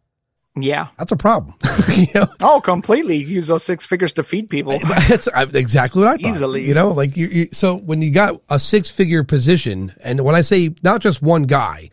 Yeah, 0.62 0.88
that's 0.98 1.12
a 1.12 1.16
problem. 1.16 1.54
you 1.96 2.06
know? 2.14 2.26
Oh, 2.40 2.60
completely. 2.60 3.16
use 3.16 3.48
those 3.48 3.64
six 3.64 3.84
figures 3.84 4.12
to 4.14 4.22
feed 4.22 4.50
people. 4.50 4.78
That's 5.08 5.26
exactly 5.54 6.02
what 6.02 6.08
I 6.08 6.16
thought. 6.16 6.30
Easily, 6.30 6.66
you 6.66 6.74
know, 6.74 6.90
like 6.92 7.16
you, 7.16 7.26
you, 7.28 7.48
So 7.52 7.76
when 7.76 8.02
you 8.02 8.10
got 8.10 8.40
a 8.48 8.58
six 8.58 8.90
figure 8.90 9.24
position, 9.24 9.94
and 10.02 10.24
when 10.24 10.34
I 10.34 10.42
say 10.42 10.74
not 10.82 11.00
just 11.00 11.22
one 11.22 11.44
guy, 11.44 11.90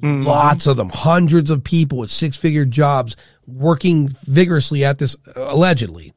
mm. 0.00 0.24
lots 0.24 0.66
of 0.66 0.76
them, 0.76 0.90
hundreds 0.90 1.50
of 1.50 1.64
people 1.64 1.98
with 1.98 2.10
six 2.10 2.36
figure 2.36 2.64
jobs 2.64 3.16
working 3.46 4.08
vigorously 4.26 4.84
at 4.84 4.98
this, 4.98 5.16
uh, 5.36 5.46
allegedly, 5.48 6.12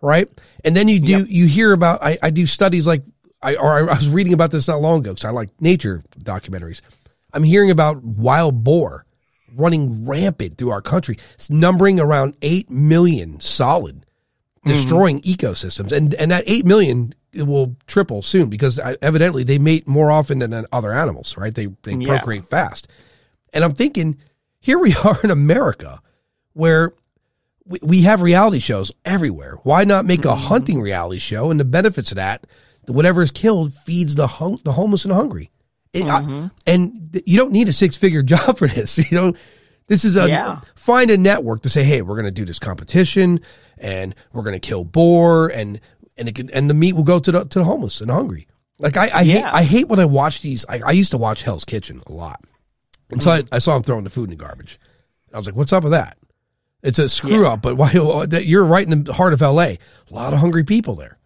right? 0.00 0.28
And 0.64 0.76
then 0.76 0.88
you 0.88 1.00
do 1.00 1.20
yep. 1.20 1.26
you 1.28 1.46
hear 1.46 1.72
about 1.72 2.02
I, 2.02 2.18
I 2.22 2.30
do 2.30 2.46
studies 2.46 2.86
like 2.86 3.02
I 3.42 3.56
or 3.56 3.90
I 3.90 3.94
was 3.94 4.08
reading 4.08 4.32
about 4.32 4.50
this 4.50 4.68
not 4.68 4.80
long 4.80 5.00
ago 5.00 5.14
because 5.14 5.24
I 5.24 5.30
like 5.30 5.50
nature 5.60 6.02
documentaries. 6.18 6.80
I'm 7.32 7.42
hearing 7.42 7.70
about 7.70 8.02
wild 8.02 8.64
boar 8.64 9.05
running 9.54 10.06
rampant 10.06 10.58
through 10.58 10.70
our 10.70 10.82
country, 10.82 11.18
numbering 11.48 12.00
around 12.00 12.36
8 12.42 12.70
million 12.70 13.40
solid, 13.40 14.04
destroying 14.64 15.20
mm-hmm. 15.20 15.30
ecosystems. 15.30 15.92
And, 15.92 16.14
and 16.14 16.30
that 16.30 16.44
8 16.46 16.64
million 16.64 17.14
will 17.34 17.76
triple 17.86 18.22
soon 18.22 18.48
because 18.48 18.78
uh, 18.78 18.96
evidently 19.02 19.44
they 19.44 19.58
mate 19.58 19.86
more 19.86 20.10
often 20.10 20.38
than 20.38 20.66
other 20.72 20.92
animals, 20.92 21.36
right? 21.36 21.54
They, 21.54 21.66
they 21.82 21.94
yeah. 21.94 22.08
procreate 22.08 22.48
fast. 22.48 22.88
And 23.52 23.64
I'm 23.64 23.74
thinking, 23.74 24.18
here 24.60 24.78
we 24.78 24.94
are 25.04 25.18
in 25.22 25.30
America 25.30 26.00
where 26.52 26.92
we, 27.64 27.78
we 27.82 28.02
have 28.02 28.22
reality 28.22 28.58
shows 28.58 28.92
everywhere. 29.04 29.56
Why 29.62 29.84
not 29.84 30.04
make 30.04 30.24
a 30.24 30.36
hunting 30.36 30.80
reality 30.80 31.18
show? 31.18 31.50
And 31.50 31.60
the 31.60 31.64
benefits 31.64 32.10
of 32.12 32.16
that, 32.16 32.46
whatever 32.86 33.22
is 33.22 33.30
killed 33.30 33.74
feeds 33.74 34.14
the 34.14 34.26
hung, 34.26 34.60
the 34.64 34.72
homeless 34.72 35.04
and 35.04 35.12
hungry. 35.12 35.50
It, 35.96 36.04
I- 36.04 36.22
mm-hmm. 36.22 36.46
and 36.66 37.22
you 37.26 37.38
don't 37.38 37.52
need 37.52 37.68
a 37.68 37.72
six 37.72 37.96
figure 37.96 38.22
job 38.34 38.58
for 38.58 38.68
this. 38.68 38.98
You 38.98 39.16
know, 39.16 39.34
this 39.86 40.04
is 40.04 40.16
a 40.16 40.28
Yeah. 40.28 40.60
find 40.74 41.10
a 41.10 41.16
network 41.16 41.62
to 41.62 41.70
say, 41.70 41.84
hey, 41.84 42.02
we're 42.02 42.16
going 42.16 42.26
to 42.26 42.30
do 42.30 42.44
this 42.44 42.58
competition 42.58 43.40
and 43.78 44.14
we're 44.32 44.42
going 44.42 44.58
to 44.58 44.66
kill 44.66 44.84
boar 44.84 45.48
and 45.48 45.80
and 46.18 46.28
it 46.28 46.34
could, 46.34 46.50
and 46.50 46.70
the 46.70 46.74
meat 46.74 46.94
will 46.94 47.02
go 47.02 47.18
to 47.18 47.30
the 47.30 47.44
to 47.44 47.58
the 47.58 47.64
homeless 47.64 48.00
and 48.00 48.10
hungry. 48.10 48.46
Like 48.78 48.96
I 48.96 49.10
I 49.12 49.24
hate 49.24 49.44
I 49.44 49.62
hate 49.62 49.88
when 49.88 50.00
I 50.00 50.04
watch 50.06 50.42
these. 50.42 50.64
I, 50.68 50.80
I 50.86 50.90
used 50.92 51.10
to 51.10 51.18
watch 51.18 51.42
Hell's 51.42 51.64
Kitchen 51.64 52.02
a 52.06 52.12
lot 52.12 52.42
until 53.10 53.32
mm-hmm. 53.32 53.54
I, 53.54 53.56
I 53.56 53.58
saw 53.58 53.76
him 53.76 53.82
throwing 53.82 54.04
the 54.04 54.10
food 54.10 54.24
in 54.24 54.30
the 54.30 54.42
garbage. 54.42 54.78
I 55.32 55.38
was 55.38 55.46
like, 55.46 55.56
what's 55.56 55.72
up 55.72 55.82
with 55.82 55.92
that? 55.92 56.16
It's 56.82 56.98
a 56.98 57.08
screw 57.08 57.46
up, 57.46 57.62
but 57.62 57.76
why 57.76 57.90
that 58.26 58.44
you're 58.46 58.64
right 58.64 58.86
in 58.86 59.04
the 59.04 59.12
heart 59.12 59.32
of 59.32 59.40
LA. 59.40 59.62
A 59.62 59.78
lot 60.10 60.32
of 60.32 60.38
hungry 60.38 60.64
people 60.64 60.94
there. 60.94 61.18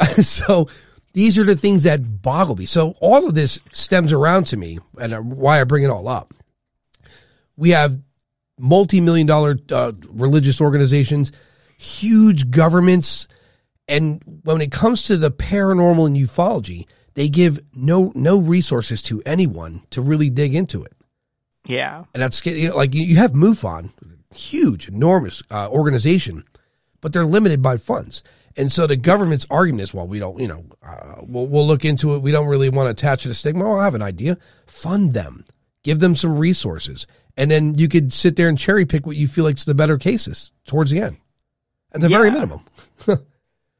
so 0.22 0.68
these 1.14 1.38
are 1.38 1.44
the 1.44 1.56
things 1.56 1.84
that 1.84 2.20
boggle 2.22 2.56
me. 2.56 2.66
So 2.66 2.94
all 3.00 3.26
of 3.26 3.34
this 3.34 3.58
stems 3.72 4.12
around 4.12 4.44
to 4.48 4.56
me 4.56 4.78
and 5.00 5.14
uh, 5.14 5.20
why 5.20 5.60
I 5.60 5.64
bring 5.64 5.82
it 5.84 5.90
all 5.90 6.06
up. 6.08 6.34
We 7.56 7.70
have 7.70 7.98
multi-million 8.58 9.26
dollar 9.26 9.56
uh, 9.70 9.92
religious 10.08 10.60
organizations, 10.60 11.32
huge 11.78 12.50
governments, 12.50 13.26
and 13.88 14.22
when 14.44 14.60
it 14.60 14.70
comes 14.72 15.04
to 15.04 15.16
the 15.16 15.30
paranormal 15.30 16.06
and 16.06 16.16
ufology, 16.16 16.86
they 17.14 17.28
give 17.28 17.60
no 17.74 18.12
no 18.14 18.38
resources 18.38 19.00
to 19.02 19.22
anyone 19.24 19.82
to 19.90 20.02
really 20.02 20.30
dig 20.30 20.54
into 20.54 20.82
it. 20.84 20.92
Yeah. 21.66 22.04
And 22.12 22.22
that's 22.22 22.44
you 22.44 22.68
know, 22.70 22.76
like 22.76 22.94
you- 22.94 23.04
you 23.04 23.16
have 23.16 23.32
MUFON, 23.32 23.90
huge, 24.34 24.88
enormous 24.88 25.42
uh, 25.50 25.68
organization, 25.70 26.44
but 27.00 27.12
they're 27.12 27.24
limited 27.26 27.62
by 27.62 27.76
funds. 27.76 28.22
And 28.56 28.70
so 28.70 28.86
the 28.86 28.96
government's 28.96 29.46
argument 29.50 29.82
is, 29.82 29.94
well, 29.94 30.06
we 30.06 30.18
don't, 30.18 30.38
you 30.38 30.48
know, 30.48 30.64
uh, 30.82 31.16
we'll, 31.22 31.46
we'll 31.46 31.66
look 31.66 31.84
into 31.84 32.14
it. 32.14 32.22
We 32.22 32.30
don't 32.30 32.46
really 32.46 32.68
want 32.68 32.86
to 32.86 32.90
attach 32.90 33.26
it 33.26 33.28
to 33.28 33.34
stigma. 33.34 33.64
Well, 33.64 33.80
I 33.80 33.84
have 33.84 33.94
an 33.94 34.02
idea. 34.02 34.38
Fund 34.66 35.12
them, 35.12 35.44
give 35.82 35.98
them 35.98 36.14
some 36.14 36.38
resources, 36.38 37.06
and 37.36 37.50
then 37.50 37.76
you 37.78 37.88
could 37.88 38.12
sit 38.12 38.36
there 38.36 38.48
and 38.48 38.56
cherry 38.56 38.86
pick 38.86 39.06
what 39.06 39.16
you 39.16 39.26
feel 39.26 39.44
like 39.44 39.56
is 39.56 39.64
the 39.64 39.74
better 39.74 39.98
cases 39.98 40.52
towards 40.66 40.90
the 40.92 41.00
end, 41.00 41.16
at 41.92 42.00
the 42.00 42.08
very 42.08 42.30
minimum. 42.30 42.60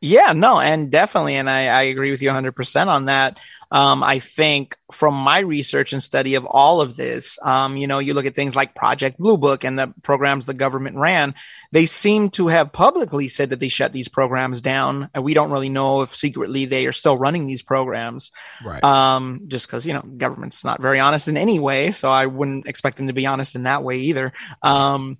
Yeah, 0.04 0.32
no, 0.32 0.60
and 0.60 0.90
definitely, 0.90 1.36
and 1.36 1.48
I, 1.48 1.68
I 1.68 1.82
agree 1.84 2.10
with 2.10 2.20
you 2.20 2.28
100% 2.28 2.86
on 2.88 3.06
that. 3.06 3.38
Um, 3.70 4.02
I 4.02 4.18
think 4.18 4.76
from 4.92 5.14
my 5.14 5.38
research 5.38 5.94
and 5.94 6.02
study 6.02 6.34
of 6.34 6.44
all 6.44 6.82
of 6.82 6.94
this, 6.94 7.38
um, 7.40 7.78
you 7.78 7.86
know, 7.86 8.00
you 8.00 8.12
look 8.12 8.26
at 8.26 8.34
things 8.34 8.54
like 8.54 8.74
Project 8.74 9.16
Blue 9.16 9.38
Book 9.38 9.64
and 9.64 9.78
the 9.78 9.94
programs 10.02 10.44
the 10.44 10.52
government 10.52 10.98
ran, 10.98 11.34
they 11.72 11.86
seem 11.86 12.28
to 12.32 12.48
have 12.48 12.70
publicly 12.70 13.28
said 13.28 13.48
that 13.48 13.60
they 13.60 13.68
shut 13.68 13.94
these 13.94 14.08
programs 14.08 14.60
down. 14.60 15.08
And 15.14 15.24
we 15.24 15.32
don't 15.32 15.50
really 15.50 15.70
know 15.70 16.02
if 16.02 16.14
secretly 16.14 16.66
they 16.66 16.84
are 16.84 16.92
still 16.92 17.16
running 17.16 17.46
these 17.46 17.62
programs. 17.62 18.30
Right. 18.62 18.84
Um, 18.84 19.44
just 19.46 19.66
because, 19.66 19.86
you 19.86 19.94
know, 19.94 20.02
government's 20.02 20.64
not 20.64 20.82
very 20.82 21.00
honest 21.00 21.28
in 21.28 21.38
any 21.38 21.58
way. 21.58 21.92
So 21.92 22.10
I 22.10 22.26
wouldn't 22.26 22.66
expect 22.66 22.98
them 22.98 23.06
to 23.06 23.14
be 23.14 23.24
honest 23.24 23.56
in 23.56 23.62
that 23.62 23.82
way 23.82 24.00
either. 24.00 24.34
Um, 24.60 25.16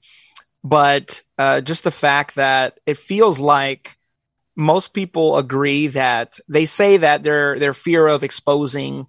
but 0.62 1.23
uh, 1.38 1.62
just 1.62 1.85
the 1.85 1.90
fact 1.90 2.35
that 2.35 2.79
it 2.85 2.99
feels 2.99 3.40
like 3.40 3.97
most 4.57 4.95
people 4.95 5.37
agree 5.37 5.88
that 5.88 6.38
they 6.49 6.64
say 6.64 6.97
that 6.99 7.23
their 7.23 7.59
their 7.59 7.75
fear 7.75 8.07
of 8.07 8.23
exposing 8.23 9.07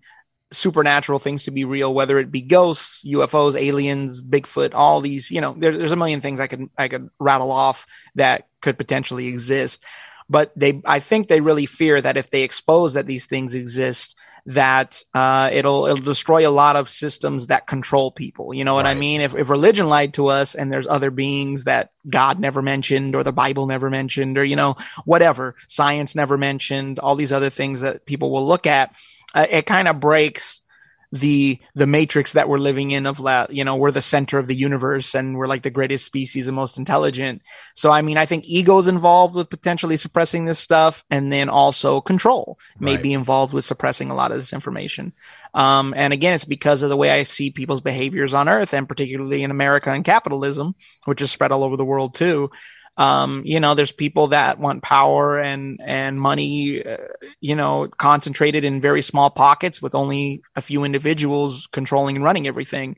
supernatural 0.51 1.19
things 1.19 1.43
to 1.43 1.51
be 1.51 1.65
real, 1.65 1.93
whether 1.93 2.19
it 2.19 2.31
be 2.31 2.41
ghosts, 2.41 3.03
UFOs, 3.05 3.59
aliens, 3.59 4.21
Bigfoot, 4.21 4.73
all 4.73 5.01
these, 5.01 5.31
you 5.31 5.41
know, 5.41 5.55
there, 5.57 5.77
there's 5.77 5.91
a 5.91 5.97
million 5.97 6.21
things 6.21 6.39
I 6.39 6.47
could 6.47 6.69
I 6.77 6.87
could 6.87 7.09
rattle 7.19 7.51
off 7.51 7.85
that 8.15 8.47
could 8.61 8.77
potentially 8.77 9.27
exist. 9.27 9.83
But 10.27 10.51
they, 10.55 10.81
I 10.85 10.99
think 10.99 11.27
they 11.27 11.41
really 11.41 11.67
fear 11.67 12.01
that 12.01 12.17
if 12.17 12.29
they 12.31 12.41
expose 12.41 12.95
that 12.95 13.05
these 13.05 13.27
things 13.27 13.53
exist, 13.53 14.17
that 14.47 15.01
uh, 15.13 15.49
it'll 15.51 15.87
it'll 15.87 16.03
destroy 16.03 16.47
a 16.47 16.51
lot 16.51 16.75
of 16.75 16.89
systems 16.89 17.47
that 17.47 17.65
control 17.65 18.11
people. 18.11 18.53
You 18.53 18.63
know 18.63 18.75
what 18.75 18.85
I 18.85 18.93
mean? 18.93 19.21
If 19.21 19.35
if 19.35 19.49
religion 19.49 19.87
lied 19.87 20.13
to 20.15 20.27
us 20.27 20.53
and 20.55 20.71
there's 20.71 20.87
other 20.87 21.09
beings 21.09 21.63
that 21.63 21.91
God 22.07 22.39
never 22.39 22.61
mentioned 22.61 23.15
or 23.15 23.23
the 23.23 23.33
Bible 23.33 23.65
never 23.65 23.89
mentioned 23.89 24.37
or 24.37 24.45
you 24.45 24.55
know 24.55 24.75
whatever 25.03 25.55
science 25.67 26.15
never 26.15 26.37
mentioned, 26.37 26.99
all 26.99 27.15
these 27.15 27.33
other 27.33 27.49
things 27.49 27.81
that 27.81 28.05
people 28.05 28.31
will 28.31 28.45
look 28.45 28.67
at, 28.67 28.95
uh, 29.33 29.47
it 29.49 29.65
kind 29.65 29.87
of 29.87 29.99
breaks 29.99 30.61
the 31.11 31.59
the 31.75 31.87
matrix 31.87 32.33
that 32.33 32.49
we're 32.49 32.57
living 32.57 32.91
in 32.91 33.05
of 33.05 33.19
la 33.19 33.45
you 33.49 33.63
know 33.63 33.75
we're 33.75 33.91
the 33.91 34.01
center 34.01 34.37
of 34.39 34.47
the 34.47 34.55
universe 34.55 35.15
and 35.15 35.37
we're 35.37 35.47
like 35.47 35.61
the 35.63 35.69
greatest 35.69 36.05
species 36.05 36.47
and 36.47 36.55
most 36.55 36.77
intelligent. 36.77 37.41
So 37.73 37.91
i 37.91 38.01
mean 38.01 38.17
i 38.17 38.25
think 38.25 38.45
ego's 38.45 38.87
involved 38.87 39.35
with 39.35 39.49
potentially 39.49 39.97
suppressing 39.97 40.45
this 40.45 40.59
stuff 40.59 41.03
and 41.09 41.31
then 41.31 41.49
also 41.49 42.01
control 42.01 42.59
may 42.79 42.93
Right. 42.95 43.03
be 43.03 43.13
involved 43.13 43.53
with 43.53 43.65
suppressing 43.65 44.09
a 44.11 44.15
lot 44.15 44.31
of 44.31 44.37
this 44.37 44.53
information. 44.53 45.13
Um, 45.53 45.93
and 45.95 46.11
again 46.11 46.33
it's 46.33 46.43
because 46.45 46.81
of 46.81 46.89
the 46.89 46.97
way 46.97 47.11
i 47.11 47.23
see 47.23 47.49
people's 47.49 47.79
behaviors 47.81 48.33
on 48.33 48.49
earth 48.49 48.73
and 48.73 48.89
particularly 48.89 49.41
in 49.43 49.51
america 49.51 49.89
and 49.91 50.03
capitalism 50.03 50.75
which 51.05 51.21
is 51.21 51.31
spread 51.31 51.51
all 51.53 51.63
over 51.63 51.77
the 51.77 51.85
world 51.85 52.13
too 52.13 52.51
um, 52.97 53.41
you 53.45 53.59
know, 53.59 53.75
there's 53.75 53.91
people 53.91 54.27
that 54.27 54.59
want 54.59 54.81
power 54.81 55.39
and 55.39 55.79
and 55.83 56.19
money, 56.19 56.83
uh, 56.83 56.97
you 57.41 57.55
know, 57.55 57.87
concentrated 57.97 58.63
in 58.63 58.79
very 58.79 59.01
small 59.01 59.29
pockets 59.29 59.81
with 59.81 59.95
only 59.95 60.41
a 60.55 60.61
few 60.61 60.83
individuals 60.83 61.67
controlling 61.67 62.15
and 62.15 62.23
running 62.23 62.47
everything. 62.47 62.97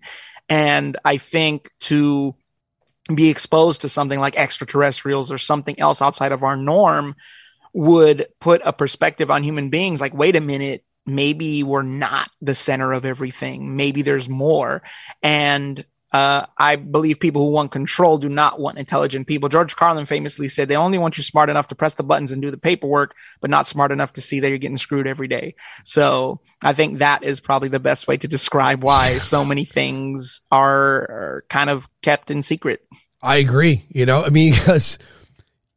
And 0.49 0.97
I 1.03 1.17
think 1.17 1.71
to 1.81 2.35
be 3.13 3.29
exposed 3.29 3.81
to 3.81 3.89
something 3.89 4.19
like 4.19 4.37
extraterrestrials 4.37 5.31
or 5.31 5.37
something 5.37 5.79
else 5.79 6.01
outside 6.01 6.31
of 6.31 6.43
our 6.43 6.57
norm 6.57 7.15
would 7.73 8.27
put 8.39 8.61
a 8.65 8.73
perspective 8.73 9.31
on 9.31 9.43
human 9.43 9.69
beings 9.69 10.01
like, 10.01 10.13
wait 10.13 10.35
a 10.35 10.41
minute, 10.41 10.83
maybe 11.05 11.63
we're 11.63 11.81
not 11.81 12.29
the 12.41 12.55
center 12.55 12.91
of 12.91 13.05
everything. 13.05 13.75
Maybe 13.75 14.01
there's 14.01 14.27
more. 14.27 14.83
And 15.23 15.85
uh, 16.13 16.45
I 16.57 16.77
believe 16.77 17.19
people 17.19 17.45
who 17.45 17.51
want 17.51 17.71
control 17.71 18.17
do 18.17 18.29
not 18.29 18.59
want 18.59 18.77
intelligent 18.77 19.27
people. 19.27 19.49
George 19.49 19.75
Carlin 19.75 20.05
famously 20.05 20.47
said 20.47 20.69
they 20.69 20.77
only 20.77 20.97
want 20.97 21.17
you 21.17 21.23
smart 21.23 21.49
enough 21.49 21.67
to 21.67 21.75
press 21.75 21.95
the 21.95 22.03
buttons 22.03 22.31
and 22.31 22.41
do 22.41 22.49
the 22.49 22.57
paperwork, 22.57 23.15
but 23.41 23.49
not 23.49 23.67
smart 23.67 23.91
enough 23.91 24.13
to 24.13 24.21
see 24.21 24.39
that 24.39 24.49
you're 24.49 24.57
getting 24.57 24.77
screwed 24.77 25.05
every 25.05 25.27
day. 25.27 25.55
So 25.83 26.39
I 26.63 26.73
think 26.73 26.99
that 26.99 27.23
is 27.23 27.41
probably 27.41 27.69
the 27.69 27.79
best 27.79 28.07
way 28.07 28.15
to 28.17 28.27
describe 28.27 28.83
why 28.83 29.17
so 29.19 29.43
many 29.43 29.65
things 29.65 30.41
are, 30.49 31.01
are 31.01 31.45
kind 31.49 31.69
of 31.69 31.89
kept 32.01 32.31
in 32.31 32.41
secret. 32.41 32.87
I 33.21 33.37
agree. 33.37 33.85
You 33.89 34.05
know, 34.05 34.23
I 34.23 34.29
mean, 34.29 34.53
because 34.53 34.97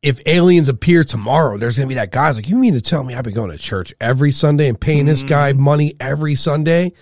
if 0.01 0.21
aliens 0.27 0.69
appear 0.69 1.03
tomorrow, 1.03 1.59
there's 1.59 1.77
going 1.77 1.89
to 1.89 1.93
be 1.93 1.97
that 1.97 2.13
guy's 2.13 2.37
like, 2.37 2.49
you 2.49 2.57
mean 2.57 2.75
to 2.75 2.81
tell 2.81 3.03
me 3.03 3.15
I've 3.15 3.25
been 3.25 3.35
going 3.35 3.51
to 3.51 3.59
church 3.59 3.93
every 4.01 4.31
Sunday 4.31 4.69
and 4.69 4.81
paying 4.81 5.07
this 5.07 5.23
guy 5.23 5.53
money 5.55 5.97
every 5.99 6.37
Sunday? 6.37 6.93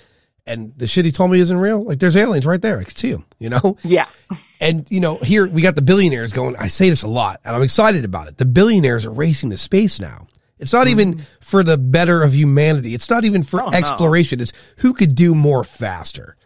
And 0.48 0.72
the 0.76 0.86
shit 0.86 1.04
he 1.04 1.12
told 1.12 1.30
me 1.30 1.40
isn't 1.40 1.56
real. 1.56 1.82
Like, 1.82 1.98
there's 1.98 2.16
aliens 2.16 2.46
right 2.46 2.60
there. 2.60 2.78
I 2.78 2.84
can 2.84 2.96
see 2.96 3.12
them, 3.12 3.26
you 3.38 3.48
know? 3.48 3.76
Yeah. 3.84 4.06
And, 4.60 4.90
you 4.90 4.98
know, 4.98 5.18
here 5.18 5.46
we 5.46 5.62
got 5.62 5.76
the 5.76 5.82
billionaires 5.82 6.32
going. 6.32 6.56
I 6.56 6.66
say 6.66 6.90
this 6.90 7.04
a 7.04 7.08
lot 7.08 7.38
and 7.44 7.54
I'm 7.54 7.62
excited 7.62 8.04
about 8.04 8.26
it. 8.26 8.38
The 8.38 8.44
billionaires 8.44 9.06
are 9.06 9.12
racing 9.12 9.50
to 9.50 9.56
space 9.56 10.00
now. 10.00 10.26
It's 10.58 10.72
not 10.72 10.88
even 10.88 11.14
mm-hmm. 11.14 11.22
for 11.40 11.62
the 11.62 11.78
better 11.78 12.24
of 12.24 12.34
humanity. 12.34 12.92
It's 12.92 13.08
not 13.08 13.24
even 13.24 13.44
for 13.44 13.62
Oh, 13.62 13.68
no. 13.68 13.78
exploration. 13.78 14.40
It's 14.40 14.52
who 14.78 14.94
could 14.94 15.14
do 15.14 15.32
more 15.32 15.62
faster. 15.62 16.36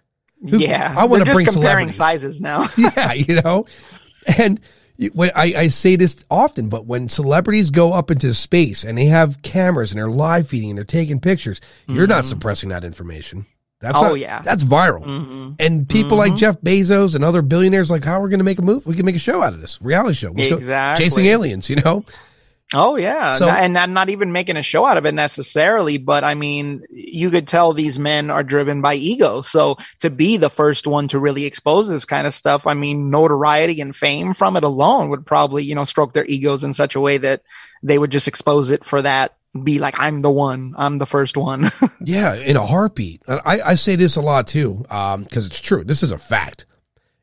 Who- 0.51 0.59
yeah. 0.59 0.95
I 0.95 1.07
wanna 1.07 1.25
bring 1.25 1.47
comparing 1.47 1.91
sizes 1.91 2.39
now. 2.39 2.67
yeah, 2.77 3.15
you 3.15 3.41
know, 3.41 3.65
and 4.37 4.61
when 5.15 5.31
I, 5.35 5.55
I 5.57 5.69
say 5.69 5.97
this 5.97 6.25
often, 6.31 6.69
but 6.69 6.87
when 6.87 7.09
celebrities 7.09 7.71
go 7.71 7.93
up 7.93 8.11
into 8.11 8.35
space 8.35 8.85
and 8.85 8.97
they 8.97 9.07
have 9.07 9.43
cameras 9.43 9.91
and 9.91 9.99
they're 9.99 10.11
live 10.11 10.49
feeding 10.49 10.71
and 10.71 10.79
they're 10.79 10.85
taking 10.85 11.21
pictures, 11.21 11.61
you're 11.89 12.07
not 12.07 12.25
mm-hmm. 12.25 12.29
suppressing 12.29 12.69
that 12.69 12.85
information. 12.85 13.47
That's 13.83 13.97
Mm-hmm. 13.99 14.05
Oh, 14.07 14.09
not- 14.11 14.19
yeah. 14.19 14.43
that's 14.43 14.65
viral. 14.65 15.05
Mhm. 15.05 15.57
And 15.61 15.89
people 15.89 16.17
like 16.17 16.35
Jeff 16.37 16.59
Bezos 16.61 17.15
and 17.15 17.23
other 17.25 17.43
billionaires, 17.43 17.91
like, 17.91 18.05
how 18.05 18.15
are 18.19 18.23
we're 18.23 18.29
going 18.29 18.39
to 18.41 18.45
make 18.45 18.59
a 18.59 18.63
move? 18.63 18.87
We 18.87 18.95
can 18.95 19.05
make 19.05 19.17
a 19.17 19.19
show 19.19 19.43
out 19.43 19.53
of 19.53 19.61
this 19.61 19.83
reality 19.83 20.15
show. 20.15 20.31
Let's 20.33 20.49
go 20.51 20.57
Exactly. 20.57 21.05
chasing 21.05 21.27
aliens, 21.27 21.69
you 21.69 21.77
know? 21.77 22.05
Oh 22.75 22.97
yeah, 22.97 23.35
So- 23.37 23.51
and 23.51 23.75
not, 23.75 23.91
not 23.91 24.09
even 24.09 24.33
making 24.33 24.57
a 24.57 24.63
show 24.63 24.87
out 24.87 24.97
of 24.97 25.05
it 25.05 25.13
necessarily, 25.13 25.99
but 25.99 26.25
I 26.25 26.35
mean, 26.35 26.83
you 26.91 27.29
could 27.31 27.47
tell 27.47 27.75
these 27.75 27.99
men 27.99 28.31
are 28.31 28.43
driven 28.43 28.81
by 28.81 28.95
ego. 28.95 29.43
So 29.43 29.77
to 30.01 30.09
be 30.09 30.39
the 30.39 30.49
first 30.49 30.87
one 30.87 31.07
to 31.09 31.19
really 31.19 31.45
expose 31.45 31.91
this 31.91 32.07
kind 32.07 32.27
of 32.27 32.33
stuff, 32.33 32.67
I 32.67 32.73
mean, 32.73 33.11
notoriety 33.11 33.81
and 33.83 33.95
fame 33.95 34.33
from 34.33 34.57
it 34.57 34.65
alone 34.65 35.11
would 35.11 35.27
probably, 35.27 35.65
you 35.65 35.75
know, 35.75 35.85
stroke 35.85 36.15
their 36.15 36.25
egos 36.25 36.65
in 36.65 36.73
such 36.73 36.95
a 36.95 37.01
way 37.01 37.19
that 37.19 37.43
they 37.83 37.99
would 37.99 38.11
just 38.13 38.29
expose 38.29 38.71
it 38.71 38.85
for 38.85 39.03
that. 39.03 39.35
Be 39.61 39.79
like, 39.79 39.99
I'm 39.99 40.23
the 40.23 40.31
one. 40.31 40.75
I'm 40.79 40.99
the 40.99 41.07
first 41.07 41.37
one. 41.37 41.71
Yeah, 42.05 42.35
in 42.35 42.57
a 42.57 42.67
heartbeat. 42.67 43.23
I, 43.29 43.61
I 43.61 43.75
say 43.75 43.95
this 43.95 44.17
a 44.17 44.23
lot 44.23 44.49
too, 44.49 44.85
um, 44.91 45.23
because 45.23 45.47
it's 45.47 45.61
true. 45.61 45.85
This 45.85 46.03
is 46.03 46.11
a 46.11 46.19
fact. 46.19 46.67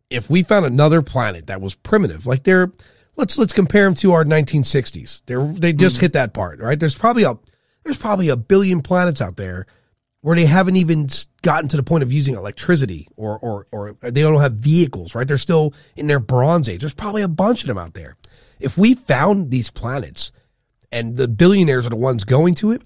If 0.09 0.29
we 0.29 0.41
found 0.41 0.65
another 0.65 1.01
planet 1.01 1.47
that 1.47 1.59
was 1.59 1.75
primitive, 1.75 2.25
like 2.25 2.43
they're 2.43 2.71
let's 3.17 3.37
let's 3.37 3.51
compare 3.51 3.83
them 3.83 3.95
to 3.95 4.13
our 4.13 4.23
1960s. 4.23 5.21
They're 5.25 5.45
they 5.45 5.73
just 5.73 5.99
hit 5.99 6.13
that 6.13 6.33
part, 6.33 6.59
right? 6.59 6.79
There's 6.79 6.95
probably 6.95 7.23
a 7.23 7.37
there's 7.83 7.97
probably 7.97 8.29
a 8.29 8.37
billion 8.37 8.81
planets 8.81 9.21
out 9.21 9.35
there 9.35 9.67
where 10.21 10.35
they 10.35 10.45
haven't 10.45 10.75
even 10.75 11.07
gotten 11.41 11.69
to 11.69 11.77
the 11.77 11.83
point 11.83 12.03
of 12.03 12.11
using 12.11 12.35
electricity 12.35 13.07
or, 13.15 13.39
or, 13.39 13.67
or 13.71 13.93
they 14.01 14.21
don't 14.21 14.41
have 14.41 14.53
vehicles, 14.53 15.15
right? 15.15 15.27
They're 15.27 15.37
still 15.37 15.73
in 15.95 16.07
their 16.07 16.19
bronze 16.19 16.67
age. 16.67 16.81
There's 16.81 16.93
probably 16.93 17.21
a 17.21 17.29
bunch 17.29 17.61
of 17.61 17.67
them 17.67 17.77
out 17.77 17.93
there. 17.93 18.17
If 18.59 18.77
we 18.77 18.95
found 18.95 19.49
these 19.49 19.69
planets 19.69 20.31
and 20.91 21.17
the 21.17 21.27
billionaires 21.27 21.85
are 21.85 21.91
the 21.91 21.95
ones 21.95 22.23
going 22.23 22.55
to 22.55 22.71
it, 22.71 22.81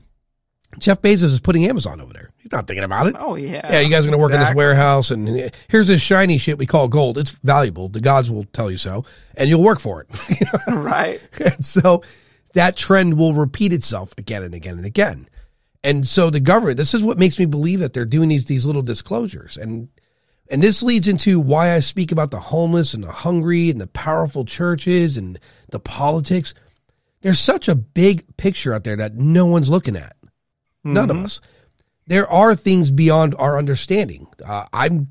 Jeff 0.80 1.02
Bezos 1.02 1.26
is 1.26 1.40
putting 1.40 1.66
Amazon 1.66 2.02
over 2.02 2.14
there. 2.14 2.30
He's 2.38 2.52
not 2.52 2.68
thinking 2.68 2.84
about 2.84 3.08
it. 3.08 3.16
Oh 3.18 3.36
yeah. 3.36 3.72
Yeah, 3.72 3.80
you 3.80 3.90
guys 3.90 4.06
are 4.06 4.10
going 4.10 4.18
to 4.18 4.18
work 4.18 4.34
in 4.34 4.40
this 4.40 4.54
warehouse 4.54 5.12
and 5.12 5.52
here's 5.68 5.88
this 5.88 6.02
shiny 6.02 6.38
shit 6.38 6.58
we 6.58 6.66
call 6.66 6.88
gold. 6.88 7.18
It's 7.18 7.32
valuable. 7.32 7.90
The 7.90 8.02
gods 8.02 8.30
will 8.30 8.46
tell 8.46 8.72
you 8.72 8.78
so 8.78 9.06
and 9.36 9.50
you'll 9.50 9.64
work 9.64 9.80
for 9.80 10.02
it. 10.02 10.08
right. 10.68 11.20
so 11.62 12.04
that 12.54 12.76
trend 12.76 13.18
will 13.18 13.34
repeat 13.34 13.74
itself 13.74 14.14
again 14.18 14.44
and 14.44 14.54
again 14.54 14.78
and 14.78 14.86
again. 14.86 15.28
And 15.84 16.08
so 16.08 16.30
the 16.30 16.40
government, 16.40 16.78
this 16.78 16.94
is 16.94 17.04
what 17.04 17.20
makes 17.20 17.38
me 17.38 17.46
believe 17.46 17.82
that 17.82 17.94
they're 17.94 18.06
doing 18.06 18.30
these, 18.30 18.46
these 18.46 18.66
little 18.66 18.82
disclosures. 18.82 19.58
And, 19.58 19.90
and 20.50 20.64
this 20.64 20.82
leads 20.82 21.08
into 21.08 21.40
why 21.40 21.74
I 21.74 21.80
speak 21.80 22.12
about 22.12 22.32
the 22.32 22.40
homeless 22.40 22.94
and 22.94 23.04
the 23.04 23.12
hungry 23.12 23.70
and 23.70 23.82
the 23.82 23.88
powerful 23.88 24.46
churches 24.46 25.18
and 25.18 25.38
the 25.72 25.80
politics. 25.80 26.54
There's 27.24 27.40
such 27.40 27.68
a 27.68 27.76
big 27.76 28.38
picture 28.38 28.74
out 28.74 28.84
there 28.84 28.98
that 28.98 29.16
no 29.16 29.46
one's 29.46 29.70
looking 29.70 29.96
at. 29.96 30.16
None 30.84 31.08
mm-hmm. 31.08 31.20
of 31.20 31.26
us. 31.26 31.42
There 32.06 32.30
are 32.30 32.54
things 32.54 32.92
beyond 32.92 33.34
our 33.40 33.58
understanding. 33.58 34.28
Uh, 34.46 34.66
I'm, 34.74 35.08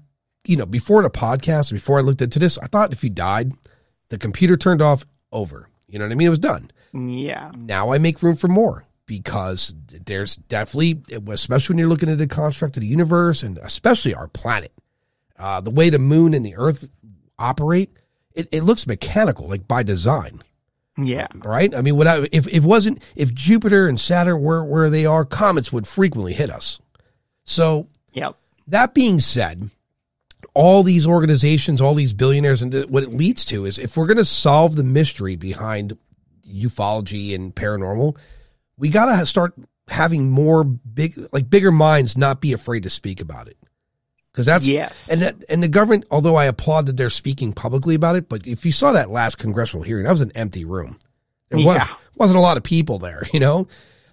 you 0.47 0.57
know, 0.57 0.67
before 0.67 1.03
the 1.03 1.11
podcast, 1.11 1.73
before 1.73 1.99
I 1.99 2.03
looked 2.03 2.21
into 2.21 2.39
this, 2.39 2.59
I 2.59 2.67
thought 2.67 2.93
if 2.93 3.03
you 3.03 3.11
died, 3.11 3.53
the 4.11 4.19
computer 4.19 4.57
turned 4.57 4.83
off, 4.83 5.05
over. 5.33 5.69
You 5.89 5.99
know 5.99 6.05
what 6.05 6.13
I 6.13 6.15
mean? 6.15 6.27
It 6.27 6.31
was 6.31 6.39
done. 6.39 6.71
Yeah. 6.93 7.51
Now 7.57 7.93
I 7.93 7.99
make 7.99 8.23
room 8.23 8.37
for 8.37 8.49
more 8.49 8.85
because 9.07 9.75
there's 9.89 10.37
definitely, 10.37 11.03
especially 11.29 11.73
when 11.73 11.79
you're 11.79 11.89
looking 11.89 12.11
at 12.11 12.19
the 12.19 12.27
construct 12.27 12.77
of 12.77 12.83
the 12.83 12.87
universe 12.87 13.43
and 13.43 13.59
especially 13.59 14.15
our 14.15 14.29
planet, 14.29 14.73
uh, 15.39 15.61
the 15.61 15.71
way 15.71 15.91
the 15.91 15.99
moon 15.99 16.35
and 16.35 16.45
the 16.45 16.57
earth 16.57 16.89
operate, 17.39 17.91
it, 18.35 18.49
it 18.53 18.63
looks 18.63 18.87
mechanical, 18.87 19.49
like 19.49 19.67
by 19.67 19.83
design. 19.83 20.43
Yeah. 20.97 21.29
Right. 21.35 21.75
I 21.75 21.81
mean, 21.81 21.97
without 21.97 22.25
if, 22.33 22.47
if 22.47 22.55
it 22.55 22.63
wasn't 22.63 23.03
if 23.17 23.33
Jupiter 23.33 23.89
and 23.89 24.01
Saturn 24.01 24.41
were 24.41 24.65
where 24.65 24.91
they 24.91 25.07
are, 25.07 25.25
comets 25.25 25.73
would 25.73 25.87
frequently 25.87 26.35
hit 26.35 26.51
us. 26.51 26.81
So, 27.45 27.89
yep. 28.13 28.37
That 28.69 28.95
being 28.95 29.19
said, 29.19 29.71
all 30.55 30.83
these 30.83 31.07
organizations, 31.07 31.81
all 31.81 31.95
these 31.95 32.13
billionaires, 32.13 32.63
and 32.63 32.75
what 32.91 33.03
it 33.03 33.11
leads 33.11 33.45
to 33.47 33.65
is 33.65 33.79
if 33.79 33.97
we're 33.97 34.07
going 34.07 34.19
to 34.19 34.25
solve 34.25 34.77
the 34.77 34.85
mystery 34.85 35.37
behind 35.37 35.97
ufology 36.47 37.35
and 37.35 37.55
paranormal, 37.55 38.17
we 38.77 38.89
got 38.89 39.07
to 39.07 39.27
start 39.27 39.55
having 39.89 40.31
more 40.31 40.63
big, 40.63 41.19
like 41.33 41.49
bigger 41.51 41.73
minds 41.73 42.17
not 42.17 42.41
be 42.41 42.53
afraid 42.53 42.83
to 42.83 42.91
speak 42.91 43.21
about 43.21 43.49
it. 43.49 43.57
Because 44.33 44.47
that's 44.47 44.67
yes, 44.67 45.09
and 45.11 45.21
that, 45.23 45.45
and 45.51 45.63
the 45.63 45.69
government. 45.69 46.07
Although 46.11 46.37
I 46.37 46.47
applaud 46.47 46.87
that 46.87 46.97
they're 46.97 47.11
speaking 47.11 47.53
publicly 47.53 47.95
about 47.95 48.17
it, 48.17 48.29
but 48.31 48.47
if 48.47 48.65
you 48.65 48.73
saw 48.73 48.93
that 48.93 49.11
last 49.11 49.37
congressional 49.37 49.85
hearing, 49.85 50.05
that 50.05 50.11
was 50.11 50.23
an 50.23 50.33
empty 50.35 50.65
room. 50.65 50.99
There 51.51 51.61
yeah. 51.61 51.87
was, 51.89 51.89
wasn't 52.17 52.39
a 52.39 52.41
lot 52.41 52.57
of 52.57 52.63
people 52.63 52.99
there. 52.99 53.25
You 53.33 53.41
know, 53.41 53.69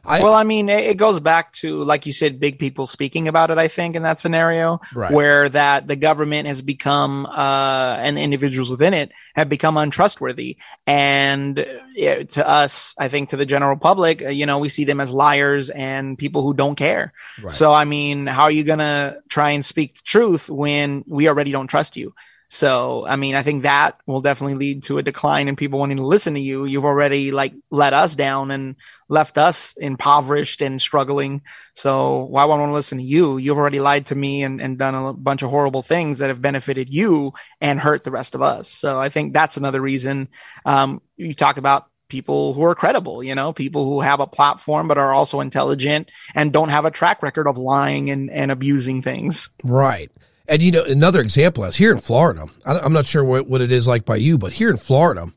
I, 0.05 0.23
well, 0.23 0.33
I 0.33 0.43
mean, 0.43 0.69
it 0.69 0.97
goes 0.97 1.19
back 1.19 1.51
to, 1.53 1.83
like 1.83 2.05
you 2.05 2.13
said, 2.13 2.39
big 2.39 2.57
people 2.57 2.87
speaking 2.87 3.27
about 3.27 3.51
it, 3.51 3.57
I 3.57 3.67
think, 3.67 3.95
in 3.95 4.03
that 4.03 4.19
scenario, 4.19 4.79
right. 4.93 5.11
where 5.11 5.49
that 5.49 5.87
the 5.87 5.95
government 5.95 6.47
has 6.47 6.61
become, 6.61 7.25
uh, 7.25 7.95
and 7.99 8.17
the 8.17 8.21
individuals 8.21 8.69
within 8.69 8.93
it 8.93 9.11
have 9.35 9.49
become 9.49 9.77
untrustworthy. 9.77 10.57
And 10.87 11.59
uh, 11.59 12.23
to 12.23 12.47
us, 12.47 12.93
I 12.97 13.07
think 13.09 13.29
to 13.29 13.37
the 13.37 13.45
general 13.45 13.77
public, 13.77 14.21
uh, 14.21 14.29
you 14.29 14.45
know, 14.45 14.57
we 14.57 14.69
see 14.69 14.85
them 14.85 14.99
as 14.99 15.11
liars 15.11 15.69
and 15.69 16.17
people 16.17 16.41
who 16.43 16.53
don't 16.53 16.75
care. 16.75 17.13
Right. 17.41 17.51
So, 17.51 17.73
I 17.73 17.85
mean, 17.85 18.27
how 18.27 18.43
are 18.43 18.51
you 18.51 18.63
going 18.63 18.79
to 18.79 19.17
try 19.29 19.51
and 19.51 19.65
speak 19.65 19.95
the 19.95 20.03
truth 20.03 20.49
when 20.49 21.03
we 21.07 21.27
already 21.27 21.51
don't 21.51 21.67
trust 21.67 21.97
you? 21.97 22.13
So, 22.51 23.05
I 23.05 23.15
mean, 23.15 23.35
I 23.35 23.43
think 23.43 23.61
that 23.61 23.99
will 24.07 24.21
definitely 24.21 24.55
lead 24.55 24.83
to 24.85 24.97
a 24.97 25.03
decline 25.03 25.47
in 25.47 25.55
people 25.55 25.77
wanting 25.77 25.97
to 25.97 26.05
listen 26.05 26.33
to 26.33 26.39
you. 26.39 26.65
You've 26.65 26.85
already 26.85 27.31
like 27.31 27.53
let 27.69 27.93
us 27.93 28.15
down 28.15 28.49
and 28.49 28.75
left 29.07 29.37
us 29.37 29.75
impoverished 29.77 30.63
and 30.63 30.81
struggling. 30.81 31.43
So 31.75 32.23
why 32.23 32.45
would 32.45 32.55
I 32.55 32.57
want 32.57 32.69
to 32.71 32.73
listen 32.73 32.97
to 32.97 33.03
you? 33.03 33.37
You've 33.37 33.59
already 33.59 33.79
lied 33.79 34.07
to 34.07 34.15
me 34.15 34.41
and, 34.41 34.59
and 34.59 34.79
done 34.79 34.95
a 34.95 35.13
bunch 35.13 35.43
of 35.43 35.51
horrible 35.51 35.83
things 35.83 36.17
that 36.17 36.29
have 36.29 36.41
benefited 36.41 36.91
you 36.91 37.33
and 37.61 37.79
hurt 37.79 38.03
the 38.03 38.11
rest 38.11 38.33
of 38.33 38.41
us. 38.41 38.67
So 38.67 38.99
I 38.99 39.09
think 39.09 39.33
that's 39.33 39.57
another 39.57 39.79
reason. 39.79 40.27
Um, 40.65 41.03
you 41.17 41.35
talk 41.35 41.57
about 41.57 41.85
people 42.07 42.55
who 42.55 42.63
are 42.63 42.73
credible, 42.73 43.23
you 43.23 43.35
know, 43.35 43.53
people 43.53 43.85
who 43.85 44.01
have 44.01 44.19
a 44.19 44.27
platform 44.27 44.87
but 44.87 44.97
are 44.97 45.13
also 45.13 45.39
intelligent 45.39 46.09
and 46.33 46.51
don't 46.51 46.69
have 46.69 46.85
a 46.85 46.91
track 46.91 47.21
record 47.21 47.47
of 47.47 47.59
lying 47.59 48.09
and, 48.09 48.31
and 48.31 48.51
abusing 48.51 49.03
things. 49.03 49.51
Right. 49.63 50.11
And 50.49 50.63
you 50.63 50.71
know, 50.71 50.83
another 50.83 51.21
example 51.21 51.63
is 51.65 51.75
here 51.75 51.91
in 51.91 51.99
Florida. 51.99 52.47
I'm 52.65 52.91
not 52.91 53.05
sure 53.05 53.23
what, 53.23 53.47
what 53.47 53.61
it 53.61 53.71
is 53.71 53.85
like 53.87 54.03
by 54.03 54.15
you, 54.15 54.37
but 54.37 54.51
here 54.51 54.71
in 54.71 54.77
Florida, 54.77 55.31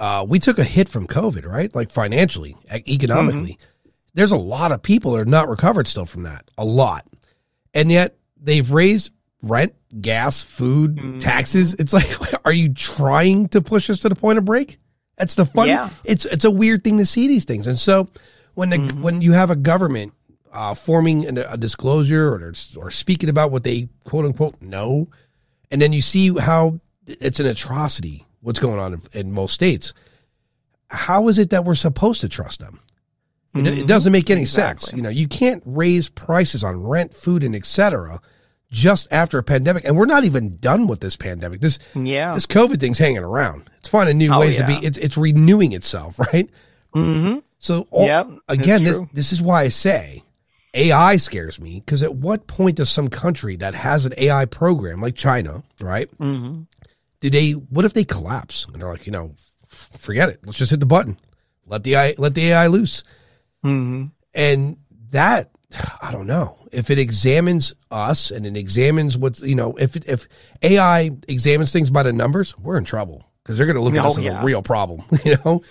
uh, 0.00 0.24
we 0.26 0.38
took 0.38 0.58
a 0.58 0.64
hit 0.64 0.88
from 0.88 1.06
COVID, 1.06 1.44
right? 1.46 1.72
Like 1.74 1.90
financially, 1.90 2.56
economically. 2.72 3.52
Mm-hmm. 3.52 3.90
There's 4.14 4.32
a 4.32 4.38
lot 4.38 4.72
of 4.72 4.82
people 4.82 5.12
that 5.12 5.20
are 5.20 5.24
not 5.26 5.48
recovered 5.48 5.86
still 5.86 6.06
from 6.06 6.22
that. 6.22 6.50
A 6.56 6.64
lot. 6.64 7.06
And 7.74 7.92
yet 7.92 8.16
they've 8.40 8.68
raised 8.70 9.12
rent, 9.42 9.74
gas, 10.00 10.42
food, 10.42 10.96
mm-hmm. 10.96 11.18
taxes. 11.18 11.74
It's 11.74 11.92
like, 11.92 12.08
are 12.46 12.52
you 12.52 12.72
trying 12.72 13.48
to 13.48 13.60
push 13.60 13.90
us 13.90 13.98
to 14.00 14.08
the 14.08 14.14
point 14.14 14.38
of 14.38 14.46
break? 14.46 14.78
That's 15.18 15.34
the 15.34 15.44
fun. 15.44 15.68
Yeah. 15.68 15.90
It's 16.02 16.24
it's 16.24 16.44
a 16.44 16.50
weird 16.50 16.82
thing 16.82 16.98
to 16.98 17.06
see 17.06 17.28
these 17.28 17.44
things. 17.44 17.66
And 17.66 17.78
so 17.78 18.08
when 18.54 18.70
the, 18.70 18.78
mm-hmm. 18.78 19.02
when 19.02 19.20
you 19.20 19.32
have 19.32 19.50
a 19.50 19.56
government 19.56 20.13
uh, 20.54 20.74
forming 20.74 21.38
a, 21.38 21.42
a 21.50 21.56
disclosure 21.56 22.28
or 22.28 22.52
or 22.76 22.90
speaking 22.90 23.28
about 23.28 23.50
what 23.50 23.64
they 23.64 23.88
quote 24.04 24.24
unquote 24.24 24.62
know, 24.62 25.08
and 25.70 25.82
then 25.82 25.92
you 25.92 26.00
see 26.00 26.34
how 26.38 26.80
it's 27.06 27.40
an 27.40 27.46
atrocity 27.46 28.24
what's 28.40 28.58
going 28.58 28.78
on 28.78 28.94
in, 28.94 29.02
in 29.12 29.32
most 29.32 29.52
states. 29.52 29.92
How 30.88 31.28
is 31.28 31.38
it 31.38 31.50
that 31.50 31.64
we're 31.64 31.74
supposed 31.74 32.20
to 32.20 32.28
trust 32.28 32.60
them? 32.60 32.80
Mm-hmm. 33.54 33.66
It, 33.66 33.78
it, 33.78 33.86
doesn't 33.86 34.12
make 34.12 34.30
any 34.30 34.42
exactly. 34.42 34.86
sense. 34.86 34.96
You 34.96 35.02
know, 35.02 35.08
you 35.08 35.28
can't 35.28 35.62
raise 35.64 36.08
prices 36.08 36.62
on 36.62 36.82
rent, 36.82 37.14
food, 37.14 37.42
and 37.42 37.54
etc. 37.54 38.20
just 38.70 39.08
after 39.10 39.38
a 39.38 39.42
pandemic, 39.42 39.84
and 39.84 39.96
we're 39.96 40.06
not 40.06 40.24
even 40.24 40.56
done 40.58 40.86
with 40.86 41.00
this 41.00 41.16
pandemic. 41.16 41.60
This 41.60 41.78
yeah, 41.94 42.34
this 42.34 42.46
COVID 42.46 42.78
thing's 42.78 42.98
hanging 42.98 43.18
around. 43.18 43.70
It's 43.78 43.88
finding 43.88 44.18
new 44.18 44.32
oh, 44.32 44.40
ways 44.40 44.58
yeah. 44.58 44.66
to 44.66 44.80
be. 44.80 44.86
It's 44.86 44.98
it's 44.98 45.16
renewing 45.16 45.72
itself, 45.72 46.18
right? 46.32 46.48
Mm-hmm. 46.94 47.38
So 47.58 47.88
all, 47.90 48.06
yep, 48.06 48.28
again, 48.48 48.84
this 48.84 49.00
this 49.12 49.32
is 49.32 49.40
why 49.40 49.62
I 49.62 49.68
say 49.68 50.22
AI 50.74 51.16
scares 51.16 51.60
me 51.60 51.80
because 51.80 52.02
at 52.02 52.14
what 52.14 52.46
point 52.46 52.76
does 52.76 52.90
some 52.90 53.08
country 53.08 53.56
that 53.56 53.74
has 53.74 54.04
an 54.04 54.14
AI 54.16 54.44
program 54.44 55.00
like 55.00 55.14
China, 55.14 55.62
right? 55.80 56.10
Mm-hmm. 56.18 56.62
Do 57.20 57.30
they? 57.30 57.52
What 57.52 57.84
if 57.84 57.94
they 57.94 58.04
collapse 58.04 58.66
and 58.66 58.82
they're 58.82 58.90
like, 58.90 59.06
you 59.06 59.12
know, 59.12 59.34
forget 59.68 60.28
it. 60.28 60.40
Let's 60.44 60.58
just 60.58 60.70
hit 60.70 60.80
the 60.80 60.86
button. 60.86 61.18
Let 61.66 61.84
the 61.84 61.94
AI 61.94 62.14
let 62.18 62.34
the 62.34 62.48
AI 62.48 62.66
loose. 62.66 63.04
Mm-hmm. 63.64 64.06
And 64.34 64.76
that 65.10 65.50
I 66.02 66.12
don't 66.12 66.26
know 66.26 66.58
if 66.72 66.90
it 66.90 66.98
examines 66.98 67.74
us 67.90 68.30
and 68.30 68.46
it 68.46 68.56
examines 68.56 69.16
what's 69.16 69.40
you 69.42 69.54
know 69.54 69.74
if 69.76 69.96
it, 69.96 70.06
if 70.08 70.28
AI 70.62 71.10
examines 71.28 71.72
things 71.72 71.90
by 71.90 72.02
the 72.02 72.12
numbers, 72.12 72.56
we're 72.58 72.76
in 72.76 72.84
trouble 72.84 73.24
because 73.42 73.56
they're 73.56 73.66
going 73.66 73.76
to 73.76 73.82
look 73.82 73.94
at 73.94 74.04
oh, 74.04 74.08
us 74.08 74.18
as 74.18 74.24
yeah. 74.24 74.40
a 74.40 74.44
real 74.44 74.62
problem. 74.62 75.02
You 75.24 75.36
know, 75.44 75.62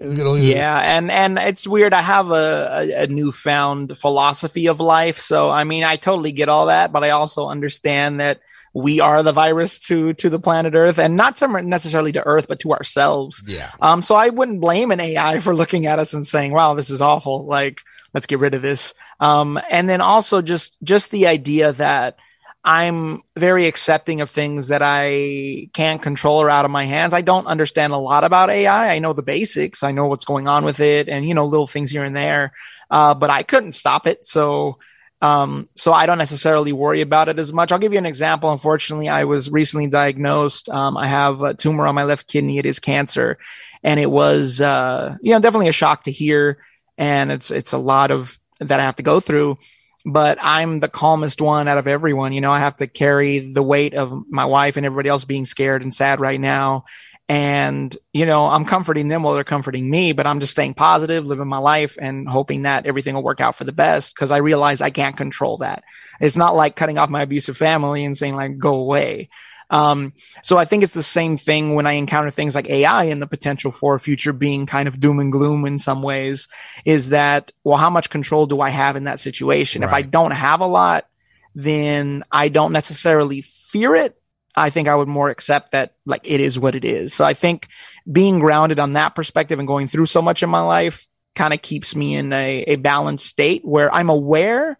yeah, 0.00 0.96
and 0.96 1.10
and 1.10 1.38
it's 1.38 1.66
weird. 1.66 1.92
I 1.92 2.02
have 2.02 2.30
a, 2.30 2.34
a, 2.72 3.02
a, 3.04 3.06
newfound 3.06 3.96
philosophy 3.96 4.66
of 4.66 4.80
life, 4.80 5.18
so 5.18 5.50
I 5.50 5.64
mean, 5.64 5.84
I 5.84 5.96
totally 5.96 6.32
get 6.32 6.48
all 6.48 6.66
that, 6.66 6.92
but 6.92 7.04
I 7.04 7.10
also 7.10 7.48
understand 7.48 8.20
that 8.20 8.40
we 8.74 8.98
are 8.98 9.22
the 9.22 9.32
virus 9.32 9.78
to 9.86 10.12
to 10.14 10.28
the 10.28 10.40
planet 10.40 10.74
Earth, 10.74 10.98
and 10.98 11.16
not 11.16 11.40
necessarily 11.64 12.12
to 12.12 12.26
Earth, 12.26 12.46
but 12.48 12.58
to 12.60 12.72
ourselves. 12.72 13.42
Yeah. 13.46 13.70
Um. 13.80 14.02
So 14.02 14.16
I 14.16 14.30
wouldn't 14.30 14.60
blame 14.60 14.90
an 14.90 15.00
AI 15.00 15.38
for 15.38 15.54
looking 15.54 15.86
at 15.86 16.00
us 16.00 16.12
and 16.12 16.26
saying, 16.26 16.52
"Wow, 16.52 16.74
this 16.74 16.90
is 16.90 17.00
awful. 17.00 17.46
Like, 17.46 17.80
let's 18.12 18.26
get 18.26 18.40
rid 18.40 18.54
of 18.54 18.62
this." 18.62 18.94
Um. 19.20 19.60
And 19.70 19.88
then 19.88 20.00
also 20.00 20.42
just 20.42 20.76
just 20.82 21.12
the 21.12 21.28
idea 21.28 21.72
that 21.72 22.16
I'm 22.64 23.22
very 23.36 23.66
accepting 23.66 24.22
of 24.22 24.30
things 24.30 24.68
that 24.68 24.80
I 24.82 25.68
can't 25.74 26.00
control 26.00 26.40
or 26.40 26.48
out 26.48 26.64
of 26.64 26.70
my 26.70 26.86
hands. 26.86 27.12
I 27.12 27.20
don't 27.20 27.46
understand 27.46 27.92
a 27.92 27.98
lot 27.98 28.24
about 28.24 28.48
AI. 28.48 28.94
I 28.94 29.00
know 29.00 29.12
the 29.12 29.22
basics. 29.22 29.82
I 29.82 29.92
know 29.92 30.06
what's 30.06 30.24
going 30.24 30.48
on 30.48 30.64
with 30.64 30.80
it 30.80 31.08
and, 31.10 31.28
you 31.28 31.34
know, 31.34 31.44
little 31.44 31.66
things 31.66 31.90
here 31.90 32.04
and 32.04 32.16
there. 32.16 32.52
Uh, 32.90 33.12
but 33.12 33.28
I 33.28 33.42
couldn't 33.42 33.72
stop 33.72 34.06
it. 34.06 34.24
So, 34.24 34.78
um, 35.20 35.68
so 35.76 35.92
I 35.92 36.06
don't 36.06 36.16
necessarily 36.16 36.72
worry 36.72 37.02
about 37.02 37.28
it 37.28 37.38
as 37.38 37.52
much. 37.52 37.70
I'll 37.70 37.78
give 37.78 37.92
you 37.92 37.98
an 37.98 38.06
example. 38.06 38.50
Unfortunately, 38.50 39.10
I 39.10 39.24
was 39.24 39.50
recently 39.50 39.88
diagnosed. 39.88 40.70
Um, 40.70 40.96
I 40.96 41.06
have 41.06 41.42
a 41.42 41.52
tumor 41.52 41.86
on 41.86 41.94
my 41.94 42.04
left 42.04 42.28
kidney. 42.28 42.56
It 42.56 42.64
is 42.64 42.78
cancer. 42.78 43.36
And 43.82 44.00
it 44.00 44.10
was, 44.10 44.62
uh, 44.62 45.16
you 45.20 45.32
know, 45.32 45.38
definitely 45.38 45.68
a 45.68 45.72
shock 45.72 46.04
to 46.04 46.10
hear. 46.10 46.64
And 46.96 47.30
it's, 47.30 47.50
it's 47.50 47.74
a 47.74 47.78
lot 47.78 48.10
of 48.10 48.38
that 48.60 48.80
I 48.80 48.84
have 48.84 48.96
to 48.96 49.02
go 49.02 49.20
through 49.20 49.58
but 50.04 50.38
I'm 50.40 50.78
the 50.78 50.88
calmest 50.88 51.40
one 51.40 51.66
out 51.68 51.78
of 51.78 51.86
everyone. 51.86 52.32
You 52.32 52.40
know, 52.40 52.52
I 52.52 52.60
have 52.60 52.76
to 52.76 52.86
carry 52.86 53.38
the 53.38 53.62
weight 53.62 53.94
of 53.94 54.12
my 54.28 54.44
wife 54.44 54.76
and 54.76 54.84
everybody 54.84 55.08
else 55.08 55.24
being 55.24 55.46
scared 55.46 55.82
and 55.82 55.92
sad 55.92 56.20
right 56.20 56.40
now. 56.40 56.84
And, 57.26 57.96
you 58.12 58.26
know, 58.26 58.46
I'm 58.46 58.66
comforting 58.66 59.08
them 59.08 59.22
while 59.22 59.32
they're 59.32 59.44
comforting 59.44 59.88
me, 59.88 60.12
but 60.12 60.26
I'm 60.26 60.40
just 60.40 60.50
staying 60.50 60.74
positive, 60.74 61.26
living 61.26 61.48
my 61.48 61.58
life 61.58 61.96
and 61.98 62.28
hoping 62.28 62.62
that 62.62 62.84
everything 62.84 63.14
will 63.14 63.22
work 63.22 63.40
out 63.40 63.56
for 63.56 63.64
the 63.64 63.72
best 63.72 64.14
because 64.14 64.30
I 64.30 64.38
realize 64.38 64.82
I 64.82 64.90
can't 64.90 65.16
control 65.16 65.58
that. 65.58 65.84
It's 66.20 66.36
not 66.36 66.54
like 66.54 66.76
cutting 66.76 66.98
off 66.98 67.08
my 67.08 67.22
abusive 67.22 67.56
family 67.56 68.04
and 68.04 68.14
saying, 68.14 68.36
like, 68.36 68.58
go 68.58 68.74
away. 68.74 69.30
Um, 69.70 70.12
so 70.42 70.58
I 70.58 70.64
think 70.64 70.82
it's 70.82 70.94
the 70.94 71.02
same 71.02 71.36
thing 71.36 71.74
when 71.74 71.86
I 71.86 71.92
encounter 71.92 72.30
things 72.30 72.54
like 72.54 72.68
AI 72.68 73.04
and 73.04 73.20
the 73.20 73.26
potential 73.26 73.70
for 73.70 73.94
a 73.94 74.00
future 74.00 74.32
being 74.32 74.66
kind 74.66 74.88
of 74.88 75.00
doom 75.00 75.20
and 75.20 75.32
gloom 75.32 75.64
in 75.64 75.78
some 75.78 76.02
ways 76.02 76.48
is 76.84 77.10
that, 77.10 77.52
well, 77.64 77.78
how 77.78 77.90
much 77.90 78.10
control 78.10 78.46
do 78.46 78.60
I 78.60 78.70
have 78.70 78.96
in 78.96 79.04
that 79.04 79.20
situation? 79.20 79.82
Right. 79.82 79.88
If 79.88 79.94
I 79.94 80.02
don't 80.02 80.32
have 80.32 80.60
a 80.60 80.66
lot, 80.66 81.06
then 81.54 82.24
I 82.30 82.48
don't 82.48 82.72
necessarily 82.72 83.40
fear 83.42 83.94
it. 83.94 84.20
I 84.56 84.70
think 84.70 84.86
I 84.86 84.94
would 84.94 85.08
more 85.08 85.30
accept 85.30 85.72
that 85.72 85.94
like 86.06 86.22
it 86.24 86.40
is 86.40 86.58
what 86.58 86.74
it 86.74 86.84
is. 86.84 87.12
So 87.12 87.24
I 87.24 87.34
think 87.34 87.68
being 88.10 88.38
grounded 88.38 88.78
on 88.78 88.92
that 88.92 89.14
perspective 89.14 89.58
and 89.58 89.66
going 89.66 89.88
through 89.88 90.06
so 90.06 90.22
much 90.22 90.42
in 90.42 90.50
my 90.50 90.60
life 90.60 91.08
kind 91.34 91.52
of 91.52 91.60
keeps 91.62 91.96
me 91.96 92.14
in 92.14 92.32
a, 92.32 92.64
a 92.68 92.76
balanced 92.76 93.26
state 93.26 93.64
where 93.64 93.92
I'm 93.92 94.10
aware, 94.10 94.78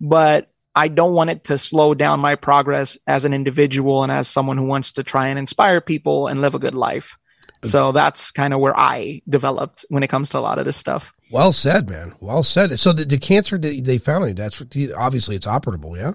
but 0.00 0.50
I 0.74 0.88
don't 0.88 1.14
want 1.14 1.30
it 1.30 1.44
to 1.44 1.58
slow 1.58 1.94
down 1.94 2.20
my 2.20 2.34
progress 2.34 2.98
as 3.06 3.24
an 3.24 3.32
individual 3.32 4.02
and 4.02 4.10
as 4.10 4.28
someone 4.28 4.58
who 4.58 4.64
wants 4.64 4.92
to 4.92 5.02
try 5.02 5.28
and 5.28 5.38
inspire 5.38 5.80
people 5.80 6.26
and 6.26 6.40
live 6.40 6.54
a 6.54 6.58
good 6.58 6.74
life. 6.74 7.16
So 7.62 7.92
that's 7.92 8.30
kind 8.30 8.52
of 8.52 8.60
where 8.60 8.78
I 8.78 9.22
developed 9.26 9.86
when 9.88 10.02
it 10.02 10.08
comes 10.08 10.28
to 10.30 10.38
a 10.38 10.40
lot 10.40 10.58
of 10.58 10.66
this 10.66 10.76
stuff. 10.76 11.14
Well 11.30 11.52
said, 11.52 11.88
man. 11.88 12.14
Well 12.20 12.42
said. 12.42 12.78
So 12.78 12.92
the, 12.92 13.06
the 13.06 13.16
cancer 13.16 13.56
they 13.56 13.98
found, 13.98 14.36
that's 14.36 14.62
obviously 14.94 15.36
it's 15.36 15.46
operable, 15.46 15.96
yeah. 15.96 16.12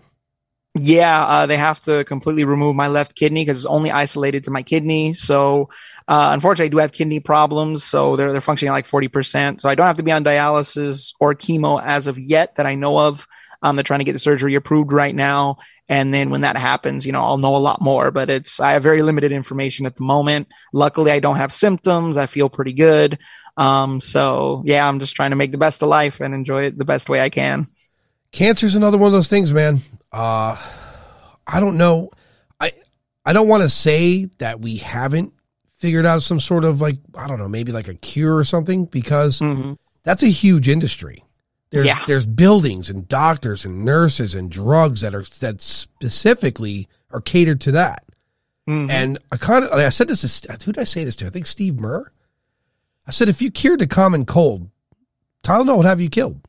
Yeah, 0.79 1.25
uh, 1.25 1.45
they 1.47 1.57
have 1.57 1.83
to 1.85 2.03
completely 2.03 2.43
remove 2.43 2.75
my 2.75 2.87
left 2.87 3.15
kidney 3.15 3.41
because 3.41 3.57
it's 3.57 3.65
only 3.65 3.89
isolated 3.89 4.43
to 4.43 4.51
my 4.51 4.61
kidney. 4.61 5.13
So, 5.13 5.69
uh, 6.07 6.29
unfortunately, 6.31 6.67
I 6.67 6.69
do 6.69 6.77
have 6.77 6.91
kidney 6.91 7.19
problems. 7.19 7.83
So 7.83 8.15
they're 8.15 8.31
they're 8.31 8.39
functioning 8.39 8.69
at 8.69 8.73
like 8.73 8.85
forty 8.85 9.07
percent. 9.07 9.61
So 9.61 9.69
I 9.69 9.73
don't 9.73 9.87
have 9.87 9.97
to 9.97 10.03
be 10.03 10.11
on 10.11 10.23
dialysis 10.23 11.13
or 11.19 11.33
chemo 11.33 11.81
as 11.83 12.05
of 12.05 12.19
yet 12.19 12.55
that 12.55 12.67
I 12.67 12.75
know 12.75 12.99
of. 12.99 13.27
Um, 13.61 13.75
they're 13.75 13.83
trying 13.83 13.99
to 13.99 14.05
get 14.05 14.13
the 14.13 14.19
surgery 14.19 14.55
approved 14.55 14.91
right 14.91 15.13
now, 15.13 15.57
and 15.87 16.13
then 16.13 16.29
when 16.29 16.41
that 16.41 16.57
happens, 16.57 17.05
you 17.05 17.11
know, 17.11 17.23
I'll 17.23 17.37
know 17.37 17.55
a 17.55 17.57
lot 17.57 17.81
more. 17.81 18.11
But 18.11 18.29
it's 18.29 18.59
I 18.59 18.71
have 18.71 18.83
very 18.83 19.01
limited 19.01 19.31
information 19.31 19.85
at 19.85 19.95
the 19.95 20.03
moment. 20.03 20.47
Luckily, 20.73 21.11
I 21.11 21.19
don't 21.19 21.37
have 21.37 21.51
symptoms. 21.51 22.17
I 22.17 22.25
feel 22.25 22.49
pretty 22.49 22.73
good. 22.73 23.19
Um, 23.57 23.99
so 23.99 24.63
yeah, 24.65 24.87
I'm 24.87 24.99
just 24.99 25.15
trying 25.15 25.31
to 25.31 25.35
make 25.35 25.51
the 25.51 25.57
best 25.57 25.83
of 25.83 25.89
life 25.89 26.21
and 26.21 26.33
enjoy 26.33 26.63
it 26.63 26.77
the 26.77 26.85
best 26.85 27.09
way 27.09 27.19
I 27.19 27.29
can. 27.29 27.67
Cancer's 28.31 28.75
another 28.75 28.97
one 28.97 29.07
of 29.07 29.13
those 29.13 29.27
things, 29.27 29.51
man. 29.51 29.81
Uh, 30.11 30.55
I 31.45 31.59
don't 31.59 31.77
know. 31.77 32.11
I 32.59 32.71
I 33.25 33.33
don't 33.33 33.47
want 33.47 33.63
to 33.63 33.69
say 33.69 34.25
that 34.37 34.61
we 34.61 34.77
haven't 34.77 35.33
figured 35.77 36.05
out 36.05 36.21
some 36.21 36.39
sort 36.39 36.63
of 36.63 36.79
like 36.79 36.97
I 37.15 37.27
don't 37.27 37.39
know, 37.39 37.49
maybe 37.49 37.71
like 37.71 37.87
a 37.87 37.95
cure 37.95 38.37
or 38.37 38.43
something 38.43 38.85
because 38.85 39.39
mm-hmm. 39.39 39.73
that's 40.03 40.23
a 40.23 40.27
huge 40.27 40.69
industry. 40.69 41.23
There's 41.71 41.85
yeah. 41.85 42.03
there's 42.07 42.25
buildings 42.25 42.89
and 42.89 43.07
doctors 43.07 43.63
and 43.63 43.85
nurses 43.85 44.33
and 44.33 44.49
drugs 44.49 45.01
that 45.01 45.13
are 45.13 45.23
that 45.39 45.61
specifically 45.61 46.87
are 47.11 47.21
catered 47.21 47.61
to 47.61 47.71
that. 47.73 48.03
Mm-hmm. 48.67 48.89
And 48.89 49.19
I 49.31 49.37
kind 49.37 49.65
of 49.65 49.71
I 49.71 49.89
said 49.89 50.07
this 50.07 50.41
to 50.41 50.51
who 50.53 50.71
did 50.71 50.81
I 50.81 50.85
say 50.85 51.03
this 51.03 51.15
to? 51.17 51.27
I 51.27 51.29
think 51.29 51.45
Steve 51.45 51.79
Murr. 51.79 52.11
I 53.07 53.11
said 53.11 53.29
if 53.29 53.41
you 53.41 53.51
cured 53.51 53.79
the 53.79 53.87
common 53.87 54.25
cold, 54.25 54.69
Tylenol 55.43 55.77
would 55.77 55.85
have 55.85 56.01
you 56.01 56.09
killed 56.09 56.41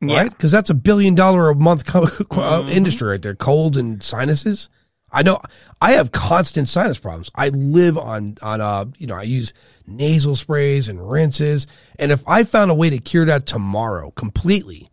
yeah. 0.00 0.16
right? 0.22 0.30
Because 0.30 0.52
that's 0.52 0.70
a 0.70 0.74
billion 0.74 1.14
dollar 1.14 1.48
a 1.48 1.54
month 1.54 1.84
co- 1.86 2.06
mm-hmm. 2.06 2.68
industry 2.68 3.08
right 3.08 3.22
there. 3.22 3.34
Colds 3.34 3.76
and 3.76 4.02
sinuses. 4.02 4.68
I 5.10 5.22
know 5.22 5.40
I 5.80 5.92
have 5.92 6.12
constant 6.12 6.68
sinus 6.68 6.98
problems. 6.98 7.30
I 7.34 7.48
live 7.48 7.96
on 7.96 8.36
on 8.42 8.60
uh 8.60 8.86
you 8.98 9.06
know 9.06 9.16
I 9.16 9.22
use 9.22 9.52
nasal 9.86 10.36
sprays 10.36 10.88
and 10.88 11.10
rinses, 11.10 11.66
and 11.98 12.12
if 12.12 12.22
I 12.26 12.44
found 12.44 12.70
a 12.70 12.74
way 12.74 12.90
to 12.90 12.98
cure 12.98 13.24
that 13.26 13.46
tomorrow 13.46 14.10
completely, 14.10 14.88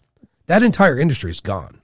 that 0.47 0.63
entire 0.63 0.97
industry 0.97 1.31
is 1.31 1.39
gone. 1.39 1.81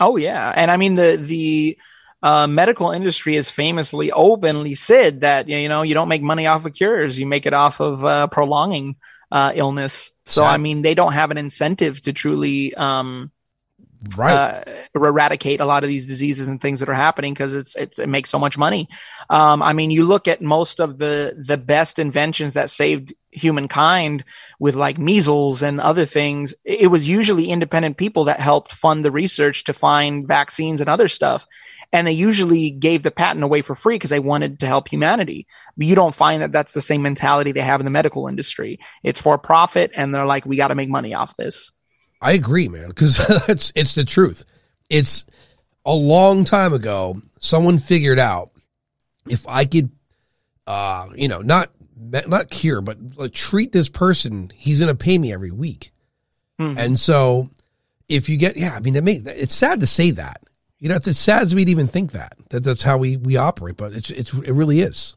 Oh 0.00 0.16
yeah, 0.16 0.52
and 0.54 0.70
I 0.70 0.76
mean 0.76 0.94
the 0.94 1.16
the 1.16 1.78
uh, 2.22 2.46
medical 2.46 2.92
industry 2.92 3.34
has 3.34 3.50
famously 3.50 4.12
openly 4.12 4.74
said 4.74 5.22
that 5.22 5.48
you 5.48 5.68
know 5.68 5.82
you 5.82 5.94
don't 5.94 6.08
make 6.08 6.22
money 6.22 6.46
off 6.46 6.64
of 6.64 6.74
cures, 6.74 7.18
you 7.18 7.26
make 7.26 7.46
it 7.46 7.54
off 7.54 7.80
of 7.80 8.04
uh, 8.04 8.26
prolonging 8.28 8.96
uh, 9.32 9.50
illness. 9.54 10.10
So, 10.26 10.44
I 10.44 10.58
mean, 10.58 10.82
they 10.82 10.94
don't 10.94 11.14
have 11.14 11.30
an 11.30 11.38
incentive 11.38 12.00
to 12.02 12.12
truly, 12.12 12.74
um, 12.74 13.32
right. 14.16 14.34
Uh, 14.34 14.64
eradicate 14.94 15.60
a 15.60 15.66
lot 15.66 15.84
of 15.84 15.88
these 15.88 16.06
diseases 16.06 16.48
and 16.48 16.60
things 16.60 16.80
that 16.80 16.88
are 16.88 16.94
happening 16.94 17.32
because 17.32 17.54
it's, 17.54 17.76
it's, 17.76 17.98
it 17.98 18.08
makes 18.08 18.30
so 18.30 18.38
much 18.38 18.58
money. 18.58 18.88
Um, 19.30 19.62
I 19.62 19.72
mean, 19.72 19.90
you 19.90 20.04
look 20.04 20.28
at 20.28 20.42
most 20.42 20.80
of 20.80 20.98
the, 20.98 21.36
the 21.38 21.58
best 21.58 21.98
inventions 21.98 22.54
that 22.54 22.70
saved 22.70 23.14
humankind 23.30 24.24
with 24.58 24.74
like 24.74 24.98
measles 24.98 25.62
and 25.62 25.80
other 25.80 26.04
things. 26.04 26.54
It 26.64 26.90
was 26.90 27.08
usually 27.08 27.46
independent 27.46 27.96
people 27.96 28.24
that 28.24 28.40
helped 28.40 28.72
fund 28.72 29.04
the 29.04 29.10
research 29.10 29.64
to 29.64 29.72
find 29.72 30.26
vaccines 30.28 30.80
and 30.80 30.90
other 30.90 31.08
stuff 31.08 31.46
and 31.92 32.06
they 32.06 32.12
usually 32.12 32.70
gave 32.70 33.02
the 33.02 33.10
patent 33.10 33.44
away 33.44 33.60
for 33.60 33.74
free 33.74 33.96
because 33.96 34.10
they 34.10 34.18
wanted 34.18 34.60
to 34.60 34.66
help 34.66 34.88
humanity. 34.88 35.46
But 35.76 35.86
you 35.86 35.94
don't 35.94 36.14
find 36.14 36.40
that 36.40 36.50
that's 36.50 36.72
the 36.72 36.80
same 36.80 37.02
mentality 37.02 37.52
they 37.52 37.60
have 37.60 37.80
in 37.80 37.84
the 37.84 37.90
medical 37.90 38.28
industry. 38.28 38.80
It's 39.02 39.20
for 39.20 39.36
profit, 39.36 39.92
and 39.94 40.14
they're 40.14 40.26
like, 40.26 40.46
we 40.46 40.56
got 40.56 40.68
to 40.68 40.74
make 40.74 40.88
money 40.88 41.12
off 41.14 41.36
this. 41.36 41.70
I 42.22 42.32
agree, 42.32 42.68
man, 42.68 42.88
because 42.88 43.18
it's 43.48 43.72
it's 43.74 43.94
the 43.94 44.04
truth. 44.04 44.44
It's 44.88 45.24
a 45.84 45.94
long 45.94 46.44
time 46.44 46.72
ago. 46.72 47.20
Someone 47.40 47.78
figured 47.78 48.18
out 48.18 48.50
if 49.28 49.46
I 49.48 49.64
could, 49.64 49.90
uh, 50.66 51.08
you 51.14 51.28
know, 51.28 51.40
not 51.40 51.70
not 51.96 52.50
cure, 52.50 52.80
but 52.80 52.98
like, 53.16 53.32
treat 53.32 53.72
this 53.72 53.88
person, 53.88 54.52
he's 54.54 54.78
going 54.78 54.88
to 54.88 55.04
pay 55.04 55.18
me 55.18 55.32
every 55.32 55.50
week. 55.50 55.92
Mm-hmm. 56.60 56.78
And 56.78 57.00
so, 57.00 57.50
if 58.08 58.28
you 58.28 58.36
get, 58.36 58.56
yeah, 58.56 58.74
I 58.74 58.80
mean, 58.80 58.96
it 58.96 59.04
may, 59.04 59.14
it's 59.14 59.54
sad 59.54 59.80
to 59.80 59.86
say 59.86 60.12
that 60.12 60.42
you 60.82 60.88
know, 60.88 60.96
it's, 60.96 61.06
it's 61.06 61.20
sad 61.20 61.48
to 61.48 61.54
me 61.54 61.64
to 61.64 61.70
even 61.70 61.86
think 61.86 62.10
that 62.10 62.34
that 62.50 62.64
that's 62.64 62.82
how 62.82 62.98
we 62.98 63.16
we 63.16 63.36
operate, 63.36 63.76
but 63.76 63.92
it's 63.92 64.10
it's 64.10 64.34
it 64.34 64.50
really 64.50 64.80
is. 64.80 65.14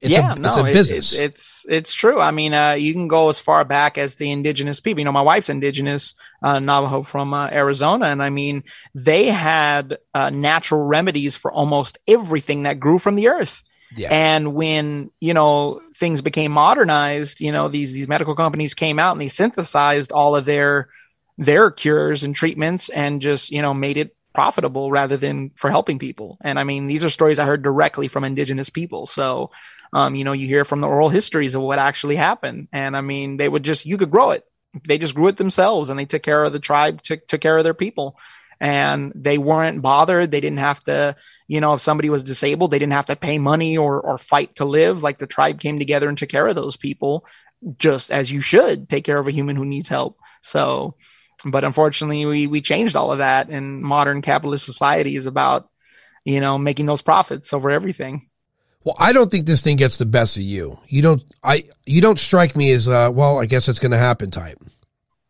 It's 0.00 0.12
yeah, 0.12 0.32
a, 0.32 0.36
no, 0.36 0.48
it's 0.48 0.58
a 0.58 0.62
business. 0.64 1.12
It, 1.12 1.18
it, 1.18 1.24
it's 1.24 1.66
it's 1.68 1.94
true. 1.94 2.20
I 2.20 2.30
mean, 2.30 2.52
uh, 2.52 2.72
you 2.72 2.92
can 2.92 3.08
go 3.08 3.30
as 3.30 3.38
far 3.38 3.64
back 3.64 3.96
as 3.96 4.16
the 4.16 4.30
indigenous 4.30 4.78
people. 4.78 5.00
You 5.00 5.06
know, 5.06 5.12
my 5.12 5.22
wife's 5.22 5.48
indigenous 5.48 6.14
uh, 6.42 6.58
Navajo 6.58 7.02
from 7.02 7.32
uh, 7.32 7.48
Arizona, 7.48 8.06
and 8.06 8.22
I 8.22 8.28
mean, 8.28 8.64
they 8.94 9.26
had 9.26 9.96
uh, 10.12 10.28
natural 10.30 10.82
remedies 10.82 11.34
for 11.34 11.50
almost 11.50 11.98
everything 12.06 12.64
that 12.64 12.78
grew 12.78 12.98
from 12.98 13.14
the 13.14 13.28
earth. 13.28 13.62
Yeah. 13.96 14.08
And 14.10 14.52
when 14.52 15.10
you 15.18 15.32
know 15.32 15.80
things 15.96 16.20
became 16.20 16.52
modernized, 16.52 17.40
you 17.40 17.50
know 17.52 17.68
these 17.68 17.94
these 17.94 18.08
medical 18.08 18.34
companies 18.34 18.74
came 18.74 18.98
out 18.98 19.12
and 19.12 19.20
they 19.20 19.28
synthesized 19.28 20.12
all 20.12 20.36
of 20.36 20.44
their 20.44 20.88
their 21.38 21.70
cures 21.70 22.22
and 22.22 22.34
treatments 22.34 22.90
and 22.90 23.22
just 23.22 23.50
you 23.50 23.62
know 23.62 23.72
made 23.72 23.96
it 23.96 24.14
profitable 24.36 24.90
rather 24.90 25.16
than 25.16 25.50
for 25.54 25.70
helping 25.70 25.98
people. 25.98 26.36
And 26.42 26.58
I 26.58 26.64
mean, 26.64 26.88
these 26.88 27.02
are 27.02 27.08
stories 27.08 27.38
I 27.38 27.46
heard 27.46 27.62
directly 27.62 28.06
from 28.06 28.22
indigenous 28.22 28.68
people. 28.68 29.06
So, 29.06 29.50
um, 29.92 30.14
you 30.14 30.24
know, 30.24 30.32
you 30.32 30.46
hear 30.46 30.64
from 30.64 30.80
the 30.80 30.88
oral 30.88 31.08
histories 31.08 31.54
of 31.54 31.62
what 31.62 31.78
actually 31.78 32.16
happened. 32.16 32.68
And 32.72 32.96
I 32.96 33.00
mean, 33.00 33.36
they 33.36 33.48
would 33.48 33.62
just, 33.62 33.86
you 33.86 33.98
could 33.98 34.10
grow 34.10 34.30
it. 34.30 34.44
They 34.86 34.98
just 34.98 35.14
grew 35.14 35.28
it 35.28 35.36
themselves 35.36 35.90
and 35.90 35.98
they 35.98 36.04
took 36.04 36.22
care 36.22 36.44
of 36.44 36.52
the 36.52 36.58
tribe, 36.58 37.02
took, 37.02 37.26
took 37.26 37.40
care 37.40 37.56
of 37.56 37.64
their 37.64 37.74
people. 37.74 38.18
And 38.58 39.12
they 39.14 39.36
weren't 39.36 39.82
bothered. 39.82 40.30
They 40.30 40.40
didn't 40.40 40.60
have 40.60 40.82
to, 40.84 41.14
you 41.46 41.60
know, 41.60 41.74
if 41.74 41.82
somebody 41.82 42.08
was 42.08 42.24
disabled, 42.24 42.70
they 42.70 42.78
didn't 42.78 42.94
have 42.94 43.06
to 43.06 43.16
pay 43.16 43.38
money 43.38 43.76
or, 43.76 44.00
or 44.00 44.16
fight 44.16 44.56
to 44.56 44.64
live. 44.64 45.02
Like 45.02 45.18
the 45.18 45.26
tribe 45.26 45.60
came 45.60 45.78
together 45.78 46.08
and 46.08 46.16
took 46.16 46.30
care 46.30 46.46
of 46.46 46.54
those 46.54 46.76
people 46.76 47.26
just 47.78 48.10
as 48.10 48.30
you 48.30 48.40
should 48.40 48.88
take 48.88 49.04
care 49.04 49.18
of 49.18 49.26
a 49.26 49.32
human 49.32 49.56
who 49.56 49.64
needs 49.64 49.88
help. 49.88 50.18
So, 50.42 50.94
but 51.44 51.64
unfortunately, 51.64 52.24
we 52.26 52.46
we 52.46 52.60
changed 52.60 52.96
all 52.96 53.12
of 53.12 53.18
that, 53.18 53.48
and 53.48 53.82
modern 53.82 54.22
capitalist 54.22 54.64
society 54.64 55.16
is 55.16 55.26
about 55.26 55.68
you 56.24 56.40
know 56.40 56.58
making 56.58 56.86
those 56.86 57.02
profits 57.02 57.52
over 57.52 57.70
everything. 57.70 58.28
Well, 58.86 58.96
I 58.98 59.12
don't 59.12 59.30
think 59.30 59.46
this 59.46 59.60
thing 59.60 59.76
gets 59.76 59.98
the 59.98 60.06
best 60.06 60.36
of 60.36 60.44
you. 60.44 60.78
You 60.86 61.02
don't. 61.02 61.22
I. 61.42 61.64
You 61.84 62.00
don't 62.00 62.18
strike 62.18 62.56
me 62.56 62.72
as 62.72 62.88
uh, 62.88 63.10
well. 63.12 63.38
I 63.38 63.46
guess 63.46 63.68
it's 63.68 63.80
going 63.80 63.90
to 63.90 63.98
happen 63.98 64.30
type. 64.30 64.58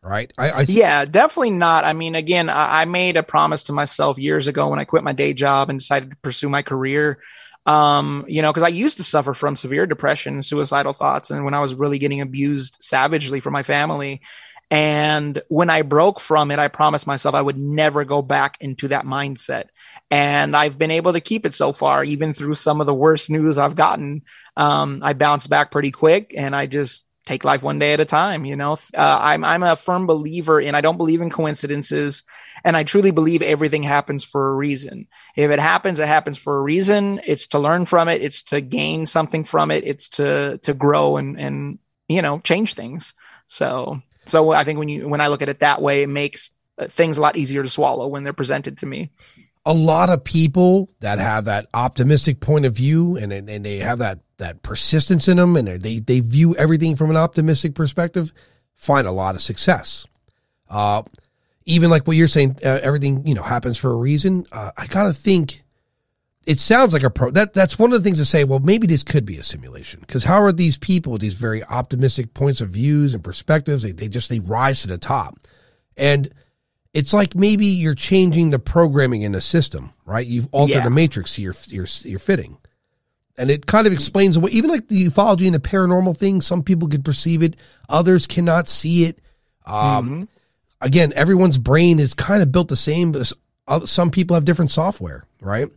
Right. 0.03 0.33
I, 0.39 0.53
I 0.53 0.65
th- 0.65 0.79
yeah, 0.79 1.05
definitely 1.05 1.51
not. 1.51 1.85
I 1.85 1.93
mean, 1.93 2.15
again, 2.15 2.49
I, 2.49 2.83
I 2.83 2.85
made 2.85 3.17
a 3.17 3.25
promise 3.25 3.65
to 3.65 3.73
myself 3.73 4.19
years 4.19 4.47
ago 4.47 4.69
when 4.69 4.79
I 4.79 4.85
quit 4.85 5.03
my 5.03 5.13
day 5.13 5.33
job 5.33 5.69
and 5.69 5.81
decided 5.81 6.11
to 6.11 6.17
pursue 6.17 6.49
my 6.49 6.63
career 6.63 7.19
um, 7.67 8.25
you 8.29 8.43
know, 8.43 8.53
because 8.53 8.63
I 8.63 8.69
used 8.69 8.99
to 8.99 9.05
suffer 9.05 9.35
from 9.35 9.57
severe 9.57 9.87
depression 9.87 10.41
suicidal 10.41 10.93
thoughts, 10.93 11.31
and 11.31 11.45
when 11.45 11.55
I 11.55 11.61
was 11.61 11.75
really 11.75 11.99
getting 11.99 12.21
abused 12.21 12.79
savagely 12.81 13.41
from 13.41 13.53
my 13.53 13.65
family, 13.65 14.23
and 14.71 15.41
when 15.49 15.71
I 15.71 15.83
broke 15.83 16.19
from 16.19 16.51
it, 16.51 16.59
I 16.59 16.69
promised 16.69 17.07
myself 17.07 17.35
I 17.35 17.43
would 17.43 17.61
never 17.61 18.05
go 18.05 18.21
back 18.23 18.59
into 18.61 18.89
that 18.89 19.05
mindset. 19.05 19.67
And 20.11 20.57
I've 20.57 20.79
been 20.79 20.91
able 20.91 21.12
to 21.12 21.21
keep 21.21 21.47
it 21.47 21.55
so 21.55 21.73
far, 21.73 22.03
even 22.05 22.33
through 22.33 22.55
some 22.55 22.81
of 22.81 22.87
the 22.87 22.95
worst 22.95 23.31
news 23.31 23.59
I've 23.59 23.77
gotten. 23.77 24.23
Um, 24.57 25.01
I 25.03 25.12
bounced 25.12 25.51
back 25.51 25.71
pretty 25.71 25.91
quick 25.91 26.33
and 26.37 26.55
I 26.55 26.67
just 26.67 27.07
take 27.27 27.45
life 27.45 27.62
one 27.62 27.79
day 27.79 27.93
at 27.93 28.01
a 28.01 28.05
time. 28.05 28.45
You 28.45 28.57
know, 28.57 28.73
uh, 28.97 29.19
I'm 29.21 29.45
I'm 29.45 29.62
a 29.62 29.77
firm 29.77 30.07
believer 30.07 30.61
in 30.61 30.75
I 30.75 30.81
don't 30.81 30.97
believe 30.97 31.21
in 31.21 31.31
coincidences, 31.31 32.23
and 32.64 32.77
I 32.77 32.85
truly 32.85 33.11
believe 33.11 33.43
everything 33.43 33.83
happens 33.83 34.25
for 34.25 34.49
a 34.49 34.55
reason. 34.55 35.09
If 35.37 35.51
it 35.51 35.59
happens, 35.59 36.01
it 36.01 36.09
happens 36.09 36.39
for 36.39 36.57
a 36.57 36.62
reason. 36.62 37.21
It's 37.27 37.49
to 37.49 37.59
learn 37.59 37.85
from 37.85 38.09
it. 38.09 38.23
It's 38.23 38.43
to 38.45 38.61
gain 38.61 39.07
something 39.07 39.45
from 39.45 39.71
it. 39.71 39.85
It's 39.85 40.09
to 40.11 40.59
to 40.59 40.73
grow 40.73 41.17
and 41.19 41.39
and 41.39 41.79
you 42.09 42.23
know 42.23 42.39
change 42.39 42.75
things. 42.75 43.12
So 43.49 44.01
so 44.27 44.53
I 44.53 44.64
think 44.64 44.79
when 44.79 44.89
you 44.89 45.09
when 45.09 45.20
I 45.20 45.29
look 45.29 45.43
at 45.43 45.49
it 45.49 45.61
that 45.61 45.81
way, 45.81 46.03
it 46.03 46.09
makes 46.09 46.51
uh, 46.79 46.87
things 46.89 47.18
a 47.18 47.20
lot 47.20 47.37
easier 47.37 47.62
to 47.62 47.68
swallow 47.68 48.07
when 48.07 48.24
they're 48.24 48.33
presented 48.33 48.79
to 48.79 48.87
me. 48.87 49.11
A 49.64 49.74
lot 49.74 50.11
of 50.11 50.22
people 50.22 50.91
that 51.01 51.18
have 51.18 51.47
that 51.47 51.66
optimistic 51.74 52.41
point 52.41 52.66
of 52.66 52.74
view 52.74 53.16
and 53.16 53.33
and 53.33 53.64
they 53.64 53.79
have 53.79 53.99
that 53.99 54.20
that 54.39 54.62
persistence 54.62 55.29
in 55.29 55.39
them 55.39 55.57
and 55.57 55.68
they 55.83 55.99
they 55.99 56.20
view 56.20 56.55
everything 56.57 56.97
from 56.97 57.11
an 57.11 57.16
optimistic 57.16 57.74
perspective 57.74 58.33
find 58.77 59.07
a 59.07 59.12
lot 59.12 59.35
of 59.35 59.43
success. 59.43 60.07
Uh, 60.68 61.03
even 61.64 61.91
like 61.91 62.07
what 62.07 62.16
you're 62.16 62.29
saying, 62.29 62.57
uh, 62.64 62.79
everything 62.83 63.27
you 63.27 63.35
know 63.35 63.43
happens 63.43 63.79
for 63.79 63.91
a 63.91 63.97
reason. 63.97 64.47
Uh, 64.53 64.70
I 64.77 64.87
gotta 64.87 65.12
think. 65.12 65.62
It 66.47 66.61
sounds 66.61 66.92
like 66.92 67.03
a 67.03 67.11
pro. 67.11 67.32
That 67.32 67.53
that's 67.55 67.76
one 67.78 67.92
of 67.92 68.01
the 68.01 68.05
things 68.05 68.18
to 68.18 68.24
say. 68.24 68.44
Well, 68.44 68.61
maybe 68.61 68.86
this 68.86 69.03
could 69.03 69.26
be 69.26 69.36
a 69.36 69.42
simulation 69.42 70.01
because 70.01 70.22
how 70.24 70.40
are 70.42 70.53
these 70.53 70.78
people 70.78 71.12
with 71.12 71.20
these 71.20 71.34
very 71.34 71.64
optimistic 71.64 72.34
points 72.34 72.61
of 72.61 72.70
views 72.70 73.14
and 73.14 73.24
perspectives? 73.24 73.82
They 73.82 73.90
they 73.90 74.09
just 74.09 74.28
they 74.28 74.38
rise 74.38 74.82
to 74.82 74.88
the 74.88 74.97
top, 74.99 75.38
and 75.97 76.30
it's 76.94 77.12
like 77.12 77.34
maybe 77.34 77.66
you're 77.66 77.97
changing 77.97 78.51
the 78.51 78.61
programming 78.61 79.22
in 79.22 79.32
the 79.32 79.40
system, 79.40 79.92
right? 80.05 80.24
You've 80.26 80.49
altered 80.53 80.76
Yeah. 80.76 80.84
the 80.84 80.90
matrix 80.90 81.34
to 81.34 81.42
your 81.42 81.57
your 81.66 81.86
your 82.05 82.18
fitting 82.20 82.59
and 83.38 83.51
it 83.51 83.66
kind 83.66 83.86
of 83.86 83.92
explains 83.92 84.38
away 84.38 84.51
even 84.53 84.70
like 84.70 84.88
the 84.88 85.05
ufology 85.11 85.44
and 85.44 85.55
the 85.55 85.59
paranormal 85.59 86.16
thing 86.16 86.40
some 86.40 86.62
people 86.62 86.88
could 86.88 87.05
perceive 87.05 87.42
it 87.42 87.55
others 87.86 88.26
cannot 88.26 88.66
see 88.66 89.05
it 89.05 89.20
um, 89.66 90.26
again 90.80 91.12
everyone's 91.14 91.59
brain 91.59 92.01
is 92.01 92.14
kind 92.14 92.42
of 92.42 92.51
built 92.51 92.68
the 92.68 92.76
same 92.76 93.12
but 93.12 93.30
some 93.86 94.11
people 94.11 94.32
have 94.34 94.47
different 94.47 94.70
software 94.70 95.26
right 95.42 95.68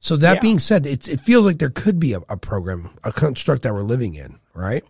so 0.00 0.16
that 0.16 0.34
Yeah. 0.34 0.40
being 0.40 0.58
said 0.58 0.86
it, 0.86 1.08
it 1.08 1.20
feels 1.20 1.44
like 1.46 1.58
there 1.58 1.70
could 1.70 1.98
be 1.98 2.12
a, 2.12 2.20
a 2.28 2.36
program 2.36 2.90
a 3.04 3.12
construct 3.12 3.62
that 3.62 3.74
we're 3.74 3.82
living 3.82 4.14
in 4.14 4.38
right 4.54 4.84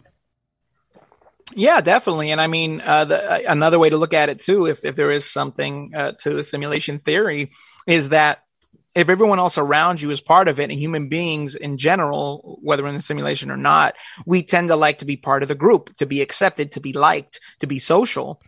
Yeah, 1.54 1.80
definitely. 1.80 2.30
And 2.30 2.40
I 2.40 2.46
mean, 2.46 2.82
uh, 2.82 3.06
the, 3.06 3.32
uh, 3.32 3.38
another 3.50 3.78
way 3.78 3.88
to 3.88 3.96
look 3.96 4.12
at 4.12 4.28
it 4.28 4.38
too, 4.38 4.66
if, 4.66 4.84
if 4.84 4.96
there 4.96 5.10
is 5.10 5.24
something 5.24 5.92
uh, 5.94 6.12
to 6.20 6.34
the 6.34 6.42
simulation 6.42 6.98
theory, 6.98 7.50
is 7.86 8.10
that 8.10 8.42
if 8.94 9.08
everyone 9.08 9.38
else 9.38 9.56
around 9.56 10.00
you 10.02 10.10
is 10.10 10.20
part 10.20 10.48
of 10.48 10.60
it, 10.60 10.70
and 10.70 10.78
human 10.78 11.08
beings 11.08 11.56
in 11.56 11.78
general, 11.78 12.58
whether 12.62 12.86
in 12.86 12.94
the 12.94 13.00
simulation 13.00 13.50
or 13.50 13.56
not, 13.56 13.94
we 14.26 14.42
tend 14.42 14.68
to 14.68 14.76
like 14.76 14.98
to 14.98 15.04
be 15.06 15.16
part 15.16 15.42
of 15.42 15.48
the 15.48 15.54
group, 15.54 15.96
to 15.96 16.06
be 16.06 16.20
accepted, 16.20 16.72
to 16.72 16.80
be 16.80 16.92
liked, 16.92 17.40
to 17.60 17.66
be 17.66 17.78
social. 17.78 18.40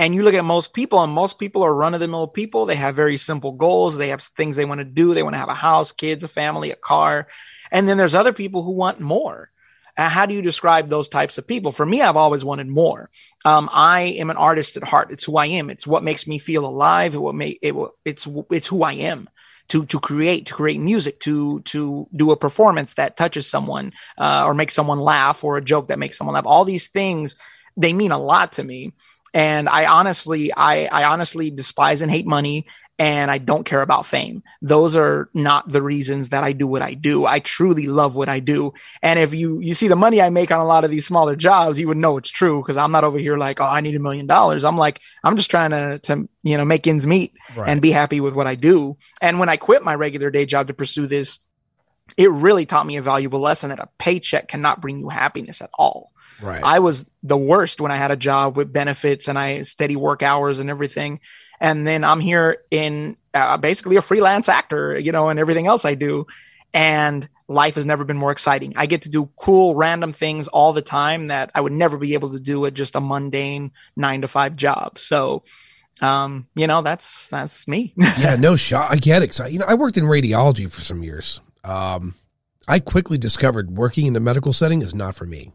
And 0.00 0.14
you 0.14 0.22
look 0.22 0.32
at 0.32 0.46
most 0.46 0.72
people, 0.72 1.02
and 1.02 1.12
most 1.12 1.38
people 1.38 1.62
are 1.62 1.74
run 1.74 1.92
of 1.92 2.00
the 2.00 2.08
mill 2.08 2.26
people. 2.26 2.64
They 2.64 2.76
have 2.76 2.96
very 2.96 3.18
simple 3.18 3.52
goals. 3.52 3.98
They 3.98 4.08
have 4.08 4.22
things 4.22 4.56
they 4.56 4.64
want 4.64 4.78
to 4.78 4.84
do. 4.86 5.12
They 5.12 5.22
want 5.22 5.34
to 5.34 5.38
have 5.38 5.50
a 5.50 5.54
house, 5.54 5.92
kids, 5.92 6.24
a 6.24 6.28
family, 6.28 6.70
a 6.70 6.74
car. 6.74 7.28
And 7.70 7.86
then 7.86 7.98
there's 7.98 8.14
other 8.14 8.32
people 8.32 8.62
who 8.62 8.70
want 8.70 8.98
more. 8.98 9.50
Uh, 9.98 10.08
how 10.08 10.24
do 10.24 10.32
you 10.32 10.40
describe 10.40 10.88
those 10.88 11.10
types 11.10 11.36
of 11.36 11.46
people? 11.46 11.70
For 11.70 11.84
me, 11.84 12.00
I've 12.00 12.16
always 12.16 12.42
wanted 12.42 12.68
more. 12.68 13.10
Um, 13.44 13.68
I 13.70 14.16
am 14.20 14.30
an 14.30 14.38
artist 14.38 14.78
at 14.78 14.84
heart. 14.84 15.10
It's 15.10 15.24
who 15.24 15.36
I 15.36 15.44
am. 15.48 15.68
It's 15.68 15.86
what 15.86 16.02
makes 16.02 16.26
me 16.26 16.38
feel 16.38 16.64
alive. 16.64 17.14
It 17.14 17.32
make 17.34 17.58
it. 17.60 17.74
It's 18.06 18.26
it's 18.50 18.68
who 18.68 18.82
I 18.82 18.94
am. 18.94 19.28
To 19.68 19.84
to 19.84 20.00
create, 20.00 20.46
to 20.46 20.54
create 20.54 20.80
music, 20.80 21.20
to 21.20 21.60
to 21.60 22.08
do 22.16 22.30
a 22.30 22.38
performance 22.38 22.94
that 22.94 23.18
touches 23.18 23.46
someone, 23.46 23.92
uh, 24.16 24.44
or 24.46 24.54
makes 24.54 24.72
someone 24.72 24.98
laugh, 24.98 25.44
or 25.44 25.58
a 25.58 25.62
joke 25.62 25.88
that 25.88 25.98
makes 25.98 26.16
someone 26.16 26.32
laugh. 26.32 26.46
All 26.46 26.64
these 26.64 26.88
things 26.88 27.36
they 27.76 27.92
mean 27.92 28.12
a 28.12 28.18
lot 28.18 28.52
to 28.52 28.64
me. 28.64 28.92
And 29.32 29.68
I 29.68 29.86
honestly, 29.86 30.52
I 30.52 30.86
I 30.86 31.04
honestly 31.04 31.50
despise 31.50 32.02
and 32.02 32.10
hate 32.10 32.26
money 32.26 32.66
and 32.98 33.30
I 33.30 33.38
don't 33.38 33.64
care 33.64 33.80
about 33.80 34.04
fame. 34.04 34.42
Those 34.60 34.94
are 34.94 35.30
not 35.32 35.70
the 35.70 35.80
reasons 35.80 36.28
that 36.30 36.44
I 36.44 36.52
do 36.52 36.66
what 36.66 36.82
I 36.82 36.92
do. 36.92 37.24
I 37.24 37.38
truly 37.38 37.86
love 37.86 38.14
what 38.14 38.28
I 38.28 38.40
do. 38.40 38.74
And 39.02 39.18
if 39.18 39.32
you 39.32 39.60
you 39.60 39.72
see 39.72 39.88
the 39.88 39.96
money 39.96 40.20
I 40.20 40.28
make 40.28 40.50
on 40.50 40.60
a 40.60 40.66
lot 40.66 40.84
of 40.84 40.90
these 40.90 41.06
smaller 41.06 41.34
jobs, 41.34 41.78
you 41.78 41.88
would 41.88 41.96
know 41.96 42.18
it's 42.18 42.28
true 42.28 42.60
because 42.60 42.76
I'm 42.76 42.92
not 42.92 43.04
over 43.04 43.18
here 43.18 43.38
like, 43.38 43.58
oh, 43.60 43.64
I 43.64 43.80
need 43.80 43.94
a 43.94 44.00
million 44.00 44.26
dollars. 44.26 44.64
I'm 44.64 44.76
like, 44.76 45.00
I'm 45.24 45.36
just 45.38 45.50
trying 45.50 45.70
to 45.70 45.98
to 46.00 46.28
you 46.42 46.58
know 46.58 46.64
make 46.66 46.86
ends 46.86 47.06
meet 47.06 47.32
Right. 47.56 47.70
and 47.70 47.80
be 47.80 47.90
happy 47.90 48.20
with 48.20 48.34
what 48.34 48.46
I 48.46 48.54
do. 48.54 48.98
And 49.22 49.38
when 49.38 49.48
I 49.48 49.56
quit 49.56 49.82
my 49.82 49.94
regular 49.94 50.30
day 50.30 50.44
job 50.44 50.66
to 50.66 50.74
pursue 50.74 51.06
this, 51.06 51.38
it 52.16 52.30
really 52.30 52.66
taught 52.66 52.86
me 52.86 52.96
a 52.96 53.02
valuable 53.02 53.40
lesson 53.40 53.70
that 53.70 53.78
a 53.78 53.88
paycheck 53.98 54.48
cannot 54.48 54.80
bring 54.80 54.98
you 54.98 55.08
happiness 55.08 55.62
at 55.62 55.70
all. 55.78 56.12
Right 56.42 56.62
I 56.62 56.78
was 56.78 57.06
the 57.22 57.36
worst 57.36 57.80
when 57.80 57.92
I 57.92 57.96
had 57.96 58.10
a 58.10 58.16
job 58.16 58.56
with 58.56 58.72
benefits 58.72 59.28
and 59.28 59.38
I 59.38 59.62
steady 59.62 59.96
work 59.96 60.22
hours 60.22 60.60
and 60.60 60.70
everything. 60.70 61.20
And 61.60 61.86
then 61.86 62.04
I'm 62.04 62.20
here 62.20 62.62
in 62.70 63.16
uh, 63.34 63.58
basically 63.58 63.96
a 63.96 64.02
freelance 64.02 64.48
actor, 64.48 64.98
you 64.98 65.12
know, 65.12 65.28
and 65.28 65.38
everything 65.38 65.66
else 65.66 65.84
I 65.84 65.94
do. 65.94 66.26
And 66.72 67.28
life 67.48 67.74
has 67.74 67.84
never 67.84 68.04
been 68.04 68.16
more 68.16 68.30
exciting. 68.30 68.74
I 68.76 68.86
get 68.86 69.02
to 69.02 69.10
do 69.10 69.30
cool, 69.36 69.74
random 69.74 70.12
things 70.12 70.48
all 70.48 70.72
the 70.72 70.82
time 70.82 71.28
that 71.28 71.50
I 71.54 71.60
would 71.60 71.72
never 71.72 71.98
be 71.98 72.14
able 72.14 72.32
to 72.32 72.40
do 72.40 72.64
at 72.64 72.74
just 72.74 72.94
a 72.94 73.00
mundane 73.00 73.72
nine 73.96 74.22
to 74.22 74.28
five 74.28 74.56
job. 74.56 74.98
So, 74.98 75.42
um, 76.00 76.46
you 76.54 76.66
know, 76.66 76.80
that's 76.80 77.28
that's 77.28 77.68
me. 77.68 77.92
yeah 77.96 78.36
no 78.36 78.56
shot 78.56 78.90
i 78.90 78.96
get 78.96 79.22
excited. 79.22 79.52
You 79.52 79.58
know 79.58 79.66
i 79.66 79.74
worked 79.74 79.98
in 79.98 80.04
radiology 80.04 80.70
for 80.70 80.80
some 80.80 81.02
years 81.02 81.40
um, 81.64 82.14
i 82.66 82.78
quickly 82.78 83.18
discovered 83.18 83.72
working 83.76 84.06
in 84.06 84.14
the 84.14 84.20
medical 84.20 84.54
setting 84.54 84.80
is 84.80 84.94
not 84.94 85.14
for 85.14 85.26
me 85.26 85.52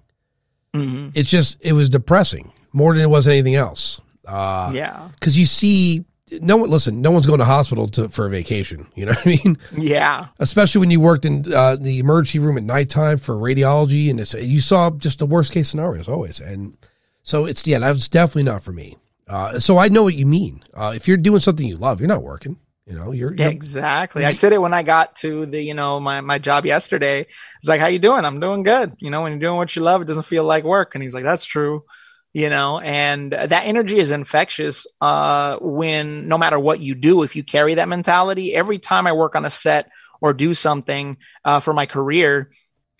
hmm 0.76 1.10
it's 1.14 1.30
just 1.30 1.58
it 1.62 1.74
was 1.74 1.90
depressing 1.90 2.52
more 2.74 2.94
than 2.94 3.02
it 3.04 3.10
was 3.10 3.28
anything 3.28 3.56
else. 3.56 4.02
Uh, 4.28 4.72
Yeah. 4.74 5.10
because 5.20 5.38
you 5.38 5.46
see 5.46 6.04
no 6.42 6.58
one 6.58 6.70
listen 6.72 7.02
no 7.02 7.12
one's 7.12 7.28
going 7.28 7.38
to 7.40 7.46
hospital 7.46 7.88
to, 7.88 8.10
for 8.10 8.26
a 8.26 8.30
vacation 8.30 8.88
you 8.96 9.06
know 9.06 9.12
what 9.14 9.26
i 9.28 9.30
mean? 9.44 9.58
Yeah. 9.78 10.28
especially 10.40 10.80
when 10.80 10.90
you 10.92 11.00
worked 11.00 11.24
in 11.26 11.46
uh, 11.54 11.76
the 11.76 12.00
emergency 12.00 12.40
room 12.40 12.58
at 12.58 12.64
nighttime 12.64 13.20
for 13.20 13.36
radiology 13.36 14.10
and 14.10 14.20
it's, 14.20 14.34
you 14.34 14.60
saw 14.60 14.90
just 14.90 15.20
the 15.20 15.28
worst 15.28 15.52
case 15.52 15.70
scenarios 15.70 16.08
always 16.10 16.40
and 16.40 16.76
so 17.24 17.46
it's 17.46 17.66
yeah 17.68 17.78
that's 17.80 18.08
definitely 18.08 18.44
not 18.44 18.64
for 18.64 18.72
me. 18.74 18.98
Uh, 19.30 19.60
so 19.60 19.78
i 19.78 19.88
know 19.88 20.04
what 20.04 20.16
you 20.16 20.26
mean. 20.26 20.64
Uh, 20.74 20.94
if 20.96 21.08
you're 21.08 21.18
doing 21.18 21.40
something 21.40 21.68
you 21.68 21.78
love 21.78 22.00
you're 22.02 22.08
not 22.10 22.24
working 22.24 22.58
you 22.86 22.96
know 22.96 23.12
you're, 23.12 23.34
you're 23.34 23.50
exactly. 23.50 24.26
I 24.26 24.34
said 24.34 24.54
it 24.54 24.62
when 24.62 24.74
I 24.74 24.84
got 24.84 25.16
to 25.18 25.46
the, 25.46 25.62
you 25.62 25.74
know, 25.74 26.00
my, 26.00 26.22
my 26.22 26.38
job 26.38 26.66
yesterday. 26.66 27.22
It's 27.22 27.68
like, 27.68 27.82
how 27.82 27.88
you 27.88 28.00
doing? 28.00 28.26
I'm 28.26 28.40
doing 28.40 28.64
good. 28.64 28.94
You 29.00 29.10
know, 29.10 29.24
when 29.24 29.32
you're 29.32 29.40
doing 29.40 29.58
what 29.58 29.76
you 29.76 29.82
love, 29.82 30.02
it 30.02 30.06
doesn't 30.06 30.24
feel 30.24 30.44
like 30.44 30.64
work. 30.64 30.94
And 30.94 31.02
he's 31.02 31.14
like, 31.14 31.24
that's 31.24 31.46
true. 31.46 31.84
You 32.32 32.50
know, 32.50 32.80
and 32.80 33.32
that 33.32 33.64
energy 33.66 33.98
is 33.98 34.12
infectious. 34.12 34.86
Uh, 35.00 35.58
when 35.62 36.28
no 36.28 36.38
matter 36.38 36.60
what 36.60 36.80
you 36.80 36.94
do, 36.94 37.24
if 37.24 37.36
you 37.36 37.44
carry 37.44 37.76
that 37.76 37.88
mentality, 37.88 38.54
every 38.54 38.78
time 38.78 39.08
I 39.08 39.14
work 39.14 39.36
on 39.36 39.46
a 39.46 39.50
set 39.50 39.90
or 40.20 40.34
do 40.34 40.54
something, 40.54 41.18
uh, 41.44 41.62
for 41.62 41.74
my 41.74 41.86
career, 41.86 42.52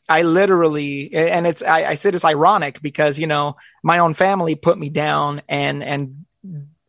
I 0.08 0.22
literally, 0.22 1.14
and 1.14 1.46
it's, 1.46 1.62
I, 1.64 1.84
I 1.84 1.94
said 1.96 2.16
it's 2.16 2.24
ironic 2.26 2.82
because, 2.82 3.20
you 3.20 3.28
know, 3.28 3.56
my 3.84 4.00
own 4.00 4.14
family 4.14 4.56
put 4.56 4.78
me 4.78 4.90
down 4.90 5.42
and, 5.50 5.84
and 5.84 6.26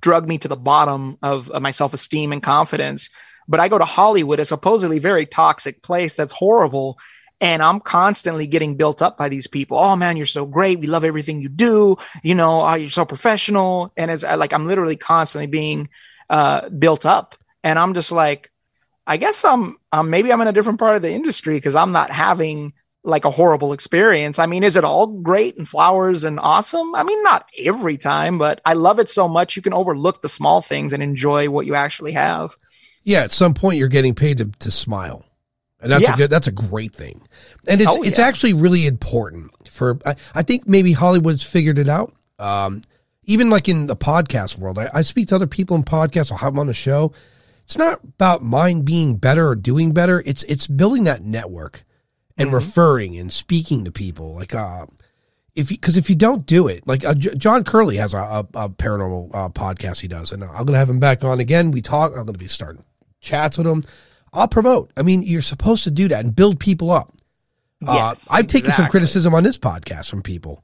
drug 0.06 0.28
me 0.28 0.38
to 0.38 0.46
the 0.46 0.56
bottom 0.56 1.18
of, 1.20 1.50
of 1.50 1.60
my 1.60 1.72
self 1.72 1.92
esteem 1.92 2.32
and 2.32 2.40
confidence. 2.40 3.10
But 3.48 3.58
I 3.58 3.66
go 3.66 3.76
to 3.76 3.84
Hollywood, 3.84 4.38
a 4.38 4.44
supposedly 4.44 5.00
very 5.00 5.26
toxic 5.26 5.82
place 5.82 6.14
that's 6.14 6.32
horrible. 6.32 6.96
And 7.40 7.60
I'm 7.60 7.80
constantly 7.80 8.46
getting 8.46 8.76
built 8.76 9.02
up 9.02 9.18
by 9.18 9.28
these 9.28 9.48
people. 9.48 9.76
Oh 9.76 9.96
man, 9.96 10.16
you're 10.16 10.24
so 10.24 10.46
great. 10.46 10.78
We 10.78 10.86
love 10.86 11.02
everything 11.02 11.40
you 11.40 11.48
do. 11.48 11.96
You 12.22 12.36
know, 12.36 12.62
oh, 12.62 12.74
you're 12.74 12.88
so 12.88 13.04
professional. 13.04 13.92
And 13.96 14.12
it's 14.12 14.22
like, 14.22 14.52
I'm 14.52 14.64
literally 14.64 14.96
constantly 14.96 15.48
being 15.48 15.88
uh, 16.30 16.68
built 16.68 17.04
up. 17.04 17.34
And 17.64 17.76
I'm 17.76 17.92
just 17.92 18.12
like, 18.12 18.52
I 19.08 19.16
guess 19.16 19.44
I'm, 19.44 19.76
um, 19.90 20.08
maybe 20.08 20.32
I'm 20.32 20.40
in 20.40 20.46
a 20.46 20.52
different 20.52 20.78
part 20.78 20.94
of 20.94 21.02
the 21.02 21.10
industry 21.10 21.54
because 21.56 21.74
I'm 21.74 21.90
not 21.90 22.12
having 22.12 22.74
like 23.06 23.24
a 23.24 23.30
horrible 23.30 23.72
experience. 23.72 24.38
I 24.38 24.46
mean, 24.46 24.62
is 24.64 24.76
it 24.76 24.84
all 24.84 25.06
great 25.06 25.56
and 25.56 25.66
flowers 25.68 26.24
and 26.24 26.38
awesome? 26.40 26.94
I 26.94 27.02
mean, 27.04 27.22
not 27.22 27.48
every 27.64 27.96
time, 27.96 28.36
but 28.36 28.60
I 28.66 28.74
love 28.74 28.98
it 28.98 29.08
so 29.08 29.28
much 29.28 29.56
you 29.56 29.62
can 29.62 29.72
overlook 29.72 30.20
the 30.22 30.28
small 30.28 30.60
things 30.60 30.92
and 30.92 31.02
enjoy 31.02 31.48
what 31.48 31.66
you 31.66 31.74
actually 31.76 32.12
have. 32.12 32.56
yeah 33.04 33.22
at 33.22 33.30
some 33.32 33.54
point 33.54 33.78
you're 33.78 33.88
getting 33.88 34.14
paid 34.14 34.38
to, 34.38 34.46
to 34.58 34.70
smile 34.70 35.24
and 35.80 35.92
that's 35.92 36.08
a 36.08 36.16
good 36.16 36.30
that's 36.30 36.48
a 36.48 36.52
great 36.52 36.92
thing 36.94 37.22
and 37.68 37.80
it's 37.80 37.90
Oh, 37.90 38.02
it's 38.02 38.18
yeah. 38.18 38.26
actually 38.26 38.52
really 38.54 38.86
important 38.86 39.50
for 39.70 39.98
I, 40.04 40.16
I 40.34 40.42
think 40.42 40.66
maybe 40.66 40.92
hollywood's 40.92 41.44
figured 41.44 41.78
it 41.78 41.88
out 41.88 42.12
um 42.40 42.82
even 43.24 43.50
like 43.50 43.68
in 43.68 43.86
the 43.86 43.94
podcast 43.96 44.58
world 44.58 44.78
I, 44.78 44.88
I 44.92 45.02
speak 45.02 45.28
to 45.28 45.36
other 45.36 45.46
people 45.46 45.76
in 45.76 45.84
podcasts 45.84 46.32
i'll 46.32 46.38
have 46.38 46.54
them 46.54 46.58
on 46.60 46.66
the 46.66 46.74
show 46.74 47.12
it's 47.64 47.76
not 47.78 48.00
about 48.02 48.42
mine 48.42 48.82
being 48.82 49.16
better 49.16 49.46
or 49.46 49.54
doing 49.54 49.92
better 49.92 50.22
it's 50.26 50.42
it's 50.44 50.66
building 50.66 51.04
that 51.04 51.22
network 51.22 51.84
and 52.38 52.52
referring 52.52 53.16
and 53.18 53.32
speaking 53.32 53.84
to 53.84 53.92
people 53.92 54.34
like 54.34 54.54
uh 54.54 54.86
if 55.54 55.68
because 55.70 55.96
if 55.96 56.10
you 56.10 56.16
don't 56.16 56.44
do 56.44 56.68
it, 56.68 56.86
like 56.86 57.02
uh, 57.02 57.14
J- 57.14 57.34
John 57.34 57.64
Curley 57.64 57.96
has 57.96 58.12
a, 58.12 58.18
a, 58.18 58.46
a 58.54 58.68
paranormal 58.68 59.30
uh, 59.32 59.48
podcast 59.48 60.00
he 60.00 60.06
does, 60.08 60.30
and 60.30 60.44
I'm 60.44 60.66
gonna 60.66 60.76
have 60.76 60.90
him 60.90 61.00
back 61.00 61.24
on 61.24 61.40
again. 61.40 61.70
We 61.70 61.80
talk. 61.80 62.12
I'm 62.12 62.26
gonna 62.26 62.36
be 62.36 62.46
starting 62.46 62.84
chats 63.22 63.56
with 63.56 63.66
him. 63.66 63.82
I'll 64.34 64.48
promote. 64.48 64.92
I 64.98 65.02
mean, 65.02 65.22
you're 65.22 65.40
supposed 65.40 65.84
to 65.84 65.90
do 65.90 66.08
that 66.08 66.22
and 66.26 66.36
build 66.36 66.60
people 66.60 66.90
up. 66.90 67.14
Yes, 67.80 68.30
uh, 68.30 68.34
I've 68.34 68.46
taken 68.48 68.70
some 68.72 68.88
criticism 68.88 69.34
on 69.34 69.44
this 69.44 69.56
podcast 69.56 70.10
from 70.10 70.20
people, 70.22 70.62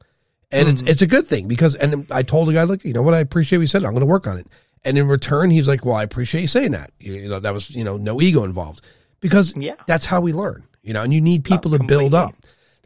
And 0.51 0.68
it's 0.68 0.83
it's 0.83 1.01
a 1.01 1.07
good 1.07 1.27
thing 1.27 1.49
because 1.49 1.75
and 1.75 2.07
I 2.12 2.23
told 2.23 2.49
the 2.49 2.53
guy, 2.53 2.64
look, 2.64 2.85
you 2.85 2.93
know 2.93 3.01
what, 3.03 3.14
I 3.14 3.20
appreciate 3.20 3.59
what 3.59 3.62
you 3.62 3.68
said. 3.68 3.85
I'm 3.85 3.93
going 3.93 4.01
to 4.01 4.07
work 4.07 4.27
on 4.27 4.37
it. 4.37 4.47
And 4.85 4.99
in 4.99 5.09
return, 5.09 5.51
he's 5.51 5.68
like, 5.68 5.87
well, 5.87 5.95
I 5.97 6.03
appreciate 6.03 6.43
you 6.43 6.49
saying 6.49 6.73
that. 6.73 6.91
You, 6.99 7.14
you 7.14 7.29
know, 7.31 7.41
that 7.41 7.55
was 7.55 7.70
you 7.70 7.83
know 7.85 7.97
no 7.97 8.20
ego 8.20 8.45
involved 8.45 8.83
because 9.20 9.55
Yeah. 9.57 9.77
that's 9.87 10.05
how 10.05 10.20
we 10.20 10.35
learn. 10.35 10.64
You 10.83 10.93
know, 10.93 11.03
and 11.03 11.12
you 11.14 11.20
need 11.20 11.45
people 11.45 11.70
to 11.72 11.78
build 11.83 12.14
up. 12.14 12.35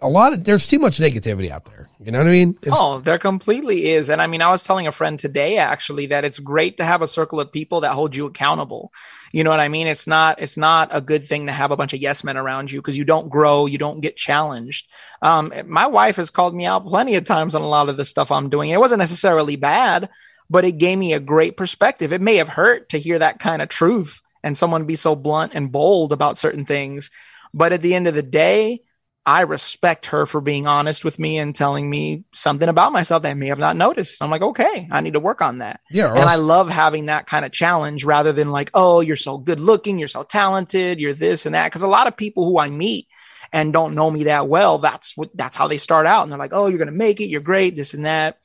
A 0.03 0.09
lot 0.09 0.35
of 0.35 0.45
there's 0.45 0.67
too 0.67 0.79
much 0.79 0.99
negativity 0.99 1.49
out 1.51 1.65
there. 1.65 1.89
You 1.99 2.13
know 2.13 2.19
what 2.19 2.27
I 2.27 2.31
mean? 2.31 2.51
It's- 2.61 2.77
Oh, 2.79 3.01
there 3.01 3.19
completely 3.19 3.93
is. 3.93 4.11
And 4.11 4.21
I 4.21 4.27
mean, 4.27 4.43
I 4.43 4.51
was 4.51 4.63
telling 4.63 4.87
a 4.87 4.93
friend 4.93 5.19
today 5.19 5.57
actually 5.57 6.07
that 6.07 6.23
it's 6.23 6.39
great 6.39 6.77
to 6.77 6.85
have 6.85 7.01
a 7.01 7.07
circle 7.07 7.41
of 7.41 7.51
people 7.51 7.81
that 7.81 7.95
hold 7.95 8.15
you 8.15 8.27
accountable. 8.27 8.93
You 9.33 9.43
know 9.43 9.49
what 9.49 9.59
I 9.61 9.69
mean? 9.69 9.87
It's 9.87 10.07
not 10.07 10.39
it's 10.41 10.59
not 10.59 10.91
a 10.93 11.01
good 11.01 11.25
thing 11.27 11.47
to 11.47 11.53
have 11.53 11.71
a 11.71 11.77
bunch 11.77 11.95
of 11.95 12.01
yes 12.01 12.23
men 12.23 12.37
around 12.37 12.71
you 12.71 12.81
because 12.81 12.99
you 12.99 13.05
don't 13.05 13.31
grow, 13.31 13.65
you 13.65 13.79
don't 13.79 14.01
get 14.01 14.17
challenged. 14.19 14.87
Um, 15.23 15.51
my 15.67 15.87
wife 15.87 16.17
has 16.17 16.29
called 16.31 16.55
me 16.55 16.67
out 16.67 16.87
plenty 16.87 17.15
of 17.15 17.25
times 17.25 17.55
on 17.55 17.63
a 17.63 17.67
lot 17.69 17.89
of 17.89 17.97
the 17.97 18.05
stuff 18.05 18.31
I'm 18.31 18.51
doing. 18.51 18.69
It 18.69 18.81
wasn't 18.81 18.99
necessarily 18.99 19.57
bad, 19.57 20.11
but 20.51 20.67
it 20.67 20.73
gave 20.73 20.99
me 20.99 21.15
a 21.15 21.21
great 21.21 21.57
perspective. 21.57 22.13
It 22.13 22.21
may 22.21 22.37
have 22.37 22.51
hurt 22.51 22.91
to 22.91 22.99
hear 22.99 23.19
that 23.19 23.39
kind 23.39 23.63
of 23.63 23.71
truth 23.71 24.21
and 24.43 24.59
someone 24.59 24.85
be 24.85 24.95
so 24.97 25.17
blunt 25.17 25.53
and 25.55 25.73
bold 25.73 26.13
about 26.13 26.37
certain 26.39 26.67
things. 26.67 27.11
But 27.57 27.73
at 27.73 27.81
the 27.81 27.95
end 27.95 28.07
of 28.07 28.15
the 28.15 28.23
day, 28.23 28.83
I 29.25 29.41
respect 29.41 30.07
her 30.07 30.27
for 30.27 30.41
being 30.41 30.67
honest 30.69 31.05
with 31.05 31.19
me 31.19 31.39
and 31.39 31.55
telling 31.55 31.89
me 31.89 32.25
something 32.33 32.69
about 32.69 32.93
myself 32.93 33.23
that 33.23 33.31
I 33.31 33.35
may 33.35 33.49
have 33.49 33.59
not 33.59 33.77
noticed. 33.77 34.23
I'm 34.23 34.31
like, 34.31 34.43
okay, 34.43 34.87
I 34.93 35.01
need 35.01 35.15
to 35.15 35.21
work 35.21 35.41
on 35.41 35.59
that. 35.59 35.81
Yeah, 35.91 36.11
And 36.11 36.19
else- 36.19 36.31
I 36.31 36.37
love 36.37 36.69
having 36.69 37.07
that 37.07 37.27
kind 37.27 37.45
of 37.45 37.51
challenge 37.51 38.05
rather 38.05 38.33
than 38.33 38.51
like, 38.51 38.71
oh, 38.75 39.01
you're 39.01 39.17
so 39.17 39.39
good 39.39 39.59
looking, 39.59 39.99
you're 39.99 40.07
so 40.07 40.23
talented, 40.23 41.01
you're 41.01 41.15
this 41.15 41.47
and 41.47 41.55
that. 41.57 41.73
Cause 41.73 41.83
a 41.83 41.89
lot 41.89 42.07
of 42.07 42.17
people 42.17 42.45
who 42.45 42.59
I 42.59 42.69
meet 42.71 43.09
and 43.53 43.73
don't 43.73 43.95
know 43.95 44.11
me 44.11 44.25
that 44.25 44.49
well, 44.49 44.79
that's 44.79 45.17
what, 45.17 45.31
that's 45.35 45.57
how 45.57 45.67
they 45.67 45.79
start 45.79 46.07
out. 46.07 46.23
And 46.23 46.31
they're 46.31 46.39
like, 46.39 46.53
oh, 46.53 46.67
you're 46.67 46.79
going 46.79 46.87
to 46.87 46.93
make 46.93 47.21
it. 47.21 47.31
You're 47.31 47.41
great, 47.41 47.75
this 47.75 47.95
and 47.95 48.05
that. 48.07 48.39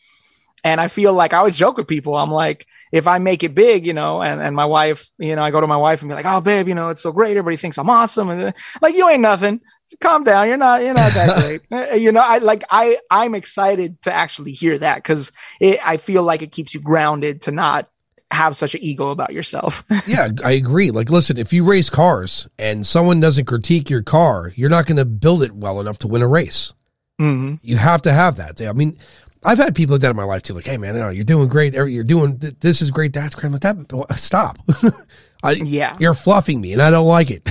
And 0.63 0.79
I 0.79 0.87
feel 0.89 1.13
like 1.13 1.33
I 1.33 1.37
always 1.37 1.57
joke 1.57 1.77
with 1.77 1.87
people. 1.87 2.15
I'm 2.15 2.31
like, 2.31 2.67
if 2.91 3.07
I 3.07 3.17
make 3.17 3.43
it 3.43 3.55
big, 3.55 3.85
you 3.85 3.93
know, 3.93 4.21
and, 4.21 4.39
and 4.39 4.55
my 4.55 4.65
wife, 4.65 5.09
you 5.17 5.35
know, 5.35 5.41
I 5.41 5.49
go 5.49 5.59
to 5.59 5.67
my 5.67 5.77
wife 5.77 6.01
and 6.01 6.09
be 6.09 6.15
like, 6.15 6.25
oh, 6.25 6.41
babe, 6.41 6.67
you 6.67 6.75
know, 6.75 6.89
it's 6.89 7.01
so 7.01 7.11
great. 7.11 7.31
Everybody 7.31 7.57
thinks 7.57 7.77
I'm 7.77 7.89
awesome. 7.89 8.29
And 8.29 8.43
uh, 8.43 8.51
like, 8.81 8.95
you 8.95 9.09
ain't 9.09 9.21
nothing. 9.21 9.61
Calm 9.99 10.23
down. 10.23 10.47
You're 10.47 10.57
not, 10.57 10.83
you're 10.83 10.93
not 10.93 11.13
that 11.13 11.41
great. 11.69 11.91
Uh, 11.91 11.95
you 11.95 12.11
know, 12.11 12.21
I 12.21 12.37
like, 12.37 12.63
I, 12.69 12.99
I'm 13.09 13.33
excited 13.33 14.01
to 14.03 14.13
actually 14.13 14.51
hear 14.51 14.77
that 14.77 14.97
because 14.97 15.31
I 15.61 15.97
feel 15.97 16.23
like 16.23 16.41
it 16.41 16.51
keeps 16.51 16.73
you 16.73 16.79
grounded 16.79 17.41
to 17.43 17.51
not 17.51 17.89
have 18.31 18.55
such 18.55 18.75
an 18.75 18.81
ego 18.83 19.09
about 19.09 19.33
yourself. 19.33 19.83
yeah, 20.07 20.29
I 20.43 20.51
agree. 20.51 20.91
Like, 20.91 21.09
listen, 21.09 21.37
if 21.37 21.51
you 21.51 21.63
race 21.63 21.89
cars 21.89 22.47
and 22.57 22.85
someone 22.87 23.19
doesn't 23.19 23.45
critique 23.45 23.89
your 23.89 24.01
car, 24.01 24.53
you're 24.55 24.69
not 24.69 24.85
going 24.85 24.97
to 24.97 25.05
build 25.05 25.43
it 25.43 25.51
well 25.53 25.79
enough 25.81 25.99
to 25.99 26.07
win 26.07 26.21
a 26.21 26.27
race. 26.27 26.73
hmm 27.19 27.55
You 27.61 27.77
have 27.77 28.01
to 28.03 28.13
have 28.13 28.37
that. 28.37 28.61
I 28.61 28.73
mean, 28.73 28.97
I've 29.43 29.57
had 29.57 29.73
people 29.75 29.95
like 29.95 30.01
that 30.01 30.11
in 30.11 30.15
my 30.15 30.23
life 30.23 30.43
too. 30.43 30.53
Like, 30.53 30.65
hey 30.65 30.77
man, 30.77 30.95
know, 30.95 31.09
you're 31.09 31.23
doing 31.23 31.47
great. 31.47 31.73
You're 31.73 32.03
doing 32.03 32.39
th- 32.39 32.55
this 32.59 32.81
is 32.81 32.91
great. 32.91 33.13
That's 33.13 33.33
great. 33.35 33.51
Like 33.51 33.61
that. 33.61 34.13
Stop. 34.17 34.59
I, 35.43 35.53
Yeah. 35.53 35.97
you're 35.99 36.13
fluffing 36.13 36.61
me, 36.61 36.73
and 36.73 36.81
I 36.81 36.91
don't 36.91 37.07
like 37.07 37.31
it. 37.31 37.43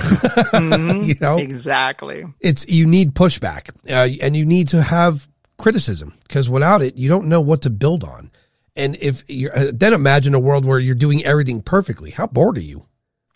Mhm. 0.51 1.05
you 1.07 1.15
know, 1.19 1.37
Exactly. 1.37 2.25
it's 2.39 2.65
you 2.67 2.85
need 2.85 3.13
pushback, 3.13 3.69
uh, 3.89 4.07
and 4.23 4.35
you 4.35 4.45
need 4.45 4.69
to 4.69 4.81
have 4.81 5.27
criticism 5.57 6.13
because 6.27 6.49
without 6.49 6.81
it, 6.81 6.95
you 6.95 7.09
don't 7.09 7.27
know 7.27 7.41
what 7.41 7.61
to 7.63 7.69
build 7.69 8.03
on. 8.03 8.31
And 8.77 8.95
if 9.01 9.23
you're, 9.27 9.55
uh, 9.57 9.71
then 9.73 9.93
imagine 9.93 10.33
a 10.33 10.39
world 10.39 10.63
where 10.65 10.79
you're 10.79 10.95
doing 10.95 11.23
everything 11.25 11.61
perfectly. 11.61 12.11
How 12.11 12.27
bored 12.27 12.57
are 12.57 12.61
you? 12.61 12.85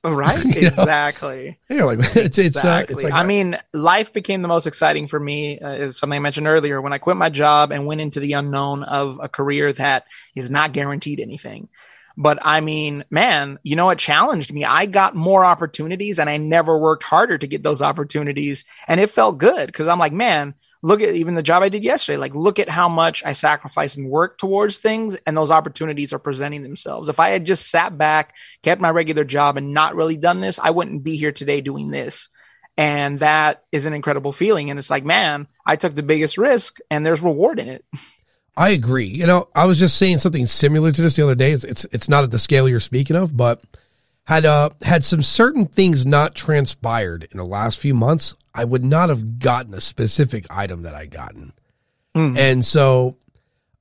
Right. 0.14 0.44
You 0.56 0.62
know? 0.62 0.68
Exactly. 0.68 1.60
You're 1.70 1.86
like 1.86 2.00
it's 2.16 2.38
it's 2.38 2.56
uh, 2.56 2.60
Exactly. 2.60 2.94
it's 2.94 3.04
like 3.04 3.14
I 3.14 3.24
mean, 3.24 3.58
life 3.74 4.14
became 4.14 4.42
the 4.42 4.48
most 4.48 4.68
exciting 4.68 5.08
for 5.08 5.20
me, 5.20 5.60
uh, 5.60 5.74
is 5.74 5.98
something 5.98 6.18
I 6.18 6.20
mentioned 6.20 6.48
earlier. 6.48 6.82
When 6.82 6.94
I 6.94 6.98
quit 7.00 7.18
my 7.18 7.30
job 7.30 7.72
and 7.72 7.86
went 7.86 8.02
into 8.02 8.20
the 8.20 8.34
unknown 8.34 8.84
of 8.84 9.20
a 9.22 9.28
career 9.30 9.74
that 9.74 10.06
is 10.36 10.50
not 10.50 10.74
guaranteed 10.74 11.20
anything. 11.20 11.70
But 12.18 12.40
I 12.44 12.62
mean, 12.62 13.04
man, 13.10 13.60
you 13.64 13.76
know, 13.76 13.90
it 13.90 14.00
challenged 14.00 14.54
me. 14.54 14.64
I 14.64 14.86
got 14.86 15.16
more 15.16 15.44
opportunities 15.44 16.18
and 16.20 16.30
I 16.30 16.38
never 16.38 16.78
worked 16.78 17.04
harder 17.04 17.38
to 17.38 17.48
get 17.48 17.64
those 17.64 17.82
opportunities. 17.82 18.64
And 18.88 19.02
it 19.02 19.10
felt 19.10 19.38
good 19.38 19.68
because 19.68 19.88
I'm 19.88 20.00
like, 20.00 20.14
man, 20.14 20.54
look 20.82 21.02
at 21.02 21.16
even 21.16 21.36
the 21.36 21.44
job 21.44 21.64
I 21.64 21.70
did 21.70 21.84
yesterday. 21.84 22.18
Like, 22.18 22.36
look 22.36 22.60
at 22.60 22.70
how 22.70 22.90
much 22.90 23.24
I 23.26 23.34
sacrificed 23.34 23.98
and 23.98 24.10
worked 24.10 24.40
towards 24.40 24.78
things, 24.78 25.16
and 25.26 25.36
those 25.36 25.52
opportunities 25.52 26.14
are 26.14 26.20
presenting 26.20 26.64
themselves. 26.64 27.10
If 27.10 27.20
I 27.20 27.30
had 27.30 27.46
just 27.46 27.70
sat 27.70 27.98
back, 27.98 28.36
kept 28.64 28.82
my 28.82 28.90
regular 28.90 29.24
job, 29.24 29.58
and 29.58 29.74
not 29.74 29.96
really 29.96 30.18
done 30.18 30.42
this, 30.42 30.60
I 30.60 30.72
wouldn't 30.72 31.04
be 31.04 31.18
here 31.18 31.32
today 31.32 31.62
doing 31.62 31.90
this. 31.90 32.30
And 32.78 33.20
that 33.20 33.64
is 33.72 33.86
an 33.86 33.94
incredible 33.94 34.34
feeling. 34.34 34.70
And 34.70 34.78
it's 34.78 34.90
like, 34.90 35.06
man, 35.06 35.48
I 35.66 35.78
took 35.78 35.96
the 35.96 36.04
biggest 36.04 36.38
risk, 36.38 36.80
and 36.92 37.06
there's 37.06 37.22
reward 37.22 37.60
in 37.60 37.70
it. 37.70 37.86
I 38.58 38.70
agree. 38.70 39.08
You 39.08 39.28
know, 39.28 39.50
I 39.54 39.66
was 39.66 39.78
just 39.78 39.98
saying 39.98 40.20
something 40.20 40.46
similar 40.46 40.92
to 40.92 41.02
this 41.02 41.16
the 41.16 41.24
other 41.24 41.36
day. 41.36 41.52
It's 41.52 41.64
it's 41.64 41.86
it's 41.92 42.08
not 42.08 42.24
at 42.24 42.32
the 42.32 42.40
scale 42.40 42.70
you're 42.70 42.80
speaking 42.80 43.16
of, 43.16 43.36
but 43.36 43.62
had 44.24 44.46
uh 44.46 44.70
had 44.82 45.04
some 45.04 45.22
certain 45.22 45.66
things 45.66 46.06
not 46.06 46.36
transpired 46.36 47.28
in 47.32 47.38
the 47.38 47.46
last 47.46 47.80
few 47.80 47.94
months, 47.94 48.36
I 48.56 48.64
would 48.64 48.86
not 48.86 49.10
have 49.10 49.38
gotten 49.38 49.74
a 49.74 49.82
specific 49.82 50.48
item 50.50 50.84
that 50.84 50.96
I 50.96 51.08
gotten. 51.08 51.52
Mm. 52.16 52.38
And 52.38 52.66
so 52.66 53.18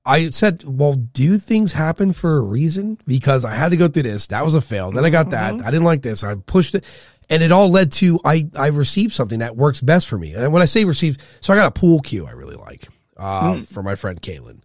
I 0.05 0.31
said, 0.31 0.64
well, 0.66 0.95
do 0.95 1.39
things 1.39 1.72
happen 1.72 2.12
for 2.12 2.37
a 2.37 2.41
reason? 2.41 2.99
Because 3.07 3.45
I 3.45 3.55
had 3.55 3.70
to 3.70 3.77
go 3.77 3.87
through 3.87 4.03
this. 4.03 4.27
That 4.27 4.45
was 4.45 4.57
a 4.57 4.61
fail. 4.61 4.91
Then 4.91 5.05
I 5.05 5.11
got 5.11 5.31
that. 5.31 5.55
I 5.55 5.70
didn't 5.70 5.85
like 5.85 6.03
this. 6.03 6.25
I 6.25 6.35
pushed 6.35 6.75
it. 6.75 6.85
And 7.31 7.43
it 7.43 7.53
all 7.53 7.70
led 7.70 7.93
to 7.93 8.20
I, 8.25 8.49
I 8.59 8.66
received 8.66 9.14
something 9.14 9.39
that 9.39 9.57
works 9.57 9.81
best 9.81 10.09
for 10.09 10.18
me. 10.18 10.35
And 10.35 10.53
when 10.53 10.61
I 10.61 10.66
say 10.66 10.85
receive, 10.85 11.16
so 11.41 11.55
I 11.55 11.57
got 11.57 11.68
a 11.68 11.70
pool 11.70 12.01
cue 12.01 12.27
I 12.27 12.33
really 12.33 12.57
like 12.57 12.89
uh, 13.16 13.62
for 13.62 13.83
my 13.83 13.95
friend 13.95 14.20
Kaylin. 14.20 14.61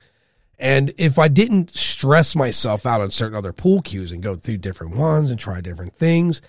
And 0.57 0.91
if 0.97 1.17
I 1.17 1.29
didn't 1.29 1.69
stress 1.69 2.35
myself 2.35 2.85
out 2.85 2.99
on 2.99 3.11
certain 3.11 3.37
other 3.37 3.53
pool 3.53 3.81
cues 3.81 4.11
and 4.11 4.21
go 4.21 4.35
through 4.35 4.57
different 4.57 4.97
ones 4.97 5.31
and 5.31 5.39
try 5.39 5.61
different 5.61 5.95
things 5.95 6.41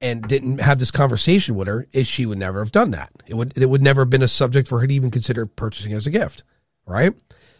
and 0.00 0.26
didn't 0.26 0.60
have 0.60 0.78
this 0.78 0.90
conversation 0.90 1.54
with 1.54 1.68
her, 1.68 1.86
it, 1.92 2.06
she 2.06 2.26
would 2.26 2.38
never 2.38 2.60
have 2.60 2.72
done 2.72 2.90
that. 2.92 3.10
It 3.26 3.34
would 3.34 3.56
it 3.56 3.66
would 3.66 3.82
never 3.82 4.02
have 4.02 4.10
been 4.10 4.22
a 4.22 4.28
subject 4.28 4.68
for 4.68 4.80
her 4.80 4.86
to 4.86 4.94
even 4.94 5.10
consider 5.10 5.46
purchasing 5.46 5.92
as 5.92 6.06
a 6.06 6.10
gift. 6.10 6.42
Right? 6.86 7.14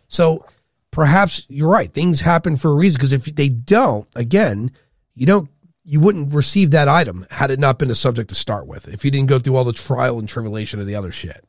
So 0.08 0.44
perhaps 0.90 1.44
you're 1.48 1.68
right. 1.68 1.92
Things 1.92 2.20
happen 2.20 2.56
for 2.56 2.70
a 2.70 2.74
reason 2.74 2.98
because 2.98 3.12
if 3.12 3.24
they 3.24 3.48
don't, 3.48 4.08
again, 4.14 4.72
you 5.14 5.26
don't 5.26 5.50
you 5.84 6.00
wouldn't 6.00 6.34
receive 6.34 6.70
that 6.70 6.88
item 6.88 7.26
had 7.30 7.50
it 7.50 7.58
not 7.58 7.78
been 7.78 7.90
a 7.90 7.94
subject 7.94 8.28
to 8.30 8.34
start 8.34 8.66
with. 8.66 8.88
If 8.88 9.04
you 9.04 9.10
didn't 9.10 9.28
go 9.28 9.38
through 9.38 9.56
all 9.56 9.64
the 9.64 9.72
trial 9.72 10.18
and 10.18 10.28
tribulation 10.28 10.80
of 10.80 10.86
the 10.86 10.94
other 10.94 11.12
shit. 11.12 11.44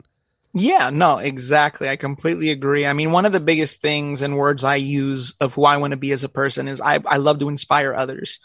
Yeah, 0.53 0.89
no, 0.89 1.17
exactly. 1.17 1.87
I 1.87 1.95
completely 1.95 2.49
agree. 2.49 2.85
I 2.85 2.91
mean, 2.93 3.11
one 3.11 3.25
of 3.25 3.31
the 3.31 3.39
biggest 3.39 3.81
things 3.81 4.21
and 4.21 4.37
words 4.37 4.63
I 4.63 4.75
use 4.75 5.33
of 5.39 5.53
who 5.53 5.63
I 5.63 5.77
want 5.77 5.91
to 5.91 5.97
be 5.97 6.11
as 6.11 6.25
a 6.25 6.29
person 6.29 6.67
is 6.67 6.81
I, 6.81 6.99
I 7.05 7.17
love 7.17 7.39
to 7.39 7.47
inspire 7.47 7.93
others. 7.93 8.39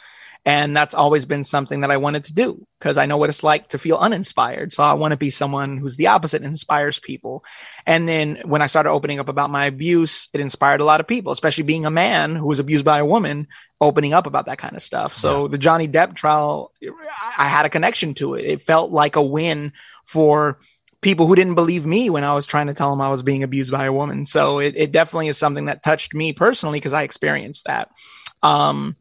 And 0.46 0.76
that's 0.76 0.94
always 0.94 1.24
been 1.24 1.42
something 1.42 1.80
that 1.80 1.90
I 1.90 1.96
wanted 1.96 2.24
to 2.26 2.32
do 2.32 2.64
because 2.78 2.98
I 2.98 3.06
know 3.06 3.16
what 3.16 3.30
it's 3.30 3.42
like 3.42 3.70
to 3.70 3.78
feel 3.78 3.96
uninspired. 3.96 4.72
So 4.72 4.84
I 4.84 4.92
want 4.92 5.10
to 5.10 5.16
be 5.16 5.28
someone 5.28 5.76
who's 5.76 5.96
the 5.96 6.06
opposite 6.06 6.36
and 6.36 6.46
inspires 6.46 7.00
people. 7.00 7.44
And 7.84 8.08
then 8.08 8.38
when 8.44 8.62
I 8.62 8.66
started 8.66 8.90
opening 8.90 9.18
up 9.18 9.28
about 9.28 9.50
my 9.50 9.64
abuse, 9.64 10.28
it 10.32 10.40
inspired 10.40 10.80
a 10.80 10.84
lot 10.84 11.00
of 11.00 11.08
people, 11.08 11.32
especially 11.32 11.64
being 11.64 11.84
a 11.84 11.90
man 11.90 12.36
who 12.36 12.46
was 12.46 12.60
abused 12.60 12.84
by 12.84 13.00
a 13.00 13.04
woman, 13.04 13.48
opening 13.80 14.14
up 14.14 14.28
about 14.28 14.46
that 14.46 14.58
kind 14.58 14.76
of 14.76 14.82
stuff. 14.82 15.16
So 15.16 15.48
the 15.48 15.58
Johnny 15.58 15.88
Depp 15.88 16.14
trial, 16.14 16.72
I 17.36 17.48
had 17.48 17.66
a 17.66 17.70
connection 17.70 18.14
to 18.14 18.34
it. 18.34 18.44
It 18.44 18.62
felt 18.62 18.92
like 18.92 19.16
a 19.16 19.22
win 19.22 19.72
for 20.04 20.60
people 21.00 21.26
who 21.26 21.34
didn't 21.34 21.56
believe 21.56 21.84
me 21.84 22.08
when 22.08 22.22
I 22.22 22.34
was 22.34 22.46
trying 22.46 22.68
to 22.68 22.74
tell 22.74 22.90
them 22.90 23.00
I 23.00 23.08
was 23.08 23.24
being 23.24 23.42
abused 23.42 23.72
by 23.72 23.86
a 23.86 23.92
woman. 23.92 24.24
So 24.26 24.60
it, 24.60 24.74
it 24.76 24.92
definitely 24.92 25.26
is 25.26 25.38
something 25.38 25.64
that 25.64 25.82
touched 25.82 26.14
me 26.14 26.32
personally 26.32 26.78
because 26.78 26.94
I 26.94 27.02
experienced 27.02 27.64
that. 27.64 27.90
Um, 28.44 28.96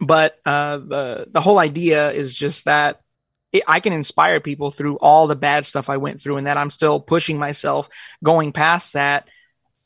but 0.00 0.38
uh, 0.44 0.78
the 0.78 1.26
the 1.30 1.40
whole 1.40 1.58
idea 1.58 2.10
is 2.12 2.34
just 2.34 2.64
that 2.66 3.00
it, 3.52 3.62
I 3.66 3.80
can 3.80 3.92
inspire 3.92 4.40
people 4.40 4.70
through 4.70 4.96
all 4.96 5.26
the 5.26 5.36
bad 5.36 5.64
stuff 5.66 5.88
I 5.88 5.96
went 5.96 6.20
through, 6.20 6.36
and 6.36 6.46
that 6.46 6.56
I'm 6.56 6.70
still 6.70 7.00
pushing 7.00 7.38
myself, 7.38 7.88
going 8.22 8.52
past 8.52 8.94
that. 8.94 9.28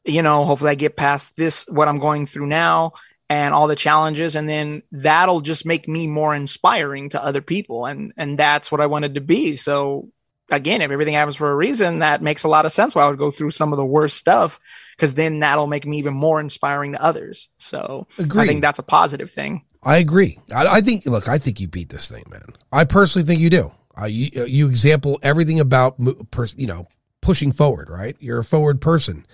You 0.04 0.22
know, 0.22 0.44
hopefully 0.44 0.70
I 0.70 0.76
get 0.76 0.96
past 0.96 1.36
this 1.36 1.66
what 1.68 1.88
I'm 1.88 1.98
going 1.98 2.26
through 2.26 2.46
now 2.46 2.94
and 3.28 3.54
all 3.54 3.68
the 3.68 3.76
challenges 3.76 4.34
and 4.34 4.48
then 4.48 4.82
that'll 4.90 5.40
just 5.40 5.64
make 5.64 5.86
me 5.86 6.08
more 6.08 6.34
inspiring 6.34 7.10
to 7.10 7.22
other 7.22 7.40
people 7.40 7.86
and 7.86 8.12
and 8.16 8.38
that's 8.38 8.72
what 8.72 8.80
I 8.80 8.86
wanted 8.86 9.14
to 9.14 9.20
be. 9.20 9.56
So 9.56 10.08
again, 10.50 10.82
if 10.82 10.90
everything 10.90 11.14
happens 11.14 11.36
for 11.36 11.50
a 11.50 11.54
reason, 11.54 12.00
that 12.00 12.22
makes 12.22 12.42
a 12.42 12.48
lot 12.48 12.66
of 12.66 12.72
sense 12.72 12.94
why 12.94 13.04
I 13.04 13.08
would 13.08 13.18
go 13.18 13.30
through 13.30 13.52
some 13.52 13.72
of 13.72 13.76
the 13.76 13.86
worst 13.86 14.16
stuff 14.16 14.58
because 14.96 15.14
then 15.14 15.38
that'll 15.40 15.68
make 15.68 15.86
me 15.86 15.98
even 15.98 16.12
more 16.12 16.40
inspiring 16.40 16.92
to 16.92 17.02
others. 17.02 17.48
So 17.56 18.08
I 18.42 18.46
think 18.46 18.62
that's 18.62 18.80
a 18.80 18.82
positive 18.82 19.30
thing. 19.30 19.64
I 19.82 19.98
agree. 19.98 20.38
I, 20.54 20.66
I 20.66 20.80
think. 20.80 21.06
Look, 21.06 21.28
I 21.28 21.38
think 21.38 21.60
you 21.60 21.68
beat 21.68 21.88
this 21.88 22.08
thing, 22.08 22.24
man. 22.30 22.54
I 22.72 22.84
personally 22.84 23.26
think 23.26 23.40
you 23.40 23.50
do. 23.50 23.72
Uh, 24.00 24.06
you 24.06 24.44
you 24.44 24.68
example 24.68 25.18
everything 25.22 25.60
about 25.60 25.96
you 25.98 26.66
know 26.66 26.86
pushing 27.20 27.52
forward. 27.52 27.90
Right, 27.90 28.16
you're 28.20 28.40
a 28.40 28.44
forward 28.44 28.80
person. 28.80 29.26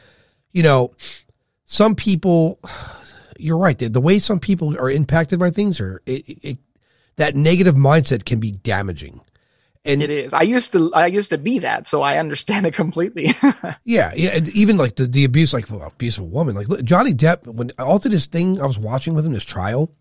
You 0.52 0.62
know, 0.62 0.94
some 1.66 1.94
people. 1.94 2.60
You're 3.38 3.58
right. 3.58 3.78
The, 3.78 3.90
the 3.90 4.00
way 4.00 4.18
some 4.18 4.40
people 4.40 4.78
are 4.78 4.88
impacted 4.88 5.38
by 5.38 5.50
things, 5.50 5.78
or 5.78 6.00
it, 6.06 6.24
it, 6.26 6.58
that 7.16 7.36
negative 7.36 7.74
mindset 7.74 8.24
can 8.24 8.40
be 8.40 8.50
damaging. 8.50 9.20
And 9.84 10.02
it 10.02 10.08
is. 10.08 10.32
I 10.32 10.40
used 10.40 10.72
to 10.72 10.92
I 10.94 11.06
used 11.06 11.30
to 11.30 11.38
be 11.38 11.58
that, 11.60 11.86
so 11.86 12.00
I 12.00 12.16
understand 12.16 12.66
it 12.66 12.72
completely. 12.72 13.34
yeah, 13.84 14.12
yeah, 14.16 14.30
and 14.30 14.48
even 14.56 14.78
like 14.78 14.96
the, 14.96 15.06
the 15.06 15.24
abuse, 15.24 15.52
like 15.52 15.70
well, 15.70 15.82
abuse 15.82 16.16
of 16.16 16.24
a 16.24 16.26
woman, 16.26 16.56
like 16.56 16.66
Johnny 16.82 17.12
Depp, 17.12 17.46
when 17.46 17.70
all 17.78 17.98
through 17.98 18.12
this 18.12 18.26
thing 18.26 18.60
I 18.60 18.64
was 18.64 18.78
watching 18.78 19.12
with 19.12 19.26
him, 19.26 19.32
this 19.32 19.44
trial, 19.44 19.92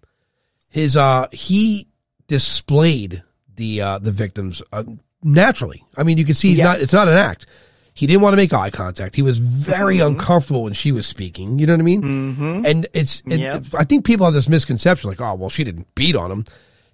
his 0.75 0.95
uh 0.97 1.27
he 1.31 1.87
displayed 2.27 3.23
the 3.55 3.81
uh 3.81 3.99
the 3.99 4.11
victims 4.11 4.61
uh, 4.73 4.83
naturally. 5.23 5.83
I 5.97 6.03
mean, 6.03 6.17
you 6.17 6.25
can 6.25 6.35
see 6.35 6.49
he's 6.49 6.57
Yes. 6.59 6.65
not. 6.65 6.81
It's 6.81 6.93
not 6.93 7.07
an 7.07 7.13
act. 7.15 7.45
He 7.93 8.07
didn't 8.07 8.23
want 8.23 8.33
to 8.33 8.37
make 8.37 8.51
eye 8.53 8.71
contact. 8.71 9.15
He 9.15 9.21
was 9.21 9.37
very 9.37 9.97
Mm-hmm. 9.99 10.07
uncomfortable 10.19 10.63
when 10.63 10.73
she 10.73 10.91
was 10.91 11.07
speaking. 11.07 11.59
You 11.59 11.65
know 11.65 11.73
what 11.73 11.79
I 11.79 11.83
mean? 11.83 12.01
mm-hmm. 12.01 12.65
And 12.65 12.87
it's, 12.93 13.21
and 13.21 13.39
Yep. 13.39 13.65
I 13.73 13.85
think 13.85 14.03
people 14.03 14.25
have 14.25 14.33
this 14.33 14.49
misconception, 14.49 15.09
like, 15.09 15.21
oh, 15.21 15.33
well, 15.35 15.49
she 15.49 15.63
didn't 15.63 15.87
beat 15.95 16.13
on 16.15 16.29
him. 16.29 16.43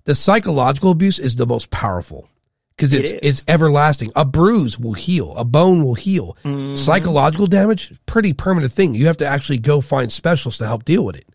The 0.03 0.13
psychological 0.13 0.91
abuse 0.91 1.17
is 1.17 1.35
the 1.37 1.47
most 1.47 1.71
powerful 1.71 2.29
because 2.77 2.93
it's 2.93 3.11
is. 3.13 3.19
it's 3.23 3.43
everlasting. 3.47 4.11
A 4.15 4.25
bruise 4.25 4.77
will 4.77 4.93
heal, 4.93 5.35
a 5.37 5.43
bone 5.43 5.83
will 5.83 5.95
heal. 5.95 6.37
Mm-hmm. 6.45 6.75
Psychological 6.75 7.47
damage, 7.47 7.91
pretty 8.05 8.33
permanent 8.33 8.71
thing. 8.71 8.93
You 8.93 9.07
have 9.07 9.17
to 9.17 9.25
actually 9.25 9.57
go 9.57 9.81
find 9.81 10.11
specialists 10.13 10.59
to 10.59 10.67
help 10.67 10.85
deal 10.85 11.03
with 11.03 11.15
it. 11.15 11.25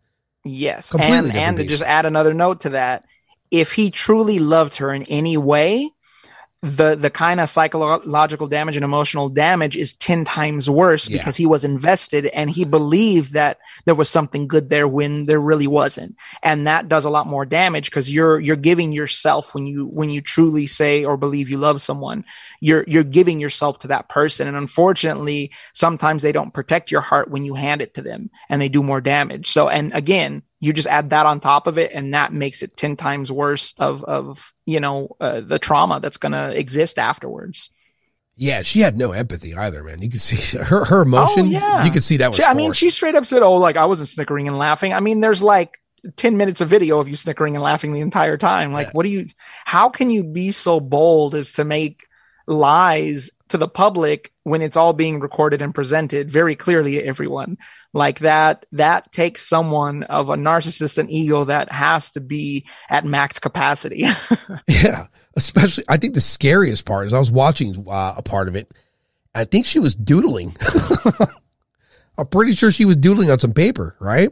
Yes, 0.46 0.90
Completely 0.90 1.30
and 1.30 1.32
and 1.32 1.56
to 1.58 1.64
just 1.64 1.82
add 1.82 2.06
another 2.06 2.34
note 2.34 2.60
to 2.60 2.70
that, 2.70 3.04
if 3.50 3.72
he 3.72 3.90
truly 3.90 4.38
loved 4.38 4.76
her 4.76 4.92
in 4.92 5.02
any 5.04 5.36
way, 5.36 5.90
the 6.66 6.96
the 6.96 7.10
kind 7.10 7.40
of 7.40 7.48
psychological 7.48 8.46
damage 8.48 8.76
and 8.76 8.84
emotional 8.84 9.28
damage 9.28 9.76
is 9.76 9.94
10 9.94 10.24
times 10.24 10.68
worse 10.68 11.08
Yeah. 11.08 11.18
because 11.18 11.36
he 11.36 11.46
was 11.46 11.64
invested 11.64 12.26
and 12.26 12.50
he 12.50 12.64
believed 12.64 13.32
that 13.34 13.58
there 13.84 13.94
was 13.94 14.08
something 14.08 14.48
good 14.48 14.68
there 14.68 14.88
when 14.88 15.26
there 15.26 15.40
really 15.40 15.66
wasn't. 15.66 16.16
And 16.42 16.66
that 16.66 16.88
does 16.88 17.04
a 17.04 17.10
lot 17.10 17.26
more 17.26 17.46
damage 17.46 17.86
because 17.90 18.10
you're 18.10 18.40
you're 18.40 18.56
giving 18.56 18.92
yourself 18.92 19.54
when 19.54 19.66
you 19.66 19.86
when 19.86 20.10
you 20.10 20.20
truly 20.20 20.66
say 20.66 21.04
or 21.04 21.16
believe 21.16 21.48
you 21.48 21.58
love 21.58 21.80
someone 21.80 22.24
you're 22.60 22.84
you're 22.88 23.04
giving 23.04 23.38
yourself 23.40 23.78
to 23.80 23.88
that 23.88 24.08
person. 24.08 24.48
And 24.48 24.56
unfortunately 24.56 25.52
sometimes 25.72 26.22
they 26.22 26.32
don't 26.32 26.54
protect 26.54 26.90
your 26.90 27.00
heart 27.00 27.30
when 27.30 27.44
you 27.44 27.54
hand 27.54 27.80
it 27.82 27.94
to 27.94 28.02
them 28.02 28.30
and 28.48 28.60
they 28.60 28.68
do 28.68 28.82
more 28.82 29.00
damage. 29.00 29.48
So 29.50 29.68
and 29.68 29.94
again 29.94 30.42
you 30.66 30.72
just 30.72 30.88
add 30.88 31.10
that 31.10 31.24
on 31.26 31.40
top 31.40 31.66
of 31.66 31.78
it 31.78 31.92
and 31.94 32.12
that 32.12 32.32
makes 32.32 32.62
it 32.62 32.76
10 32.76 32.96
times 32.96 33.30
worse 33.32 33.72
of 33.78 34.02
of 34.04 34.52
you 34.66 34.80
know 34.80 35.16
uh, 35.20 35.40
the 35.40 35.58
trauma 35.58 36.00
that's 36.00 36.16
going 36.18 36.32
to 36.32 36.50
exist 36.58 36.98
afterwards 36.98 37.70
Yeah, 38.36 38.60
she 38.62 38.80
had 38.80 38.98
no 38.98 39.12
empathy 39.12 39.54
either, 39.54 39.82
man. 39.82 40.02
You 40.02 40.10
can 40.10 40.18
see 40.18 40.58
her 40.70 40.84
her 40.84 41.02
emotion. 41.02 41.46
Oh, 41.46 41.50
yeah. 41.50 41.84
You 41.86 41.90
can 41.90 42.02
see 42.02 42.18
that 42.18 42.28
was. 42.28 42.36
She- 42.36 42.44
I 42.44 42.52
mean 42.54 42.72
she 42.72 42.90
straight 42.90 43.14
up 43.14 43.24
said 43.24 43.42
oh 43.42 43.54
like 43.56 43.76
i 43.78 43.86
wasn't 43.86 44.08
snickering 44.10 44.46
and 44.48 44.58
laughing 44.58 44.92
i 44.92 45.00
mean 45.00 45.20
there's 45.20 45.42
like 45.42 45.78
10 46.16 46.36
minutes 46.36 46.60
of 46.60 46.68
video 46.68 47.00
of 47.00 47.08
you 47.08 47.16
snickering 47.16 47.56
and 47.56 47.62
laughing 47.64 47.92
the 47.92 48.00
entire 48.00 48.36
time 48.36 48.72
like 48.72 48.88
Yeah. 48.88 48.92
what 48.92 49.04
do 49.04 49.08
you 49.08 49.24
how 49.64 49.88
can 49.88 50.10
you 50.10 50.22
be 50.22 50.50
so 50.50 50.80
bold 50.80 51.34
as 51.34 51.54
to 51.54 51.64
make 51.64 52.06
lies 52.46 53.30
to 53.48 53.58
the 53.58 53.68
public 53.68 54.32
when 54.42 54.62
it's 54.62 54.76
all 54.76 54.92
being 54.92 55.20
recorded 55.20 55.62
and 55.62 55.74
presented 55.74 56.30
very 56.30 56.56
clearly 56.56 56.92
to 56.92 57.04
everyone 57.04 57.56
like 57.92 58.20
that 58.20 58.66
that 58.72 59.10
takes 59.12 59.46
someone 59.46 60.02
of 60.04 60.28
a 60.28 60.36
narcissist 60.36 60.98
and 60.98 61.10
ego 61.10 61.44
that 61.44 61.70
has 61.70 62.12
to 62.12 62.20
be 62.20 62.66
at 62.90 63.04
max 63.04 63.38
capacity 63.38 64.06
Yeah, 64.68 65.06
especially 65.36 65.84
I 65.88 65.96
think 65.96 66.14
the 66.14 66.20
scariest 66.20 66.84
part 66.84 67.06
is 67.06 67.12
I 67.12 67.18
was 67.18 67.30
watching 67.30 67.86
uh, 67.88 68.14
a 68.16 68.22
part 68.22 68.48
of 68.48 68.56
it. 68.56 68.72
I 69.34 69.44
think 69.44 69.66
she 69.66 69.78
was 69.78 69.94
doodling. 69.94 70.56
I'm 72.18 72.26
pretty 72.28 72.54
sure 72.54 72.70
she 72.70 72.86
was 72.86 72.96
doodling 72.96 73.30
on 73.30 73.38
some 73.38 73.52
paper, 73.52 73.94
right? 74.00 74.30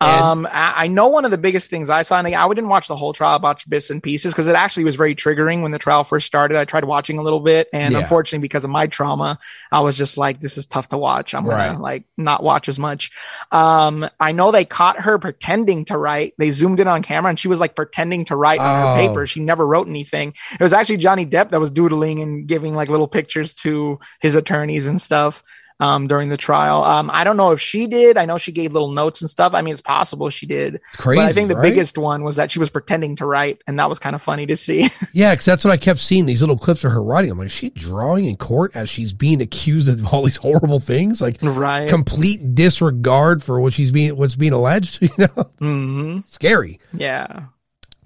Um, 0.00 0.46
I, 0.50 0.84
I 0.84 0.86
know 0.88 1.08
one 1.08 1.24
of 1.24 1.30
the 1.30 1.38
biggest 1.38 1.70
things 1.70 1.88
I 1.90 2.02
saw, 2.02 2.18
and 2.18 2.28
I 2.28 2.48
didn't 2.48 2.68
watch 2.68 2.88
the 2.88 2.96
whole 2.96 3.12
trial, 3.12 3.36
about 3.36 3.62
bits 3.68 3.90
and 3.90 4.02
pieces 4.02 4.32
because 4.34 4.48
it 4.48 4.54
actually 4.56 4.84
was 4.84 4.96
very 4.96 5.14
triggering 5.14 5.62
when 5.62 5.70
the 5.72 5.78
trial 5.78 6.04
first 6.04 6.26
started. 6.26 6.56
I 6.58 6.64
tried 6.64 6.84
watching 6.84 7.18
a 7.18 7.22
little 7.22 7.40
bit, 7.40 7.68
and 7.72 7.92
Yeah. 7.92 8.00
unfortunately, 8.00 8.42
because 8.42 8.64
of 8.64 8.70
my 8.70 8.86
trauma, 8.86 9.38
I 9.72 9.80
was 9.80 9.96
just 9.96 10.18
like, 10.18 10.40
"This 10.40 10.58
is 10.58 10.66
tough 10.66 10.88
to 10.88 10.98
watch. 10.98 11.34
I'm 11.34 11.46
gonna 11.46 11.80
like 11.80 12.04
not 12.16 12.42
watch 12.42 12.68
as 12.68 12.78
much." 12.78 13.10
Um, 13.52 14.08
I 14.20 14.32
know 14.32 14.50
they 14.50 14.64
caught 14.64 15.00
her 15.00 15.18
pretending 15.18 15.84
to 15.86 15.96
write. 15.96 16.34
They 16.38 16.50
zoomed 16.50 16.80
in 16.80 16.88
on 16.88 17.02
camera, 17.02 17.30
and 17.30 17.38
she 17.38 17.48
was 17.48 17.60
like 17.60 17.74
pretending 17.76 18.24
to 18.26 18.36
write 18.36 18.60
on 18.60 18.66
Oh. 18.82 18.86
her 18.88 19.08
paper. 19.08 19.26
She 19.26 19.40
never 19.40 19.66
wrote 19.66 19.88
anything. 19.88 20.34
It 20.52 20.60
was 20.62 20.72
actually 20.72 20.98
Johnny 20.98 21.26
Depp 21.26 21.50
that 21.50 21.60
was 21.60 21.70
doodling 21.70 22.20
and 22.20 22.46
giving 22.46 22.74
like 22.74 22.88
little 22.88 23.08
pictures 23.08 23.54
to 23.56 23.98
his 24.20 24.34
attorneys 24.34 24.86
and 24.86 25.00
stuff 25.00 25.42
um, 25.80 26.06
during 26.06 26.28
the 26.28 26.36
trial. 26.36 26.84
Um, 26.84 27.10
I 27.12 27.24
don't 27.24 27.36
know 27.36 27.50
if 27.52 27.60
she 27.60 27.86
did. 27.86 28.16
I 28.16 28.24
know 28.26 28.38
she 28.38 28.52
gave 28.52 28.72
little 28.72 28.92
notes 28.92 29.20
and 29.20 29.28
stuff. 29.28 29.54
I 29.54 29.60
mean, 29.62 29.72
it's 29.72 29.80
possible 29.80 30.30
she 30.30 30.46
did. 30.46 30.76
It's 30.76 30.96
crazy. 30.96 31.20
but 31.20 31.26
I 31.28 31.32
think 31.32 31.48
the 31.48 31.56
right? 31.56 31.62
biggest 31.70 31.98
one 31.98 32.22
was 32.22 32.36
that 32.36 32.50
she 32.50 32.58
was 32.60 32.70
pretending 32.70 33.16
to 33.16 33.26
write, 33.26 33.60
and 33.66 33.78
that 33.78 33.88
was 33.88 33.98
kind 33.98 34.14
of 34.14 34.22
funny 34.22 34.46
to 34.46 34.56
see. 34.56 34.88
Yeah, 35.12 35.32
because 35.32 35.44
that's 35.44 35.64
what 35.64 35.72
I 35.72 35.76
kept 35.76 36.00
seeing 36.00 36.26
these 36.26 36.40
little 36.40 36.56
clips 36.58 36.82
of 36.84 36.92
her 36.92 37.02
writing. 37.02 37.30
I'm 37.30 37.38
like, 37.38 37.46
is 37.46 37.52
she 37.52 37.70
drawing 37.70 38.24
in 38.24 38.36
court 38.36 38.74
as 38.74 38.88
she's 38.88 39.12
being 39.12 39.40
accused 39.40 39.88
of 39.88 40.06
all 40.12 40.22
these 40.24 40.36
horrible 40.48 40.80
things, 40.80 41.20
like 41.20 41.38
right. 41.42 41.88
complete 41.88 42.54
disregard 42.54 43.42
for 43.42 43.60
what 43.60 43.72
she's 43.74 43.90
being 43.90 44.16
what's 44.16 44.36
being 44.36 44.52
alleged. 44.52 45.00
You 45.02 45.10
know, 45.36 45.42
hmm 45.58 46.18
scary. 46.26 46.80
Yeah. 46.92 47.44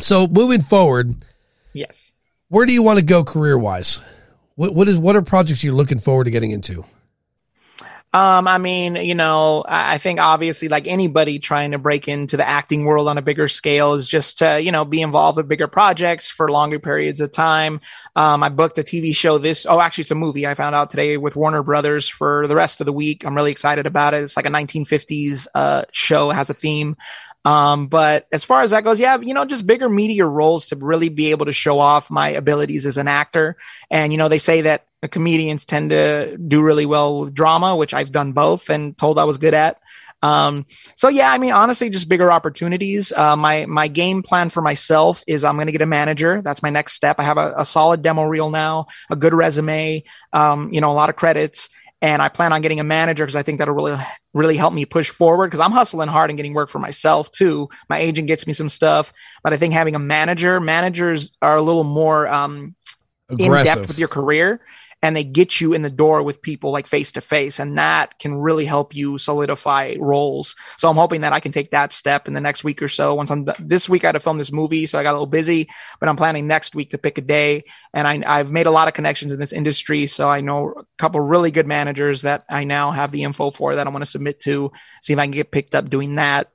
So 0.00 0.26
moving 0.26 0.60
forward, 0.60 1.14
Yes. 1.72 2.12
where 2.48 2.66
do 2.66 2.72
you 2.72 2.82
want 2.82 2.98
to 2.98 3.04
go 3.04 3.24
career 3.24 3.56
wise? 3.58 4.00
What 4.56 4.74
what 4.74 4.88
is 4.88 4.98
what 4.98 5.16
are 5.16 5.22
projects 5.22 5.62
you're 5.64 5.74
looking 5.74 5.98
forward 5.98 6.24
to 6.24 6.30
getting 6.30 6.50
into? 6.50 6.84
Um, 8.14 8.48
I 8.48 8.56
mean, 8.56 8.96
you 8.96 9.14
know, 9.14 9.64
I 9.68 9.98
think 9.98 10.18
obviously, 10.18 10.68
like 10.68 10.86
anybody 10.86 11.38
trying 11.38 11.72
to 11.72 11.78
break 11.78 12.08
into 12.08 12.38
the 12.38 12.48
acting 12.48 12.86
world 12.86 13.06
on 13.06 13.18
a 13.18 13.22
bigger 13.22 13.48
scale 13.48 13.92
is 13.92 14.08
just 14.08 14.38
to, 14.38 14.58
you 14.58 14.72
know, 14.72 14.86
be 14.86 15.02
involved 15.02 15.36
with 15.36 15.46
bigger 15.46 15.68
projects 15.68 16.30
for 16.30 16.50
longer 16.50 16.78
periods 16.78 17.20
of 17.20 17.32
time. 17.32 17.82
Um, 18.16 18.42
I 18.42 18.48
booked 18.48 18.78
a 18.78 18.82
TV 18.82 19.14
show 19.14 19.36
this, 19.36 19.66
oh, 19.68 19.80
actually, 19.80 20.02
it's 20.02 20.10
a 20.10 20.14
movie 20.14 20.46
I 20.46 20.54
found 20.54 20.74
out 20.74 20.88
today 20.88 21.18
with 21.18 21.36
Warner 21.36 21.62
Brothers 21.62 22.08
for 22.08 22.46
the 22.46 22.56
rest 22.56 22.80
of 22.80 22.86
the 22.86 22.94
week. 22.94 23.24
I'm 23.24 23.34
really 23.34 23.50
excited 23.50 23.86
about 23.86 24.14
it. 24.14 24.22
It's 24.22 24.38
like 24.38 24.46
a 24.46 24.50
1950s 24.50 25.46
uh, 25.54 25.82
show, 25.92 26.30
has 26.30 26.48
a 26.48 26.54
theme. 26.54 26.96
Um, 27.48 27.86
but 27.86 28.26
as 28.30 28.44
far 28.44 28.60
as 28.60 28.72
that 28.72 28.84
goes, 28.84 29.00
yeah, 29.00 29.16
you 29.22 29.32
know, 29.32 29.46
just 29.46 29.66
bigger 29.66 29.88
media 29.88 30.26
roles 30.26 30.66
to 30.66 30.76
really 30.76 31.08
be 31.08 31.30
able 31.30 31.46
to 31.46 31.52
show 31.52 31.78
off 31.78 32.10
my 32.10 32.28
abilities 32.28 32.84
as 32.84 32.98
an 32.98 33.08
actor. 33.08 33.56
And, 33.90 34.12
you 34.12 34.18
know, 34.18 34.28
they 34.28 34.36
say 34.36 34.60
that 34.60 34.84
comedians 35.10 35.64
tend 35.64 35.88
to 35.88 36.36
do 36.36 36.60
really 36.60 36.84
well 36.84 37.20
with 37.20 37.32
drama, 37.32 37.74
which 37.74 37.94
I've 37.94 38.12
done 38.12 38.32
both 38.32 38.68
and 38.68 38.94
told 38.98 39.18
I 39.18 39.24
was 39.24 39.38
good 39.38 39.54
at. 39.54 39.80
Um, 40.20 40.66
so 40.94 41.08
yeah, 41.08 41.32
I 41.32 41.38
mean, 41.38 41.52
honestly, 41.52 41.88
just 41.88 42.06
bigger 42.06 42.30
opportunities. 42.30 43.12
Uh, 43.12 43.34
my, 43.34 43.64
my 43.64 43.88
game 43.88 44.22
plan 44.22 44.50
for 44.50 44.60
myself 44.60 45.24
is 45.26 45.42
I'm 45.42 45.56
going 45.56 45.68
to 45.68 45.72
get 45.72 45.80
a 45.80 45.86
manager. 45.86 46.42
That's 46.42 46.62
my 46.62 46.70
next 46.70 46.92
step. 46.94 47.18
I 47.18 47.22
have 47.22 47.38
a, 47.38 47.54
a 47.58 47.64
solid 47.64 48.02
demo 48.02 48.24
reel 48.24 48.50
now, 48.50 48.88
a 49.08 49.16
good 49.16 49.32
resume, 49.32 50.02
um, 50.34 50.70
you 50.70 50.82
know, 50.82 50.90
a 50.90 50.92
lot 50.92 51.08
of 51.08 51.16
credits. 51.16 51.70
And 52.00 52.22
I 52.22 52.28
plan 52.28 52.52
on 52.52 52.60
getting 52.60 52.78
a 52.78 52.84
manager 52.84 53.24
because 53.24 53.34
I 53.34 53.42
think 53.42 53.58
that'll 53.58 53.74
really, 53.74 53.98
really 54.32 54.56
help 54.56 54.72
me 54.72 54.84
push 54.84 55.10
forward 55.10 55.48
because 55.48 55.60
I'm 55.60 55.72
hustling 55.72 56.08
hard 56.08 56.30
and 56.30 56.36
getting 56.36 56.54
work 56.54 56.68
for 56.68 56.78
myself 56.78 57.30
too. 57.32 57.68
My 57.88 57.98
agent 57.98 58.28
gets 58.28 58.46
me 58.46 58.52
some 58.52 58.68
stuff, 58.68 59.12
but 59.42 59.52
I 59.52 59.56
think 59.56 59.74
having 59.74 59.96
a 59.96 59.98
manager, 59.98 60.60
managers 60.60 61.32
are 61.42 61.56
a 61.56 61.62
little 61.62 61.84
more, 61.84 62.28
um, 62.28 62.76
in 63.30 63.46
Aggressive. 63.46 63.74
depth 63.74 63.88
with 63.88 63.98
your 63.98 64.08
career 64.08 64.60
and 65.02 65.14
they 65.14 65.24
get 65.24 65.60
you 65.60 65.74
in 65.74 65.82
the 65.82 65.90
door 65.90 66.22
with 66.22 66.42
people 66.42 66.70
like 66.72 66.86
face 66.86 67.12
to 67.12 67.20
face 67.20 67.58
and 67.58 67.78
that 67.78 68.18
can 68.18 68.34
really 68.34 68.64
help 68.64 68.94
you 68.94 69.18
solidify 69.18 69.94
roles. 69.98 70.56
So 70.76 70.88
i'm 70.88 70.96
hoping 70.96 71.22
that 71.22 71.32
i 71.32 71.40
can 71.40 71.52
take 71.52 71.70
that 71.70 71.92
step 71.92 72.26
in 72.26 72.34
the 72.34 72.40
next 72.40 72.64
week 72.64 72.82
or 72.82 72.88
so. 72.88 73.14
Once 73.14 73.30
i'm 73.30 73.46
this 73.58 73.88
week 73.88 74.04
i 74.04 74.08
had 74.08 74.12
to 74.12 74.20
film 74.20 74.38
this 74.38 74.52
movie 74.52 74.86
so 74.86 74.98
i 74.98 75.02
got 75.02 75.12
a 75.12 75.18
little 75.18 75.26
busy 75.26 75.68
but 76.00 76.08
i'm 76.08 76.16
planning 76.16 76.46
next 76.46 76.74
week 76.74 76.90
to 76.90 76.98
pick 76.98 77.18
a 77.18 77.22
day. 77.22 77.64
And 77.92 78.06
I, 78.06 78.22
i've 78.26 78.50
made 78.50 78.66
a 78.66 78.72
lot 78.72 78.88
of 78.88 78.94
connections 78.94 79.32
in 79.32 79.38
this 79.38 79.52
industry 79.52 80.06
so 80.06 80.28
i 80.28 80.40
know 80.40 80.74
a 80.76 80.84
couple 80.98 81.20
really 81.20 81.50
good 81.50 81.66
managers 81.66 82.22
that 82.22 82.44
i 82.48 82.64
now 82.64 82.90
have 82.90 83.12
the 83.12 83.22
info 83.22 83.50
for 83.50 83.74
that 83.74 83.86
i 83.86 83.90
want 83.90 84.04
to 84.04 84.10
submit 84.10 84.40
to 84.40 84.72
see 85.02 85.12
if 85.12 85.18
i 85.18 85.24
can 85.24 85.32
get 85.32 85.50
picked 85.50 85.74
up 85.74 85.88
doing 85.88 86.16
that. 86.16 86.50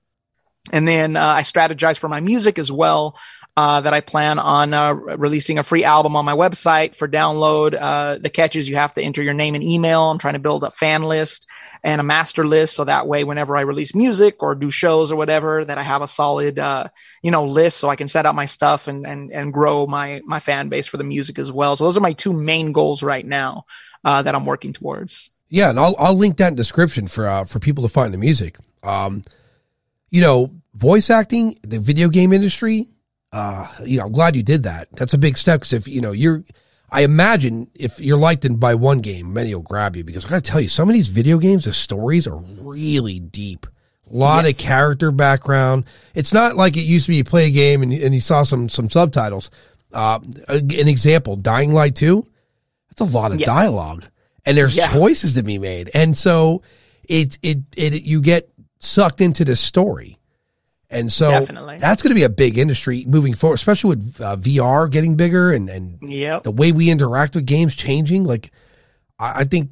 And 0.72 0.88
then 0.88 1.18
uh, 1.18 1.26
I 1.26 1.42
strategize 1.42 1.98
for 1.98 2.08
my 2.08 2.22
music 2.22 2.58
as 2.58 2.72
well. 2.72 3.18
Uh, 3.56 3.82
that 3.82 3.94
I 3.94 4.02
plan 4.02 4.40
on 4.40 4.74
uh, 4.74 4.94
releasing 4.94 5.60
a 5.60 5.64
free 5.64 5.84
album 5.84 6.16
on 6.16 6.26
my 6.26 6.34
website 6.34 6.96
for 6.96 7.08
download. 7.08 7.80
Uh, 7.80 8.18
the 8.18 8.32
catch 8.32 8.56
is 8.56 8.68
you 8.68 8.78
have 8.78 8.96
to 8.96 9.02
enter 9.04 9.22
your 9.22 9.36
name 9.36 9.54
and 9.54 9.64
email. 9.64 10.10
I'm 10.10 10.18
trying 10.18 10.34
to 10.34 10.40
build 10.40 10.64
a 10.64 10.72
fan 10.72 11.04
list 11.04 11.46
and 11.84 12.02
a 12.02 12.04
master 12.04 12.48
list 12.48 12.76
so 12.76 12.86
that 12.86 13.06
way, 13.06 13.24
whenever 13.24 13.56
I 13.56 13.62
release 13.62 13.94
music 13.94 14.42
or 14.42 14.56
do 14.56 14.72
shows 14.72 15.12
or 15.12 15.18
whatever, 15.18 15.64
that 15.66 15.78
I 15.78 15.84
have 15.84 16.02
a 16.02 16.08
solid, 16.08 16.58
uh, 16.58 16.88
you 17.22 17.30
know, 17.30 17.46
list 17.46 17.78
so 17.78 17.90
I 17.90 17.96
can 17.96 18.08
set 18.08 18.26
out 18.26 18.34
my 18.34 18.48
stuff 18.48 18.88
and 18.88 19.06
and 19.06 19.32
and 19.32 19.54
grow 19.54 19.86
my 19.86 20.22
my 20.26 20.40
fan 20.40 20.70
base 20.70 20.88
for 20.88 20.98
the 20.98 21.04
music 21.04 21.38
as 21.38 21.52
well. 21.52 21.76
So 21.76 21.84
those 21.84 21.96
are 21.96 22.02
my 22.02 22.14
two 22.14 22.34
main 22.34 22.72
goals 22.72 23.04
right 23.04 23.26
now 23.26 23.66
uh, 24.04 24.24
that 24.24 24.34
I'm 24.34 24.48
working 24.48 24.74
towards. 24.74 25.30
Yeah, 25.50 25.70
and 25.70 25.80
I'll 25.80 25.96
I'll 26.00 26.16
link 26.16 26.38
that 26.38 26.48
in 26.48 26.56
description 26.56 27.08
for 27.08 27.28
uh, 27.28 27.44
for 27.46 27.60
people 27.60 27.84
to 27.84 27.90
find 27.90 28.16
the 28.16 28.18
music. 28.18 28.58
Um, 28.82 29.22
you 30.10 30.22
know, 30.22 30.52
voice 30.74 31.12
acting, 31.12 31.60
the 31.62 31.78
video 31.78 32.10
game 32.10 32.34
industry. 32.34 32.90
Uh, 33.34 33.68
you 33.84 33.98
know, 33.98 34.06
I'm 34.06 34.12
glad 34.12 34.36
you 34.36 34.44
did 34.44 34.64
that. 34.64 34.88
That's 34.94 35.14
a 35.14 35.18
big 35.18 35.38
step 35.38 35.62
because 35.62 35.74
if 35.74 35.88
you 35.88 36.00
know 36.02 36.12
you're, 36.12 36.44
I 36.92 37.02
imagine 37.02 37.70
if 37.74 38.00
you're 38.00 38.16
liked 38.18 38.46
in 38.46 38.58
by 38.58 38.76
one 38.76 39.00
game, 39.00 39.34
many 39.34 39.54
will 39.56 39.64
grab 39.64 39.96
you 39.96 40.04
because 40.04 40.26
I 40.26 40.30
gotta 40.30 40.42
tell 40.42 40.62
you, 40.62 40.70
some 40.70 40.88
of 40.88 40.94
these 40.94 41.08
video 41.08 41.40
games, 41.40 41.66
the 41.66 41.74
stories 41.74 42.28
are 42.28 42.38
really 42.38 43.20
deep. 43.20 43.66
A 44.12 44.16
lot 44.16 44.46
Yes. 44.46 44.56
of 44.56 44.62
character 44.62 45.12
background. 45.12 45.86
It's 46.14 46.32
not 46.32 46.56
like 46.56 46.78
it 46.78 46.82
used 46.82 47.08
to 47.08 47.12
be. 47.12 47.16
You 47.18 47.24
play 47.24 47.48
a 47.48 47.52
game 47.52 47.82
and, 47.82 47.92
and 47.92 48.14
you 48.14 48.22
saw 48.22 48.44
some 48.44 48.70
some 48.70 48.90
subtitles. 48.90 49.50
uh, 49.92 50.20
an 50.48 50.88
example, 50.88 51.36
Dying 51.36 51.72
Light 51.74 51.96
2, 51.96 52.24
that's 52.90 53.02
a 53.02 53.06
lot 53.16 53.32
of 53.32 53.40
Yes. 53.40 53.46
dialogue 53.48 54.06
and 54.46 54.58
there's 54.58 54.76
Yeah. 54.76 54.92
choices 54.92 55.34
to 55.36 55.44
be 55.44 55.58
made. 55.60 55.90
And 55.96 56.16
so 56.18 56.62
it, 57.08 57.38
it, 57.44 57.60
it, 57.78 58.04
you 58.04 58.20
get 58.22 58.50
sucked 58.80 59.22
into 59.22 59.46
the 59.46 59.56
story. 59.56 60.18
And 60.94 61.12
so 61.12 61.32
Definitely. 61.32 61.78
that's 61.80 62.02
going 62.02 62.12
to 62.12 62.16
be 62.16 62.24
a 62.24 62.30
big 62.30 62.58
industry 62.58 63.04
moving 63.08 63.34
forward, 63.34 63.56
especially 63.56 63.96
with 63.96 64.22
uh, 64.22 64.36
VR 64.38 64.90
getting 64.90 65.16
bigger 65.16 65.52
and, 65.52 65.70
and 65.70 65.98
Yep. 66.02 66.44
the 66.44 66.52
way 66.52 66.72
we 66.72 66.90
interact 66.90 67.36
with 67.36 67.46
games 67.46 67.76
changing. 67.76 68.24
Like, 68.26 68.52
I, 69.20 69.40
I 69.42 69.44
think, 69.46 69.72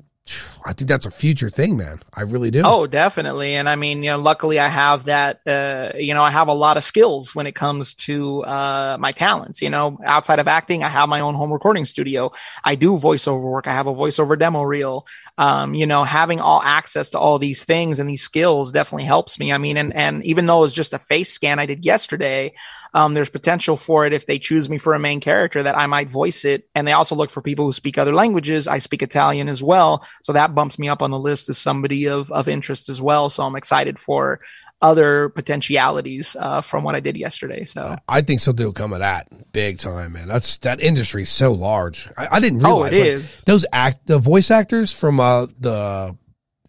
I 0.64 0.74
think 0.74 0.88
that's 0.88 1.05
a 1.05 1.12
future 1.12 1.49
thing, 1.49 1.78
man. 1.78 2.01
I 2.14 2.22
really 2.22 2.51
do. 2.51 2.62
Oh, 2.64 2.86
definitely. 2.86 3.55
And 3.55 3.68
I 3.68 3.76
mean, 3.76 4.03
you 4.03 4.12
know, 4.12 4.20
luckily 4.20 4.59
I 4.59 4.68
have 4.68 5.05
that, 5.05 5.41
uh, 5.47 5.97
you 5.97 6.14
know, 6.14 6.24
I 6.24 6.32
have 6.32 6.47
a 6.47 6.53
lot 6.53 6.78
of 6.78 6.84
skills 6.84 7.34
when 7.34 7.47
it 7.47 7.55
comes 7.55 7.95
to, 7.95 8.43
uh, 8.43 8.97
my 8.99 9.12
talents, 9.12 9.62
you 9.62 9.70
know, 9.70 9.97
outside 10.05 10.39
of 10.39 10.47
acting, 10.47 10.84
I 10.84 10.89
have 10.89 11.09
my 11.09 11.20
own 11.20 11.34
home 11.34 11.51
recording 11.51 11.86
studio. 11.86 12.32
I 12.64 12.76
do 12.76 12.97
voiceover 12.97 13.41
work. 13.43 13.68
I 13.68 13.74
have 13.74 13.88
a 13.88 13.93
voiceover 13.93 14.38
demo 14.38 14.62
reel. 14.62 15.07
Um, 15.38 15.74
you 15.74 15.88
know, 15.88 16.03
having 16.03 16.39
all 16.39 16.62
access 16.62 17.09
to 17.12 17.20
all 17.20 17.39
these 17.39 17.66
things 17.66 17.99
and 17.99 18.09
these 18.09 18.22
skills 18.22 18.72
definitely 18.72 19.05
helps 19.05 19.39
me. 19.39 19.51
I 19.51 19.57
mean, 19.57 19.78
and, 19.78 19.95
and 19.95 20.24
even 20.26 20.45
though 20.45 20.64
it's 20.64 20.74
just 20.74 20.93
a 20.93 20.99
face 20.99 21.34
scan 21.34 21.57
I 21.57 21.66
did 21.66 21.86
yesterday, 21.86 22.53
um, 22.93 23.14
there's 23.14 23.30
potential 23.30 23.78
for 23.78 24.05
it 24.05 24.14
if 24.14 24.26
they 24.26 24.38
choose 24.38 24.70
me 24.70 24.78
for 24.78 24.93
a 24.93 24.99
main 24.99 25.22
character 25.22 25.64
that 25.64 25.78
I 25.78 25.86
might 25.86 26.09
voice 26.09 26.43
it. 26.43 26.68
And 26.76 26.86
they 26.86 26.91
also 26.91 27.16
look 27.16 27.30
for 27.30 27.41
people 27.41 27.66
who 27.66 27.72
speak 27.72 27.97
other 27.97 28.14
languages. 28.14 28.68
I 28.68 28.80
speak 28.80 29.01
Italian 29.01 29.47
as 29.47 29.64
well. 29.64 30.05
So 30.24 30.34
that 30.34 30.50
bumps 30.55 30.77
me 30.79 30.89
up 30.89 31.01
on 31.01 31.11
the 31.11 31.19
list 31.19 31.49
as 31.49 31.57
somebody 31.57 32.07
of, 32.07 32.31
of 32.31 32.47
interest 32.47 32.89
as 32.89 33.01
well. 33.01 33.29
So 33.29 33.43
I'm 33.43 33.55
excited 33.55 33.97
for 33.99 34.39
other 34.81 35.29
potentialities, 35.29 36.35
uh, 36.39 36.61
from 36.61 36.83
what 36.83 36.95
I 36.95 36.99
did 36.99 37.15
yesterday. 37.15 37.63
So. 37.65 37.95
I 38.07 38.21
think 38.21 38.39
something 38.41 38.65
will 38.65 38.73
come 38.73 38.93
of 38.93 38.99
that 38.99 39.51
big 39.51 39.77
time, 39.77 40.13
man. 40.13 40.27
That's 40.27 40.57
that 40.57 40.81
industry 40.81 41.23
is 41.23 41.29
so 41.29 41.51
large. 41.53 42.09
I, 42.17 42.27
I 42.31 42.39
didn't 42.39 42.65
Oh, 42.65 42.83
realize 42.83 42.93
it 42.93 42.99
like, 42.99 43.07
is. 43.09 43.41
those 43.41 43.65
act 43.71 44.07
the 44.07 44.17
voice 44.17 44.49
actors 44.49 44.91
from 44.91 45.19
uh, 45.19 45.45
the 45.59 46.17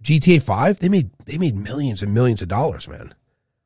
GTA 0.03 0.43
Five. 0.43 0.79
They 0.81 0.89
made 0.91 1.11
they 1.27 1.39
made 1.39 1.57
millions 1.57 2.03
and 2.03 2.13
millions 2.13 2.43
of 2.43 2.49
dollars, 2.49 2.87
man. 2.87 3.15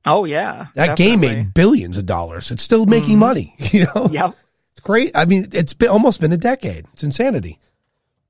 Oh 0.05 0.25
yeah. 0.25 0.67
That 0.77 0.97
game 0.97 1.21
made 1.21 1.53
billions 1.53 1.99
of 1.99 2.07
dollars. 2.07 2.53
It's 2.53 2.63
still 2.63 2.87
making 2.87 3.17
Mhm. 3.17 3.21
money. 3.21 3.57
You 3.73 3.87
know, 3.95 4.09
Yep. 4.13 4.37
it's 4.73 4.81
great. 4.83 5.11
I 5.17 5.25
mean, 5.25 5.49
it's 5.53 5.75
been 5.75 5.89
almost 5.89 6.21
been 6.21 6.31
a 6.33 6.37
decade. 6.37 6.87
It's 6.93 7.03
insanity. 7.03 7.59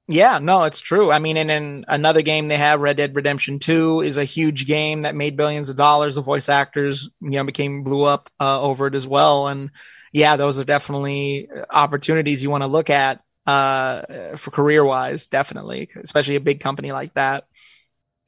Yeah, 0.09 0.39
no, 0.39 0.65
it's 0.65 0.79
true. 0.79 1.11
I 1.11 1.19
mean, 1.19 1.37
and 1.37 1.51
in 1.51 1.85
another 1.89 2.23
game 2.23 2.47
they 2.47 2.59
have, 2.59 2.81
Red 2.81 2.97
Dead 2.97 3.17
Redemption 3.17 3.59
2 3.59 4.03
is 4.03 4.19
a 4.19 4.25
huge 4.25 4.67
game 4.67 5.03
that 5.03 5.17
made 5.17 5.37
billions 5.37 5.69
of 5.69 5.77
dollars. 5.77 6.15
The 6.15 6.21
voice 6.21 6.49
actors, 6.49 7.11
you 7.21 7.31
know, 7.31 7.45
became 7.45 7.83
blew 7.83 8.05
up 8.05 8.31
uh, 8.39 8.61
over 8.61 8.87
it 8.87 8.95
as 8.95 9.07
well. 9.07 9.49
And 9.49 9.73
yeah, 10.13 10.37
those 10.37 10.61
are 10.61 10.65
definitely 10.65 11.49
opportunities 11.71 12.43
you 12.43 12.51
want 12.51 12.63
to 12.63 12.69
look 12.69 12.89
at 12.89 13.21
uh, 13.47 14.37
for 14.37 14.51
career 14.53 14.85
wise, 14.85 15.27
definitely, 15.27 15.89
especially 16.03 16.37
a 16.37 16.41
big 16.41 16.61
company 16.61 16.93
like 16.93 17.15
that. 17.15 17.47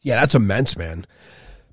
Yeah, 0.00 0.20
that's 0.20 0.34
immense, 0.34 0.76
man. 0.76 1.06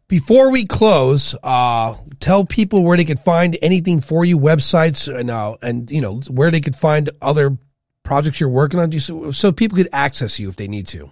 Before 0.07 0.51
we 0.51 0.65
close, 0.65 1.35
uh, 1.41 1.95
tell 2.19 2.45
people 2.45 2.83
where 2.83 2.95
they 2.95 3.05
could 3.05 3.19
find 3.19 3.57
anything 3.61 4.01
for 4.01 4.23
you, 4.23 4.37
websites, 4.37 5.13
and 5.13 5.31
uh, 5.31 5.57
and 5.63 5.89
you 5.89 5.99
know 5.99 6.21
where 6.29 6.51
they 6.51 6.61
could 6.61 6.75
find 6.75 7.09
other 7.21 7.57
projects 8.05 8.39
you're 8.39 8.49
working 8.49 8.79
on, 8.79 8.91
just 8.91 9.07
so, 9.07 9.31
so 9.31 9.51
people 9.51 9.77
could 9.77 9.89
access 9.91 10.39
you 10.39 10.47
if 10.47 10.55
they 10.55 10.67
need 10.67 10.87
to. 10.87 11.11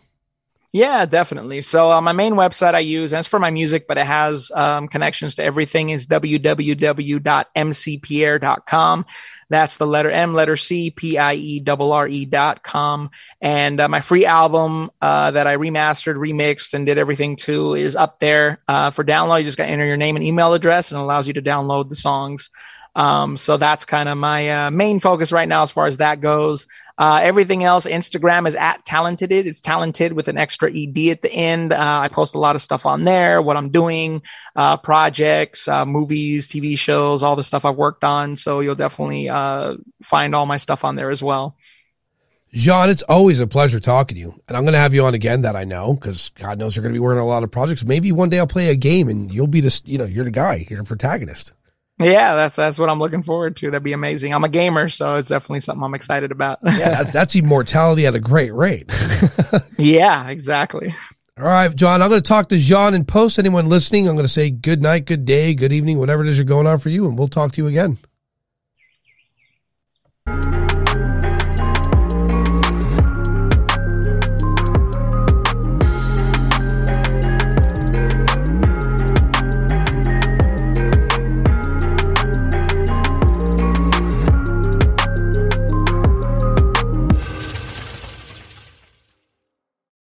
Yeah, 0.76 1.06
definitely. 1.06 1.62
So 1.62 1.92
uh, 1.92 2.02
my 2.02 2.14
main 2.14 2.34
website 2.34 2.74
I 2.74 2.80
use, 2.80 3.14
and 3.14 3.20
it's 3.20 3.28
for 3.28 3.38
my 3.38 3.52
music, 3.52 3.88
but 3.88 4.00
it 4.00 4.08
has 4.08 4.50
um, 4.56 4.88
connections 4.88 5.36
to 5.36 5.44
everything, 5.44 5.92
is 5.92 6.08
www.mcpierre.com. 6.08 9.06
That's 9.50 9.78
the 9.78 9.86
letter 9.86 10.10
M, 10.10 10.34
letter 10.34 10.58
C, 10.58 10.90
P 10.90 11.20
I 11.20 11.36
E 11.36 11.64
R 11.68 11.78
R 11.80 12.08
E 12.08 12.26
dot 12.26 12.64
com. 12.64 13.12
And 13.40 13.80
uh, 13.80 13.88
my 13.88 14.02
free 14.02 14.26
album 14.26 14.90
uh, 15.00 15.30
that 15.30 15.46
I 15.46 15.58
remastered, 15.58 16.16
remixed, 16.16 16.74
and 16.74 16.88
did 16.88 16.98
everything 16.98 17.36
to 17.36 17.76
is 17.76 17.96
up 17.96 18.20
there 18.20 18.60
uh, 18.68 18.90
for 18.90 19.04
download. 19.04 19.42
You 19.42 19.46
just 19.46 19.60
got 19.60 19.66
to 19.66 19.70
enter 19.70 19.86
your 19.86 19.98
name 19.98 20.16
and 20.16 20.26
email 20.26 20.54
address, 20.54 20.92
and 20.92 21.00
it 21.00 21.04
allows 21.04 21.28
you 21.28 21.34
to 21.34 21.42
download 21.44 21.90
the 21.90 21.96
songs. 21.96 22.50
Um, 22.96 23.38
so 23.38 23.58
that's 23.58 23.86
kind 23.86 24.08
of 24.08 24.18
my 24.18 24.66
uh, 24.68 24.72
main 24.72 25.00
focus 25.00 25.32
right 25.32 25.48
now 25.48 25.64
as 25.64 25.72
far 25.72 25.88
as 25.88 25.98
that 25.98 26.22
goes. 26.22 26.68
Uh, 26.96 27.22
everything 27.24 27.64
else, 27.64 27.88
Instagram 27.88 28.48
is 28.48 28.56
at 28.56 28.86
talented. 28.86 29.32
It's 29.32 29.62
talented 29.62 30.14
with 30.14 30.28
an 30.28 30.38
extra 30.38 30.72
ed 30.72 30.98
at 31.10 31.22
the 31.24 31.32
end. 31.32 31.74
Uh, 31.74 32.00
I 32.04 32.08
post 32.08 32.36
a 32.36 32.40
lot 32.40 32.56
of 32.56 32.62
stuff 32.62 32.86
on 32.86 33.04
there, 33.04 33.42
what 33.42 33.58
I'm 33.58 33.70
doing, 33.70 34.22
uh, 34.56 34.78
projects, 34.78 35.68
uh, 35.68 35.88
movies, 35.88 36.48
TV 36.48 36.78
shows, 36.78 37.24
all 37.24 37.36
the 37.36 37.44
stuff 37.44 37.66
I've 37.66 37.78
worked 37.78 38.04
on. 38.04 38.36
So 38.36 38.60
you'll 38.60 38.76
definitely 38.76 39.28
uh, 39.28 39.78
find 40.04 40.36
all 40.36 40.46
my 40.46 40.58
stuff 40.58 40.86
on 40.86 40.96
there 40.96 41.10
as 41.10 41.24
well. 41.24 41.58
Jean, 42.52 42.92
it's 42.92 43.02
always 43.02 43.40
a 43.40 43.48
pleasure 43.48 43.80
talking 43.80 44.14
to 44.14 44.22
you, 44.22 44.40
and 44.48 44.56
I'm 44.56 44.62
going 44.64 44.74
to 44.74 44.80
have 44.80 44.94
you 44.94 45.04
on 45.04 45.16
again. 45.16 45.42
That 45.42 45.56
I 45.56 45.64
know 45.64 45.96
because 45.96 46.30
God 46.36 46.60
knows 46.60 46.76
you're 46.76 46.84
going 46.84 46.94
to 46.94 46.96
be 46.96 47.02
working 47.02 47.18
on 47.18 47.26
a 47.26 47.28
lot 47.28 47.42
of 47.42 47.50
projects. 47.50 47.84
Maybe 47.84 48.12
one 48.12 48.30
day 48.30 48.38
I'll 48.38 48.46
play 48.46 48.70
a 48.70 48.76
game 48.76 49.08
and 49.08 49.34
you'll 49.34 49.48
be 49.48 49.62
the 49.62 49.82
you 49.86 49.98
know 49.98 50.06
you're 50.06 50.26
the 50.26 50.30
guy, 50.30 50.68
you're 50.70 50.78
the 50.78 50.86
protagonist. 50.86 51.54
Yeah, 52.00 52.36
that's 52.36 52.56
that's 52.56 52.80
what 52.80 52.90
I'm 52.90 53.00
looking 53.00 53.22
forward 53.22 53.56
to. 53.58 53.68
That'd 53.68 53.84
be 53.84 53.94
amazing. 53.94 54.34
I'm 54.34 54.44
a 54.44 54.50
gamer, 54.50 54.90
so 54.90 55.16
it's 55.16 55.30
definitely 55.30 55.60
something 55.60 55.84
I'm 55.84 55.94
excited 55.94 56.32
about. 56.32 56.60
yeah, 56.64 57.04
that's 57.14 57.36
immortality 57.36 58.08
at 58.08 58.16
a 58.16 58.20
great 58.20 58.54
rate. 58.54 58.92
yeah, 59.78 60.28
exactly. 60.30 60.96
All 61.38 61.46
right, 61.46 61.74
John, 61.76 62.02
I'm 62.02 62.10
going 62.10 62.22
to 62.22 62.28
talk 62.28 62.50
to 62.50 62.58
John 62.60 62.94
and 62.94 63.08
post. 63.08 63.40
Anyone 63.40 63.68
listening, 63.68 64.08
I'm 64.08 64.16
going 64.16 64.26
to 64.26 64.32
say 64.32 64.50
good 64.52 64.82
night, 64.82 65.06
good 65.06 65.26
day, 65.26 65.54
good 65.54 65.74
evening, 65.74 65.98
whatever 65.98 66.24
it 66.24 66.30
is 66.30 66.38
you're 66.38 66.46
going 66.46 66.68
on 66.68 66.80
for 66.80 66.90
you, 66.90 67.08
and 67.08 67.18
we'll 67.18 67.28
talk 67.28 67.54
to 67.54 67.62
you 67.62 67.68
again. 67.68 67.98